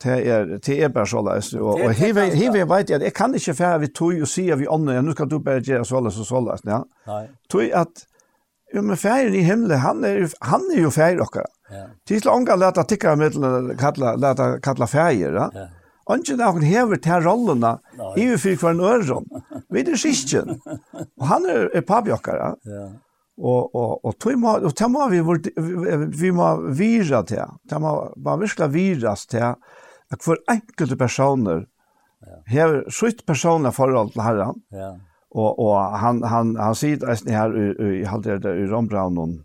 [0.00, 1.50] Det er, det er bare så løs.
[1.58, 4.68] Og, og hiver jeg vet at jeg kan ikke fære vi tog og sier vi
[4.68, 6.64] ånden, ja, nå skal du bare gjøre så løs og så løs.
[6.68, 6.82] Ja.
[7.08, 7.24] Nei.
[7.52, 8.04] Tog at,
[8.74, 11.48] jo, men færen i himmelen, han er, han er jo færen okkar.
[11.72, 11.84] Ja.
[12.08, 13.36] Til ånga leta tikka med
[13.80, 15.50] kalla, leta kalla færen, ja.
[15.52, 15.68] ja.
[16.08, 17.74] Ongen av hever til rollene
[18.16, 19.26] i vi fyrir hver en øron.
[19.72, 20.54] Vi er syskjen.
[20.96, 22.54] Og han er, er pabjokkara.
[22.64, 22.86] Ja.
[23.38, 25.20] Og og og tøy må og tøy må vi
[26.20, 27.58] vi må vira til.
[27.70, 29.54] Tøy må bara virkla viras til
[30.10, 31.66] at for enkelte personer
[32.48, 34.62] her skjut personer forhold til Herren.
[34.72, 34.94] Ja.
[35.30, 39.44] Og og han han han sier resten her i halder det i Rombraun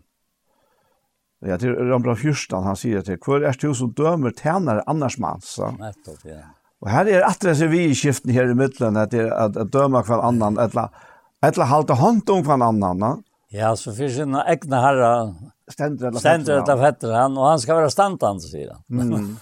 [1.44, 5.42] Ja, til Rambra Fyrstan, han sier til, hvor er til som dømer tjener annars mann,
[5.44, 5.74] så.
[5.76, 6.40] Nettopp, ja.
[6.80, 10.00] Og her er at det vi i skiften her i midtelen, at, at, at døme
[10.04, 10.88] hver annan, etla,
[11.44, 13.12] etla halte hånd om hver annan, ja.
[13.56, 15.34] Ja, så för sina egna herrar
[15.72, 19.00] ständer eller ständer eller fetter han och han ska vara standand säger han.
[19.00, 19.36] Mm.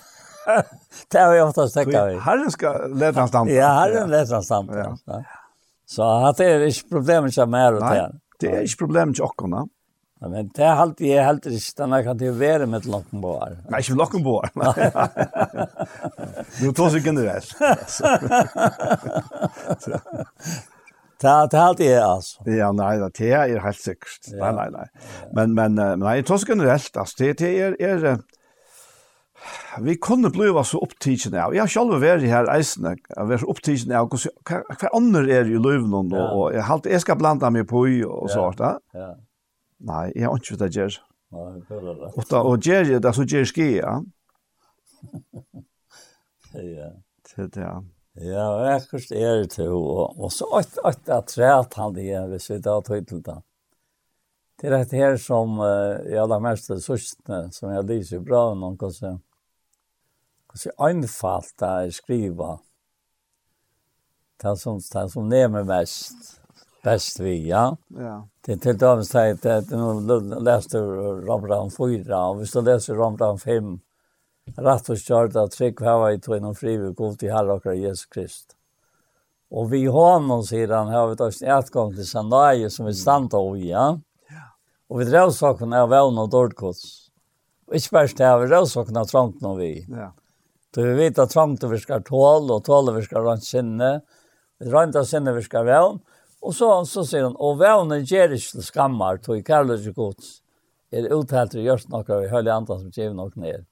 [1.09, 2.19] det har jag ofta stäcka vi.
[2.19, 3.51] Herren ska leda han stand.
[3.51, 4.71] Ja, herren leder han stand.
[4.73, 5.25] Ja.
[5.87, 8.13] Så att det är inte problemet som är och det.
[8.39, 9.67] Det är inte problem med jockarna.
[10.21, 13.59] Ja, men det är alltid jag helt riktigt när kan det vara med Lokkenboer.
[13.69, 14.51] Nei, ikke inte lockenboar.
[16.61, 17.41] Du tog seg inte det.
[21.23, 22.51] Ta ta halt är alltså.
[22.51, 24.29] Ja nei, det er helt säkert.
[24.33, 24.87] Nei, nei, nei.
[25.35, 28.23] Men men nei, jeg tror trots generelt, altså, det det er, är
[29.81, 31.55] vi kunne bliva så opptidsen av.
[31.55, 35.49] Jeg har selv vært her eisene, jeg har vært opptidsen av hva, hva andre er
[35.51, 36.27] i løven, ja.
[36.31, 38.35] og, jeg, halt, jeg skal blanda meg på i og ja.
[38.37, 38.63] sånt.
[38.95, 39.09] Ja.
[39.83, 40.99] Nei, jeg har ikke vet det gjør.
[41.33, 42.13] Nei, det er det.
[42.13, 43.97] Og, da, og gjør det, så gjør skia.
[46.55, 46.93] ja.
[47.33, 47.79] Det er det, ja.
[48.21, 52.27] Ja, og jeg er det til, og så åt åt at træt han det er,
[52.29, 53.39] hvis vi da tog til det.
[54.61, 58.51] Det er dette her som uh, jeg har mest til sørste, som jeg lyser bra
[58.53, 59.21] om noen hvordan
[60.53, 62.51] Kanskje anfalt det er skriva.
[64.43, 66.43] Det som, det som nemer mest,
[66.85, 67.71] best vi, ja.
[67.97, 68.19] Ja.
[68.45, 70.83] Det er til dagens tid, det er noe lest du
[71.25, 73.79] Rambrand 4, og hvis du leser Rambran 5,
[74.57, 78.09] rett og kjørt av trygg hava i tøyne og frivillig god til herre akkurat Jesus
[78.11, 78.57] Krist.
[79.53, 83.57] Og vi honom, sier han, har vi tøyne etgang til sandaie som vi standa av
[83.57, 83.91] i, ja.
[84.93, 86.89] Og vi drev saken av vevn og dårdkots.
[87.69, 89.71] Og ikke bare det, vi drev saken av trangt nå vi.
[89.89, 90.11] Ja.
[90.73, 94.01] Så vi vet at trangt vi skal tål, og tål vi skal rant sinne,
[94.63, 95.97] Vi rant av sinne vi skal vevn,
[96.43, 100.37] og så, så sier han, og vevnen gjør ikke til skammer, tog i kærlighet gods,
[100.93, 103.65] er uthelt i gjørst noe av i høylig andre som gjør noe ned.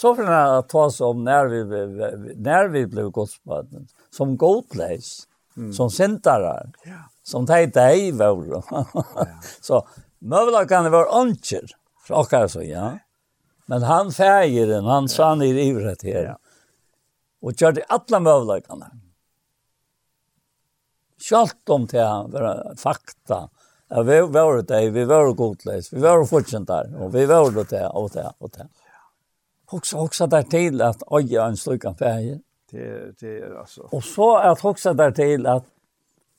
[0.00, 1.64] Så får han ta oss om när vi,
[2.36, 3.88] när vi blev godsbarn.
[4.10, 5.28] Som godläs.
[5.56, 5.72] Mm.
[5.72, 6.70] Som sentare.
[6.84, 6.92] Ja.
[7.22, 8.64] Som det dig var.
[9.60, 9.88] Så
[10.18, 11.66] mövlar kan det vara anker.
[12.08, 12.98] Så och så ja.
[13.66, 14.84] Men han färger den.
[14.84, 16.24] Han sa han i ivret här.
[16.24, 16.38] Ja.
[17.40, 18.84] Och körde alla mövlar kan.
[21.30, 23.48] Sjalt om det var fakta.
[23.88, 27.88] Ja, vi var det, vi var godläs, vi var fortsatt där, och vi var det
[27.88, 28.68] och det och det.
[29.70, 32.40] Också också där till att øye en slukan ferie.
[32.70, 33.88] Det, det er altså...
[33.92, 35.64] Och så att också där till att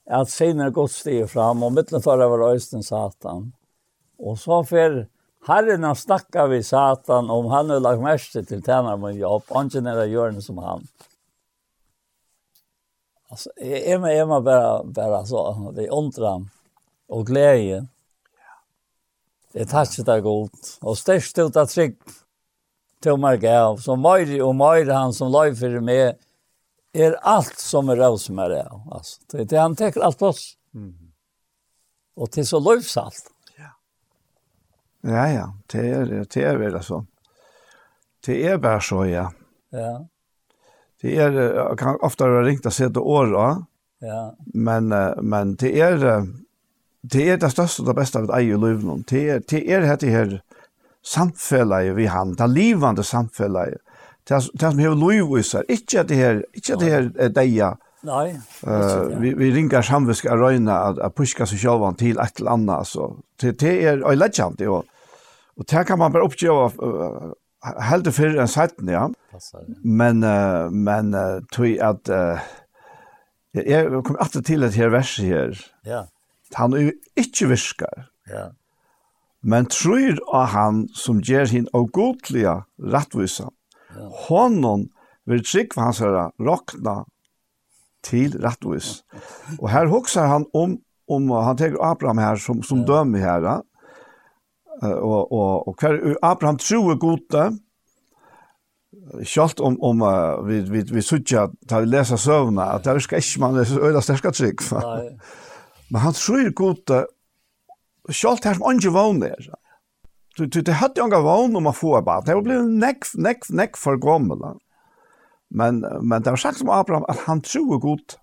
[0.10, 3.52] at senere godt stiger fram, og mittlen tar var øysten satan.
[4.20, 5.08] Og så för
[5.48, 9.82] herren har snakket vi satan om han har lagt mest til tjener med jobb, ikke
[9.82, 10.88] nere det som han.
[13.32, 16.50] Altså, jeg, jeg, jeg må bare, bare så, det er ondram
[17.10, 17.88] og glede.
[19.54, 21.98] Det er takk det er godt, og størst ut av trygg
[23.04, 26.18] tomar gav, så mer og mer han som løy for meg,
[26.94, 28.82] er alt som är rosmar av.
[28.92, 30.58] Alltså, det, det han täcker allt oss.
[30.76, 30.96] Mm.
[32.16, 33.32] Och det är så löjfsalt.
[33.58, 33.70] Ja.
[35.02, 37.06] ja, ja, det er, det er vel så.
[38.26, 39.30] Det er bare så, ja.
[39.70, 40.08] Ja.
[41.02, 43.66] Det er, är, kan ofte vara ringt att sätta år, ja.
[44.00, 44.36] Ja.
[44.54, 44.88] Men,
[45.22, 46.28] men det är,
[47.02, 49.04] det er det største og det beste av et eget liv.
[49.08, 50.42] Det er, det här, det här,
[51.10, 53.82] samfelaget vi han, det livande samfelaget,
[54.30, 57.76] det det som hever lovvisar, ikkje at det her, ikke at det her er deia,
[58.08, 58.30] Nei.
[58.64, 62.56] Uh, vi vi ringer samvisk av røyne at, at puska seg selv til et eller
[62.56, 63.10] annet, Så.
[63.42, 64.84] Det, det er en legend, jo.
[65.60, 67.34] Og det kan man bare oppgjøre uh,
[67.90, 69.10] heldig fyrir enn seiten, ja.
[69.84, 72.40] Men, uh, men uh, tog at, uh,
[73.54, 76.06] jeg kom alltid til et her vers her, ja.
[76.56, 78.08] han er jo ikke virkar.
[78.30, 78.48] Ja
[79.42, 83.48] men tror av han som ger hin og godliga rattvisa.
[83.96, 84.10] Ja.
[84.28, 84.90] Honom
[85.30, 87.04] vil trygg hans herre rokna
[88.04, 89.04] til rattvis.
[89.60, 90.78] Og her hoksar han om,
[91.10, 92.88] om han teker Abraham her som, som ja.
[92.92, 93.50] dømer her.
[94.82, 97.50] Og, og, og hver, Abraham tror gode,
[99.26, 103.00] Kjalt om, om uh, vi, vi, vi sutja, da vi leser søvna, at det er
[103.18, 104.62] ikke man leser øyla sterska trygg.
[105.92, 107.00] Men han tror gode
[108.08, 109.50] Og sjalt her som ikke vann der.
[110.38, 112.28] Du, du, det hadde jo ikke vann om å få et bad.
[112.28, 114.44] Det var ble nekk, nekk, nekk for gammel.
[115.50, 118.20] Men, men det var sagt som Abraham at han tror godt.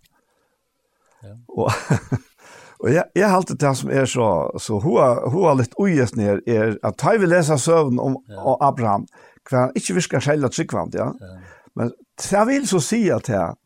[1.26, 1.34] Ja.
[1.52, 1.68] Og,
[2.82, 4.30] og jeg, jeg halte det som er så,
[4.62, 4.96] så hun,
[5.34, 8.40] hun er litt uges ned, er at da vi leser søvn om, ja.
[8.40, 9.06] om Abraham,
[9.46, 11.10] hva han ikke virker selv at sikkvant, ja.
[11.20, 11.36] ja.
[11.76, 11.92] Men
[12.22, 13.58] jeg vil så si at jeg,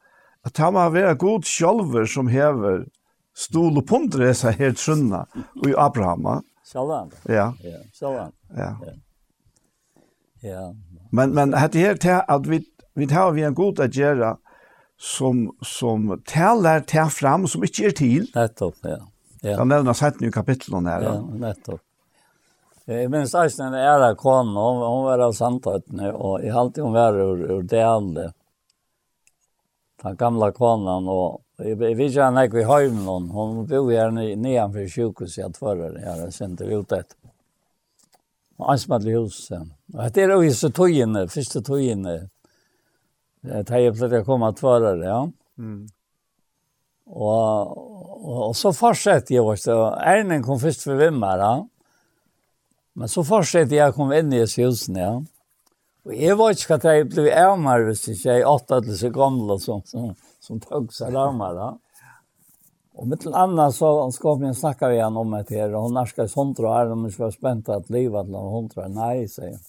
[0.46, 2.86] at han må være god sjølver som hever
[3.34, 5.26] stol och pundre dessa här trunna
[5.62, 6.42] och i Abraham.
[6.64, 7.10] Salam.
[7.22, 7.54] Ja.
[7.62, 8.32] Ja, Salam.
[8.56, 8.76] Ja.
[10.40, 10.74] Ja.
[11.10, 14.36] Men men hade här att vi vi har vi en god att göra
[14.98, 18.30] som som täller till fram som inte är till.
[18.34, 18.98] Nettopp, ja.
[19.40, 19.58] Ja.
[19.58, 21.02] Han nämner sett nu kapitlen här.
[21.02, 21.80] Ja, nettopp.
[22.90, 26.96] Jeg minns eisen en æra kone, hun, hun var av Sandtøytene, og jeg halte hun
[26.96, 28.32] var ur, ur Dale,
[30.02, 33.28] den gamla konan og Jeg vet ikke han ikke i høymen.
[33.34, 35.98] Hun bor her nedan for sjukhus i Atvarer.
[36.00, 37.16] Jeg har sendt det ut et.
[38.60, 39.40] Og ansmattelig hus.
[39.52, 42.16] Og dette er jo så togene, første togene.
[43.40, 45.20] Det er jeg pleid å komme Atvarer, ja.
[45.60, 45.88] Mm.
[47.10, 49.76] Og, og, og så fortsetter jeg også.
[50.00, 51.54] Ernen kom først for Vimmer, ja.
[52.96, 55.12] Men så fortsatte jeg å komme inn i husen, ja.
[56.08, 58.96] Og jeg var ikke hva jeg ble av meg hvis ikke jeg er åtta til
[58.96, 59.82] så gamle og sånn.
[59.88, 60.04] Så
[60.50, 61.54] som tog sig ramar.
[61.54, 61.78] Då.
[62.94, 65.72] Och med en annan så skapade vi snacka med om det här.
[65.72, 68.88] Hon narskade i sånt och är hon var spänt att leva till hon tror.
[68.88, 69.60] Nej, säger hon.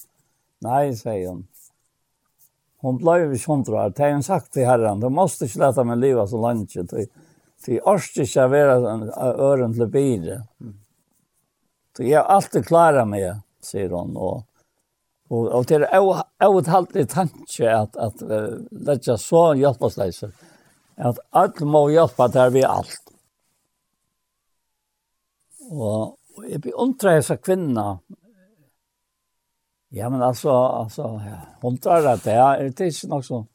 [0.59, 1.47] Nej, säger hon.
[2.77, 3.89] Hon blev ju sånt och är.
[3.89, 4.99] Det har hon sagt till herran.
[4.99, 6.71] Du måste inte låta mig leva så långt.
[7.65, 10.43] För jag orskar inte vara öron till bilen.
[11.97, 14.17] Så jag har alltid klarat mig, säger hon.
[14.17, 14.43] Och
[15.31, 20.11] Og, och det er är outhålligt tanke at, at att att lägga så hjälpa sig
[20.97, 23.13] at alle må hjelpe der vi alt.
[25.71, 28.01] Og, og jeg beundrer disse kvinner.
[29.91, 33.47] Ja, men altså, altså ja, hun tar det, ja, det er ikke nok sånn.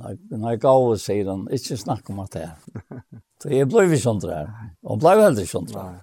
[0.00, 3.02] Når jeg gav og sier den, ikke snakk om at det er.
[3.42, 4.48] Så jeg ble ikke sånn der.
[4.86, 5.98] Hun ble heller ikke sånn der.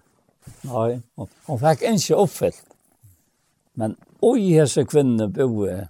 [0.68, 2.64] Nei, hun, hun fikk ikke oppfylt.
[3.78, 5.88] Men oi, hese kvinne boer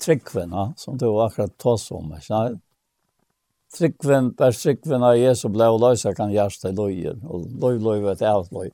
[0.00, 2.60] tryggvinna, som du akkurat tås om, ikke sant?
[3.74, 8.48] tryggven, der tryggven av Jesu og løysa kan hjärsta løyer, og løy løy vet jeg,
[8.52, 8.70] løy.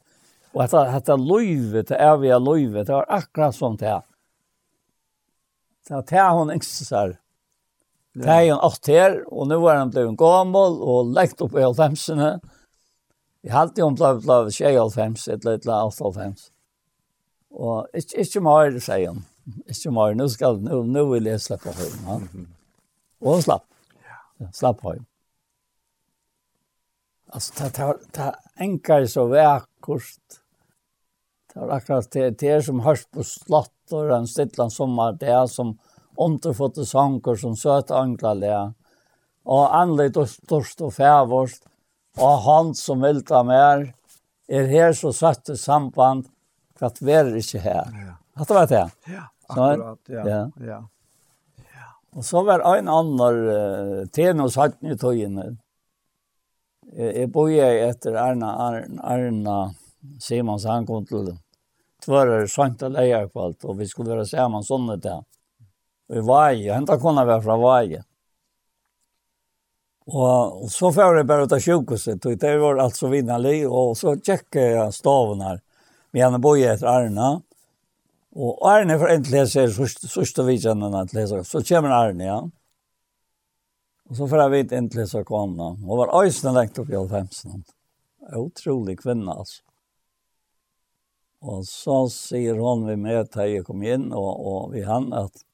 [0.55, 4.03] Og dette, dette løyvet, det evige løyvet, det var akkurat som det er.
[5.85, 7.17] Det er det hun yngste seg.
[8.15, 11.65] Det er hun åtte her, og nå er hun blevet gammel, og lekt opp i
[11.65, 12.37] halvfemsene.
[13.45, 16.49] Jeg halte hun ble blevet tjej halvfems, et eller annet åtte halvfems.
[17.55, 19.25] Og ikke, ikke mer, sier hun.
[19.69, 22.47] Ikke mer, nå skal, nå, nå vil jeg slippe for henne.
[23.21, 23.67] Og hun slapp
[24.53, 24.99] slapp høy.
[27.35, 28.31] Altså, ta ta det
[28.63, 30.41] enkar så vekkort.
[31.53, 35.47] Det var akkurat det, det som hörs på slott og den stilla sommer, det er
[35.51, 35.77] som
[36.19, 38.59] underfotte sanger som søte angler det.
[39.45, 41.67] Og anled og störst og färvorst
[42.19, 43.89] Og han som vilta mer
[44.49, 46.29] er her så satt samband
[46.79, 47.91] for at vi er ikke her.
[47.91, 48.15] Ja.
[48.35, 48.91] Att det var det.
[49.07, 49.99] Ja, akkurat.
[50.07, 50.51] Ja, ja.
[50.67, 50.89] ja.
[52.15, 55.51] Og så var en annen uh, ten og satten i tøyene.
[56.95, 59.57] Jeg bodde etter Erna, Erna, Erna
[60.23, 61.33] Simons, han kom til
[62.05, 65.23] tvører Santa Leierkvalt, og vi skulle være sammen sånne til.
[66.11, 68.03] Og i Vaje, hentet kunne være fra Vaje.
[70.05, 73.63] Og, og så får jeg bare ut av sjukehuset, og det var alt så vinnelig,
[73.65, 75.63] og så tjekket jeg staven her.
[76.13, 77.54] Vi henne bodde etter Erna, og
[78.35, 79.71] Og Arne for endelig leser
[80.11, 82.41] sørste vidtjennene at leser, Så kommer Arne, ja.
[84.11, 85.77] Og så får jeg vidt endelig leser kvanna.
[85.79, 87.65] Hun var øyne lengt opp i alfemsen.
[88.35, 89.63] Utrolig kvinne, altså.
[91.45, 95.45] Og så sier hun vi med til jeg kom inn, og, og vi han at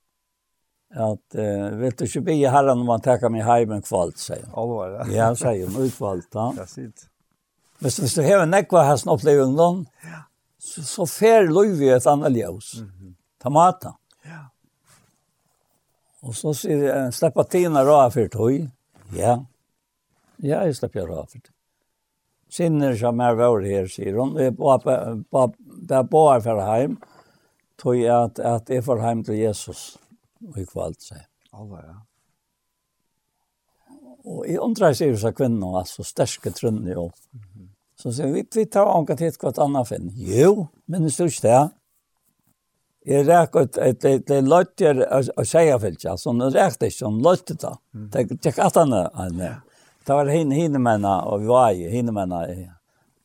[0.91, 4.41] at uh, vil du ikke bli herren om han takker meg hjem en kvalt, sier
[4.43, 4.55] hun.
[4.59, 5.05] Alvar, ja.
[5.15, 6.49] Ja, sier hun, utkvalt, ja.
[6.57, 7.07] Ja, er sitt.
[7.79, 10.25] Hvis du har en nekva hesten opplevd ungdom, ja
[10.61, 12.75] så, så fer løyvi et annet ljøs.
[12.81, 13.15] Mm -hmm.
[13.41, 13.95] Tamata.
[14.25, 14.43] Ja.
[16.23, 18.69] Og så sier jeg, slipper tina rå for tøy.
[19.17, 19.39] Ja.
[20.39, 21.55] Ja, jeg slipper rå for tøy.
[22.51, 24.35] Sinner som er vår her, sier hun.
[24.35, 26.99] Det er bare bare for heim,
[27.79, 29.99] tog jeg at, at jeg får heim til Jesus.
[30.49, 31.27] Og jeg kvalt seg.
[31.53, 31.99] Alla, ja.
[34.25, 37.11] Og jeg undrer seg så kvinnen, altså, sterske trunner jo.
[37.33, 37.70] Mm -hmm.
[38.01, 40.09] Så sier vi, vi tar anka til hva et annet finn.
[40.17, 41.61] Jo, men det står ikke det.
[43.11, 47.21] Jeg rekker et, et, et, et løtter av tjejerfelt, altså nå rekker det ikke, han
[47.25, 47.73] løtter det.
[48.21, 49.61] er ikke at han er.
[50.05, 52.69] Det var henne, henne mennene, og vi var i henne mennene, i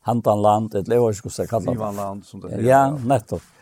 [0.08, 1.76] Hantanland, et lever skulle jeg kalle det.
[1.76, 2.64] Livanland, som det heter.
[2.68, 3.52] Ja, nettopp.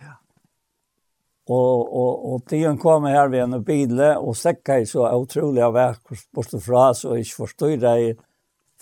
[1.45, 5.75] Og, og, og tiden kom her ved en bil, og sekka i så utrolig av
[5.77, 7.97] vekk, bortsett fra, så jeg ikke forstod det,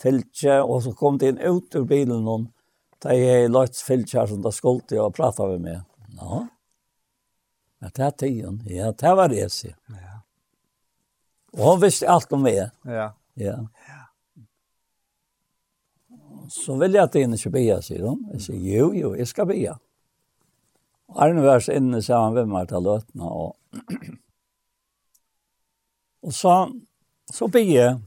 [0.03, 2.49] fylkje, og så kom det inn ut ur bilen noen,
[3.03, 5.81] da jeg løtt fylkje her som da skulle og prate med meg.
[6.19, 6.43] Ja,
[7.83, 8.61] ja det er tiden.
[8.69, 9.75] Ja, det var det, sier.
[9.89, 10.21] Ja.
[11.57, 12.69] Og hun visste alt om meg.
[12.87, 13.11] Ja.
[13.39, 13.57] Ja.
[16.49, 18.23] Så vil jeg at jeg ikke be, sier hun.
[18.33, 19.59] Jeg sier, jo, jo, jeg skal be.
[21.11, 23.55] Og Arne var så inne sammen med meg til løtene, og,
[26.25, 26.55] og så,
[27.31, 27.97] så be jeg,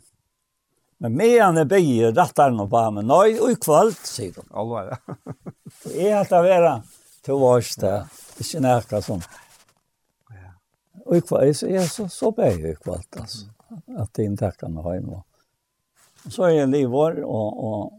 [0.98, 4.46] Men medan jeg bygger rattaren og bare, men nøy, og i kvalt, sier hun.
[4.56, 5.16] Alvar, ja.
[5.92, 6.94] Jeg har det vært
[7.26, 7.92] til vårs det,
[8.40, 9.20] ikke nærkere som.
[11.06, 13.44] Og i så jeg så, så bygger i kvalt, altså.
[13.98, 15.20] At det ikke kan ha hjemme.
[16.30, 17.92] Så er jeg livår, og, og,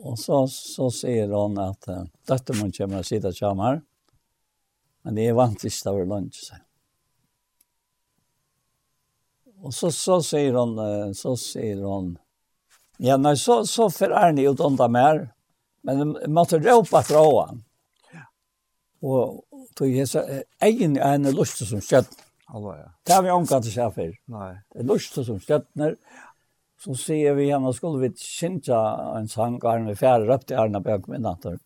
[0.00, 1.90] og så, så sier hun at
[2.30, 3.84] dette må kommer å sitte sammen her.
[5.04, 6.66] Men det er vant til å være lunsj, sier
[9.62, 12.18] Och så, så säger hon, så säger hon,
[12.96, 15.32] ja nej så, så förär ni ut onda mer,
[15.82, 17.48] men man tar råpa frågan.
[17.48, 17.64] han.
[19.02, 19.44] Og
[19.76, 22.10] tog jeg så, egen är en lust som skjøtt.
[22.46, 22.88] Alla ja.
[23.06, 24.56] Det har vi omgat i sig Nei.
[24.72, 25.68] Det är lust som skött
[26.80, 28.76] så sier vi henne skulle vi kjente
[29.16, 31.58] en sang, Arne, vi fjärde upp till Arne natter.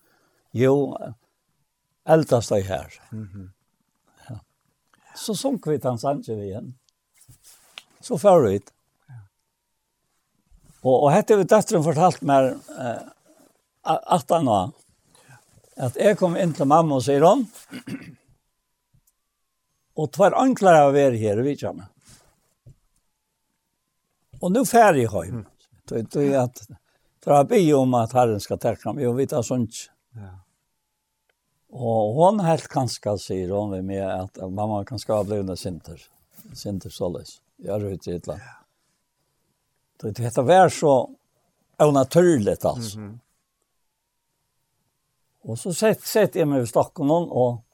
[0.50, 0.96] Jo,
[2.04, 2.92] eldast dig her.
[3.12, 3.48] Mm -hmm.
[4.28, 4.40] ja.
[5.16, 6.74] Så sunk vi tansanje igen
[8.04, 8.72] så får vi det.
[10.84, 13.04] Og, og hette vi døtteren fortalt meg eh,
[13.84, 14.74] at han var,
[15.80, 17.46] at jeg kom inn til mamma og sier hun,
[19.94, 21.90] og tver anklare av å være her, vi kjenner.
[24.42, 25.44] Og nå færre jeg hjem.
[25.88, 26.60] Det er at,
[27.24, 29.86] for jeg be om at herren skal takke ham, jeg vet at sånt.
[30.18, 30.34] Ja.
[31.74, 36.04] Og hun helt kanskje, sier hun ved meg, at mamma kanskje har blivit sinter,
[36.52, 37.38] sinter således.
[37.56, 38.40] Jag vet inte illa.
[39.96, 41.10] Det det heter vär så
[41.78, 42.98] onaturligt alltså.
[42.98, 43.20] Mm.
[45.40, 47.64] Och så sett sett jag mig i Stockholm och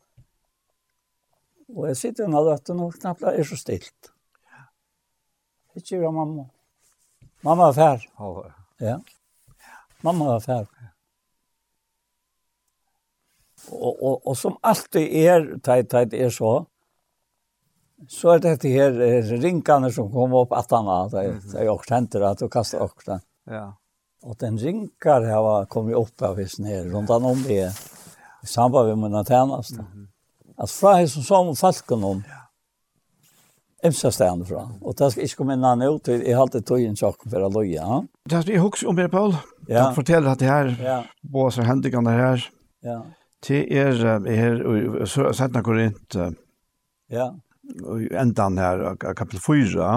[1.74, 4.12] och jag sitter när dottern och knappt är så stilt.
[5.74, 5.81] Ja.
[5.90, 6.48] Det mamma.
[7.40, 8.11] Mamma är färd.
[8.16, 8.52] Ja.
[8.77, 9.01] Ja.
[10.01, 10.66] Mamma är färd.
[13.70, 16.66] Och och och som alltid är tajt tajt är så.
[18.09, 18.97] Så er det her
[19.43, 21.24] ringene som kom opp at han var, det
[21.59, 23.18] er jo også henter at du kastet også.
[23.51, 23.66] Ja.
[24.24, 27.70] Og den rinkar her var kommet opp av hissen her, rundt han om det,
[28.40, 29.85] i samband med mine tjeneste.
[29.85, 30.09] Mm.
[30.60, 32.36] At fra hissen som falken om, ja.
[33.81, 34.66] Emsa stående fra.
[34.85, 37.47] Og det skal ikke komme inn annet ut, jeg har alltid tog inn sjokken for
[37.47, 37.78] å løye.
[37.78, 38.01] Ja?
[38.28, 39.32] Det er hukks om det, Paul.
[39.70, 39.86] Ja.
[39.86, 40.98] Takk for at det her, ja.
[41.24, 42.44] både så hendingene her,
[42.85, 42.98] ja.
[43.40, 46.35] til er, er, er, er, er, er, er, er, er,
[47.16, 47.32] er, er,
[48.18, 49.90] endan her kapitel 4,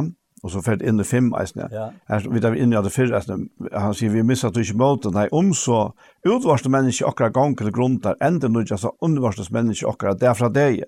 [0.43, 1.69] og så fært inn i fem eisne.
[1.71, 1.85] Ja.
[2.11, 3.45] Her, vi er inne i det fyrre eisne.
[3.71, 5.15] Han sier, vi missar du ikke måten.
[5.15, 5.93] Nei, om så
[6.27, 10.51] utvarste menneske akkurat gang til grunn der, enda nu ikke så undervarste menneske akkurat derfra
[10.51, 10.83] deg.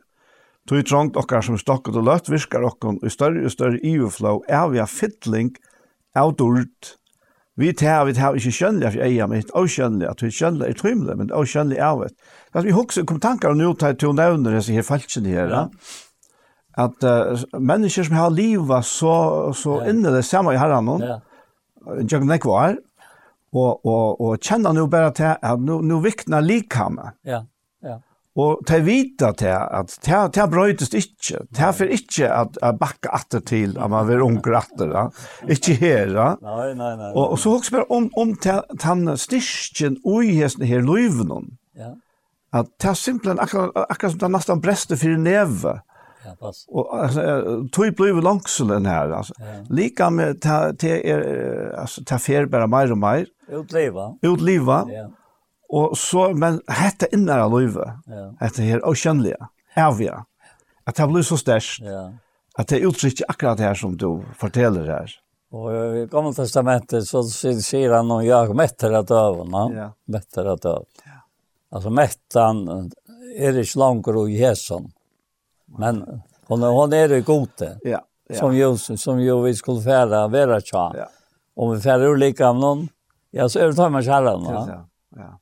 [0.68, 4.70] Tog trångt akkurat som stokket og løtt virkar akkurat i større og større EU-flow er
[4.74, 5.53] vi av fittling
[6.18, 6.95] av dård.
[7.56, 10.80] Vi tar vi tar ikke skjønnelig for eier, men ikke skjønnelig at vi skjønnelig er
[10.82, 12.02] trymle, men det er skjønnelig av.
[12.66, 15.53] Vi husker kom tankar og nå tar å nevne disse her falskene her.
[15.53, 15.62] Ja
[16.76, 19.15] at uh, mennesker som har livet så,
[19.56, 19.93] så ja.
[19.93, 21.22] inne det samme i herren, ja.
[22.02, 22.80] Jørgen Ekvar,
[23.56, 27.14] og, og, og kjenner nå bare til at nå, nå vikner likhamme.
[27.27, 27.45] Ja,
[27.85, 28.02] ja.
[28.35, 33.14] Og til vita til at til, til brøytes ikke, til for ikke at, at bakke
[33.15, 35.06] atter til at man vil unger atter, da.
[35.47, 36.11] ikke her.
[36.11, 36.27] Da.
[36.43, 37.14] Nei, nei, nei.
[37.14, 41.53] Og, og så også bare om, om til han styrken og hesten her løyvnen.
[41.80, 41.93] Ja.
[42.56, 45.77] At det er simpelthen akkurat, akkurat som det nesten brester for neve.
[45.80, 45.95] Ja
[46.26, 46.65] Ja, pass.
[46.68, 47.22] Och alltså
[47.72, 49.34] tog blev långsel her, här alltså.
[49.69, 53.27] Lika med ta te är alltså ta fer bara mer och mer.
[53.49, 54.18] Utleva.
[54.22, 54.85] Utleva.
[54.88, 55.10] Ja.
[55.69, 58.34] Och så men hetta innan løyve, Ja.
[58.39, 59.49] Hetta här oceanliga.
[59.76, 60.23] evige,
[60.84, 62.14] Att det blir så størst, Ja.
[62.57, 65.11] Att det uttrykker akkurat det här som du forteller här.
[65.52, 69.72] Och i Gamla testamentet så sier han om jag mättar att överna.
[69.76, 69.93] Ja.
[70.06, 70.85] Mättar att överna.
[71.06, 71.11] Ja.
[71.72, 72.68] Alltså mättan
[73.38, 74.91] är det slankor i jäsen.
[75.77, 77.80] Men hon är hon är det gode.
[77.84, 78.02] Ja.
[78.27, 78.35] ja.
[78.35, 80.93] Som ju som ju vi skulle färra vara tja.
[80.97, 81.10] Ja.
[81.56, 82.88] Om vi färra olika av någon.
[83.31, 84.68] Ja så är det tar man kärran va.
[84.69, 84.88] Ja.
[85.15, 85.39] Ja.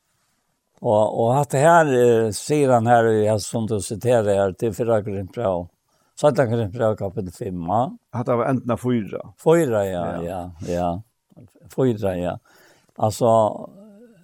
[0.80, 5.04] Och och att det här ser han här jag som du citerar här till förra
[5.04, 5.68] Korinthbrevet.
[6.16, 7.70] Så att han kan pröva kapitel 5.
[8.12, 9.34] Att det var ändna fyra.
[9.44, 11.02] Fyra, ja, ja, ja.
[11.76, 12.40] Fyra, ja.
[12.96, 13.26] Alltså,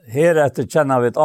[0.07, 1.18] här efter känner vi ett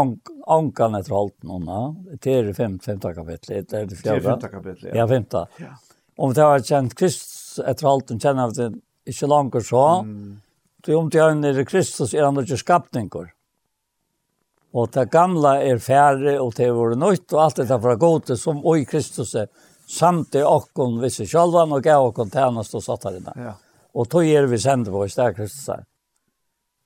[0.46, 1.80] ankan etter halt noen, ja.
[1.80, 4.20] halten honna, til femte kapitlet, eller det er det fjerde.
[4.20, 4.96] Til femte kapitlet, ja.
[5.00, 5.44] Ja, femte.
[5.60, 5.74] Ja.
[6.16, 9.86] Om det har kjent Kristus etter halten, kjenner vi det ikke langt så.
[10.04, 10.40] Mm.
[10.84, 13.30] Så om det er Kristus, er han ikke skapninger.
[14.74, 17.94] Og det gamla er færre, og det er var nøyt, og alt det er fra
[17.94, 19.46] gode, som og i Kristus er
[19.86, 23.34] samt i okkon visse sjølvan, og gav okkon tjenest og satt her inne.
[23.38, 23.54] Ja.
[23.94, 25.84] Og tog er vi sender på i stedet Kristus her.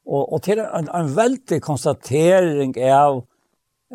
[0.08, 3.22] Og, og til en, en veldig konstatering av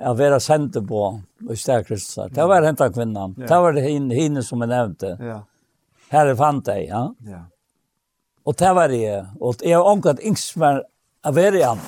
[0.01, 2.17] att vara sände på i och Kristus.
[2.17, 2.33] Mm.
[2.33, 3.35] Det var henta kvinnan.
[3.37, 3.47] Ja.
[3.47, 5.17] Det var det hin som jag nämnde.
[5.19, 5.45] Ja.
[6.09, 7.15] Här fann jag, ja.
[7.19, 7.45] Ja.
[8.43, 9.27] Och det var det.
[9.39, 10.83] Och jag har omkring yngst med
[11.21, 11.85] att vara i annan.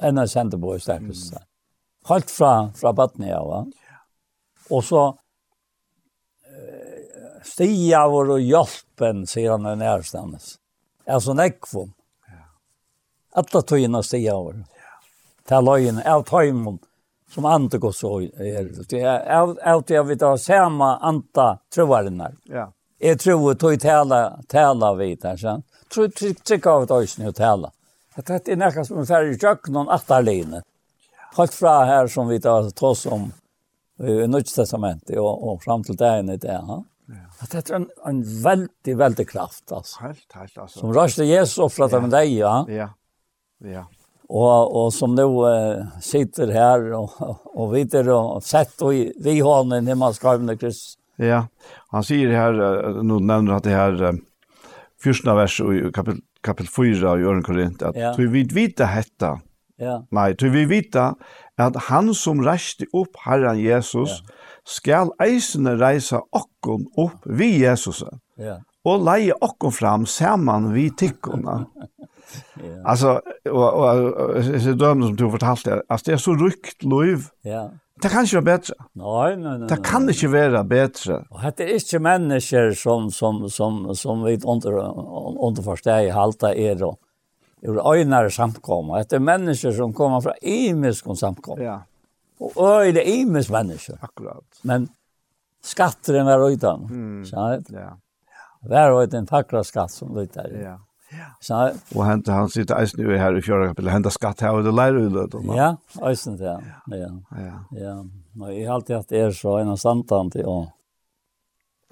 [0.00, 1.34] Än att sände på och stärkelse.
[1.34, 1.44] Mm.
[2.08, 3.66] Helt från, från Batnia, va?
[3.66, 4.76] Ja.
[4.76, 5.18] Och så
[7.42, 10.54] stia vår och hjälpen, säger han när närstandes.
[11.06, 11.92] Alltså nekvom.
[12.26, 12.32] Ja.
[13.32, 14.64] Alla togina stia vår.
[15.48, 15.56] Ja.
[15.56, 16.78] Till lögen, av tajmon,
[17.30, 22.30] som ante går så är det är allt jag vet av samma anta trovarna.
[22.44, 22.72] Ja.
[22.98, 25.62] Jag tror att det tala tala vid där sen.
[25.94, 27.72] Tror tryck tryck av det ösn och tala.
[28.16, 29.88] Det är nästan som er ferdig i noen någon
[31.36, 33.32] Helt fra här som vi tar tross om
[34.02, 36.52] i Nytt testament och och fram till dagen det där.
[36.52, 36.84] Ja.
[37.50, 40.00] Det är en en väldigt väldigt kraft altså.
[40.00, 40.78] Helt helt altså.
[40.78, 42.66] Som rørste Jesus offrat av deg, ja.
[42.68, 42.88] Ja.
[43.58, 43.86] Ja.
[44.28, 47.10] Och och som nu eh, sitter här och
[47.44, 48.92] och videre og sett och
[49.24, 50.56] vi har en hemma skrivna
[51.16, 51.46] Ja.
[51.88, 52.52] Han säger här
[53.02, 54.14] nu nämner att det här
[55.02, 58.14] första vers i kapitel kapitel 4 i Örn Korint att ja.
[58.18, 59.40] vi vid vita hetta.
[59.76, 60.06] Ja.
[60.10, 61.14] Nej, du vi vita
[61.56, 64.34] att han som reste upp Herren Jesus ja.
[64.64, 68.04] skall eisene reisa okkon upp vi Jesus.
[68.36, 68.62] Ja.
[68.84, 71.66] Och leie okkon fram saman vi tikkona.
[72.64, 72.90] Yeah.
[72.90, 77.20] Alltså och och så dömde som du fortalte att det är så rykt löv.
[77.42, 77.70] Ja.
[78.02, 78.74] Det kan ju bättre.
[78.92, 79.68] Nej, nej, nej.
[79.68, 80.14] Det kan nej.
[80.14, 81.24] inte vara bättre.
[81.30, 84.48] Och det är inte människor som som som som vi inte
[85.48, 86.96] inte förstår i halta är då.
[87.60, 89.04] Ur öjnare samkomma.
[89.04, 91.62] Det är människor som kommer från imisk samkomma.
[91.62, 91.82] Ja.
[92.38, 93.98] Och öj det imisk människor.
[94.00, 94.60] Akkurat.
[94.62, 94.88] Men
[95.62, 96.84] skatter var utan.
[96.84, 97.24] Mm.
[97.24, 97.98] Så, ja.
[98.60, 100.62] Där det en tackra skatt som lite där.
[100.62, 100.80] Ja.
[101.16, 101.28] Ja.
[101.96, 104.74] Og han, han sitter eisen jo her i fjøra kapitlet, henta skatt her og det
[104.76, 105.40] lærer jo det.
[105.56, 105.70] Ja,
[106.10, 107.12] eisen det, ja.
[107.32, 107.94] Ja, ja.
[108.38, 110.58] Og jeg har alltid hatt er så en av samtalen til å.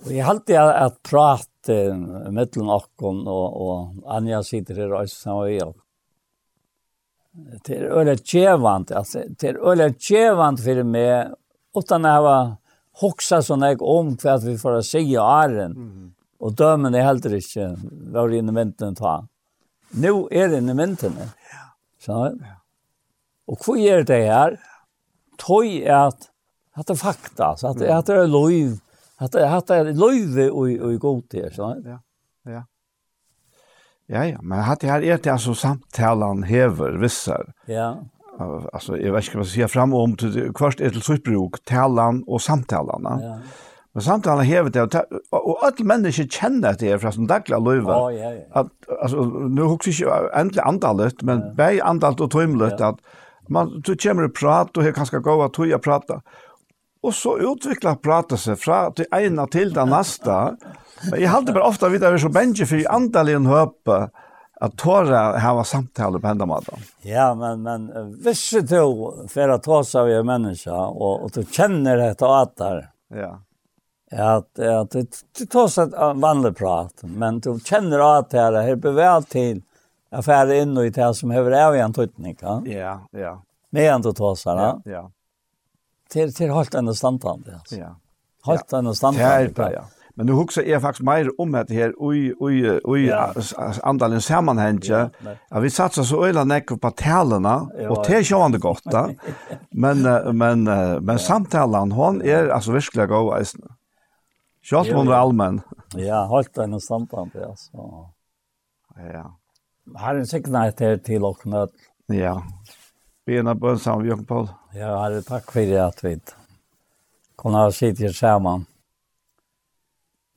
[0.05, 5.33] Og jeg har alltid hatt prat mellom okken og, og Anja sitter her og eisen
[5.33, 5.73] med jeg.
[7.65, 11.35] Det er øyelig tjevant, altså, det er øyelig tjevant for meg,
[11.77, 12.37] utan å ha
[13.03, 15.75] hoksa sånn jeg om hva vi får å si i åren.
[15.77, 17.73] Mm Og dømen er heller ikke
[18.13, 19.17] var inne i vinteren ta.
[19.97, 21.35] Nå er det inne i vinteren.
[22.03, 22.23] Så.
[23.47, 24.59] Og hva gjør det her?
[25.41, 26.31] Tøy er at
[26.77, 28.51] at det er fakta, så at, at det er lov.
[29.21, 31.71] at det, at det er lov og, og god til, så.
[31.85, 31.97] Ja,
[32.53, 32.63] ja.
[34.09, 37.49] Ja, ja, men hatt det her er det altså samtalen hever vissar.
[37.67, 37.95] Ja.
[38.73, 41.65] Altså, jag vet inte vad sier frem om, til, om, kvart är till sitt bruk,
[41.65, 43.19] talan och samtalarna.
[43.23, 43.39] Ja
[43.97, 44.83] Men samtalen hever det,
[45.33, 47.95] og alle mennesker kjenner det fra sin daglig løyve.
[47.95, 48.43] Oh, ja, ja.
[48.61, 51.53] At, altså, nå husker jeg ikke endelig andalet, men ja.
[51.57, 53.01] bare antallet og tøymlet, at
[53.49, 56.19] man, du kommer og prater, og har kan skal gå og tøye og prate.
[57.09, 60.37] Og så utvikler pratet seg fra det ene til det neste.
[61.15, 63.99] Jeg halte bare ofte videre vi er så bensje for antallet en høpe,
[64.61, 66.85] at tåre hava samtale på enda måten.
[67.09, 67.89] Ja, men, men
[68.21, 68.77] hvis du
[69.33, 72.87] for å ta seg av en menneske, og, og du kjenner dette og at der,
[73.25, 73.33] ja
[74.13, 79.25] att att det tas ett vanlig prat men du kjenner at det här behöver väl
[79.25, 79.63] till
[80.11, 83.43] affärer in och i det som behöver av en tøytning, ja ja ja.
[83.71, 85.11] Med tar seg, ja ja.
[86.11, 87.97] Til, til holdt en standard alltså ja.
[88.47, 89.85] Hållt en standard ja.
[90.19, 93.13] Men nu huxar jag faktiskt mer om det här oj oj oj
[93.83, 94.81] andalen sammanhang.
[94.83, 95.11] Ja,
[95.51, 95.61] ja.
[95.61, 98.85] vi satsar så öla näck på talarna och det kör han det gott.
[99.71, 100.03] Men
[100.39, 100.65] men
[101.05, 103.47] men samtalen hon är alltså verkligen god.
[104.67, 105.59] Kjørt man det allmenn.
[105.95, 107.53] Ja, holdt en samtand, ja.
[107.55, 108.07] Så.
[108.99, 109.29] Ja.
[109.95, 111.75] Her er en sikkerhet her til å knød.
[112.11, 112.41] Ja.
[113.27, 114.49] Bena bønn sammen, Jørgen Paul.
[114.75, 116.17] Ja, herre, takk for det at vi
[117.39, 118.67] kunne ha sitt sittet sammen.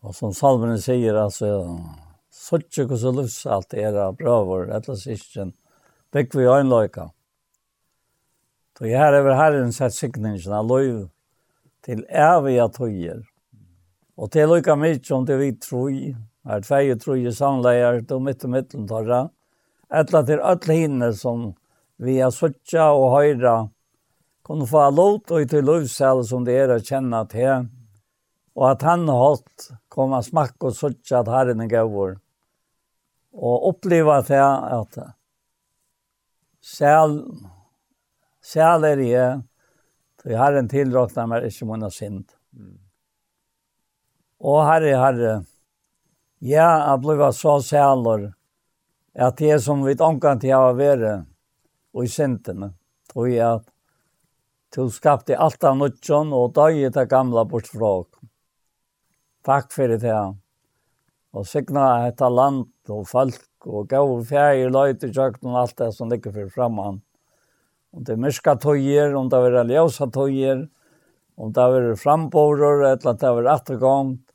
[0.05, 1.49] Og som salmen sier, altså,
[2.31, 5.55] suttje hos og lus alt era brøver, etter sisten,
[6.13, 7.09] bygg vi øynløyka.
[8.77, 11.09] Så jeg har over herren sett sikningen av lov
[11.83, 13.25] til evige tøyer,
[14.19, 15.91] Og det er lykka mykje om det vi tror,
[16.49, 19.19] er tvei og tror i samleier, det er mitt og mitt og tarra.
[19.95, 21.45] Etla til alle hinne som
[22.03, 23.53] vi har suttja og høyra,
[24.43, 27.69] kunne få lot og til lovsel som det er å kjenne til,
[28.59, 32.17] og at han har hatt komme smakk og suttja at herren er gavur.
[33.39, 34.99] Og oppleva til at
[36.59, 37.21] sel,
[38.43, 39.39] sel er jeg,
[40.19, 42.38] for herren tilråkna meg ikke munna sint.
[44.39, 45.31] Og Herre, Herre,
[46.39, 48.29] jeg ble så sæler,
[49.11, 51.25] at jeg som vi omkant jeg har vært,
[51.91, 52.71] og i sintene,
[53.11, 53.65] tror jeg at
[54.71, 58.07] du skapte alt av nødtjøn, og døg i det gamle bortfråk.
[59.43, 60.37] Takk for det her.
[61.35, 65.91] Og signa et land og folk og gav fjær løyte i kjøkken og alt det
[65.97, 67.01] som ligger for framman.
[67.91, 70.63] Om det er myrka tøyer, om det er ljøsa tøyer,
[71.35, 74.28] om det er framborer, eller det er attergångt,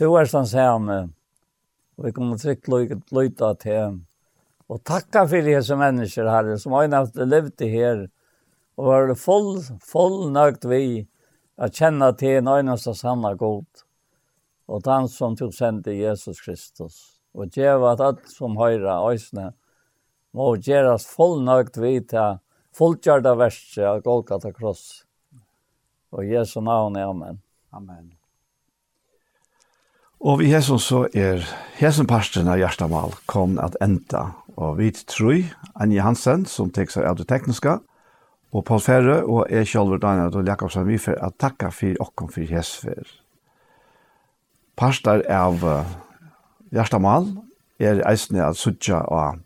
[0.00, 1.10] Du er sånn samme.
[2.00, 2.70] Og vi kommer trygt
[3.12, 3.98] løyta til.
[4.72, 8.06] Og takka for disse mennesker, her, som har haft levd her.
[8.80, 11.02] Og var full, full nøgt vi
[11.60, 13.82] å kjenne til en øyneste sanne god.
[14.72, 16.96] Og den som tog sendte Jesus Kristus.
[17.36, 19.50] Og djeva at alt som høyre øysene
[20.32, 22.40] må gjøres full nøgt vi til
[22.78, 25.02] fullgjørda verset av Golgata Kross.
[26.16, 27.42] Og Jesu navn, amen.
[27.74, 28.19] Amen.
[30.20, 31.40] Og vi hesson så er
[31.78, 34.34] hesson parsten av Gjerstamal kom at enda.
[34.60, 35.46] Og vi tror
[35.80, 37.78] Anja Hansen som tek seg av det tekniska,
[38.52, 42.28] og Paul Ferre og jeg selv Daniel og Jakobsen vi for at takka for okkom
[42.34, 43.08] for hesfer.
[44.76, 45.64] Parster av
[46.68, 47.30] Gjerstamal
[47.80, 49.40] er eisne at sutja av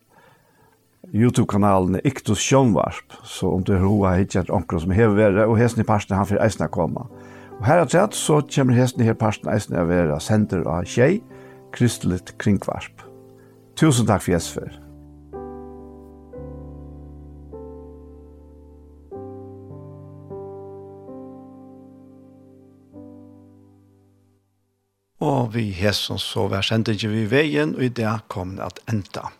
[1.14, 5.84] YouTube-kanalen Iktus Sjønvarp, så om du har hva hittet onker som hever være, og hesten
[5.84, 7.06] i parsten han for eisne koma.
[7.60, 11.22] Og her at sett så kommer hesten her parten eisen av vera sender av tjei,
[11.74, 13.04] kristelit kringvarp.
[13.78, 14.80] Tusen takk for Jesper.
[25.24, 29.30] Og vi hesen så vær sendingen vi veien, og i det kom det at enda.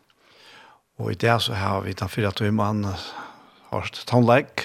[0.96, 2.94] Og i det så har vi den fyra tøymannen,
[3.72, 4.62] Horst Tånleik,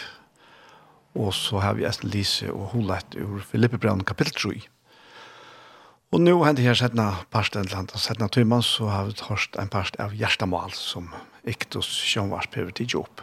[1.18, 4.68] Og så har vi Estel Lise og Holet ur Filippe Brann kapittel 3.
[6.10, 9.70] Og nå hender her settene parsten til henne, settene tøymann, så har vi hørt en
[9.70, 11.12] parst av Gjerstamal som
[11.46, 13.22] Iktus Sjønvars prøver til jobb.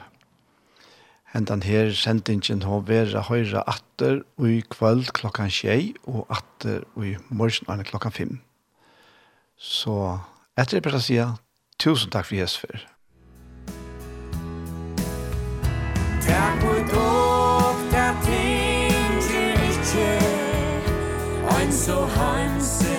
[1.35, 7.11] Hentan her sendingen har vært høyre atter og i kvöld klokkan tjei og atter og
[7.11, 8.39] i morgen er klokkan fem.
[9.59, 10.19] Så
[10.57, 11.21] etter det bare jeg si
[11.83, 12.79] tusen takk for Jesper.
[12.79, 12.93] for.
[16.27, 17.26] Takk for
[21.73, 22.96] so heimselig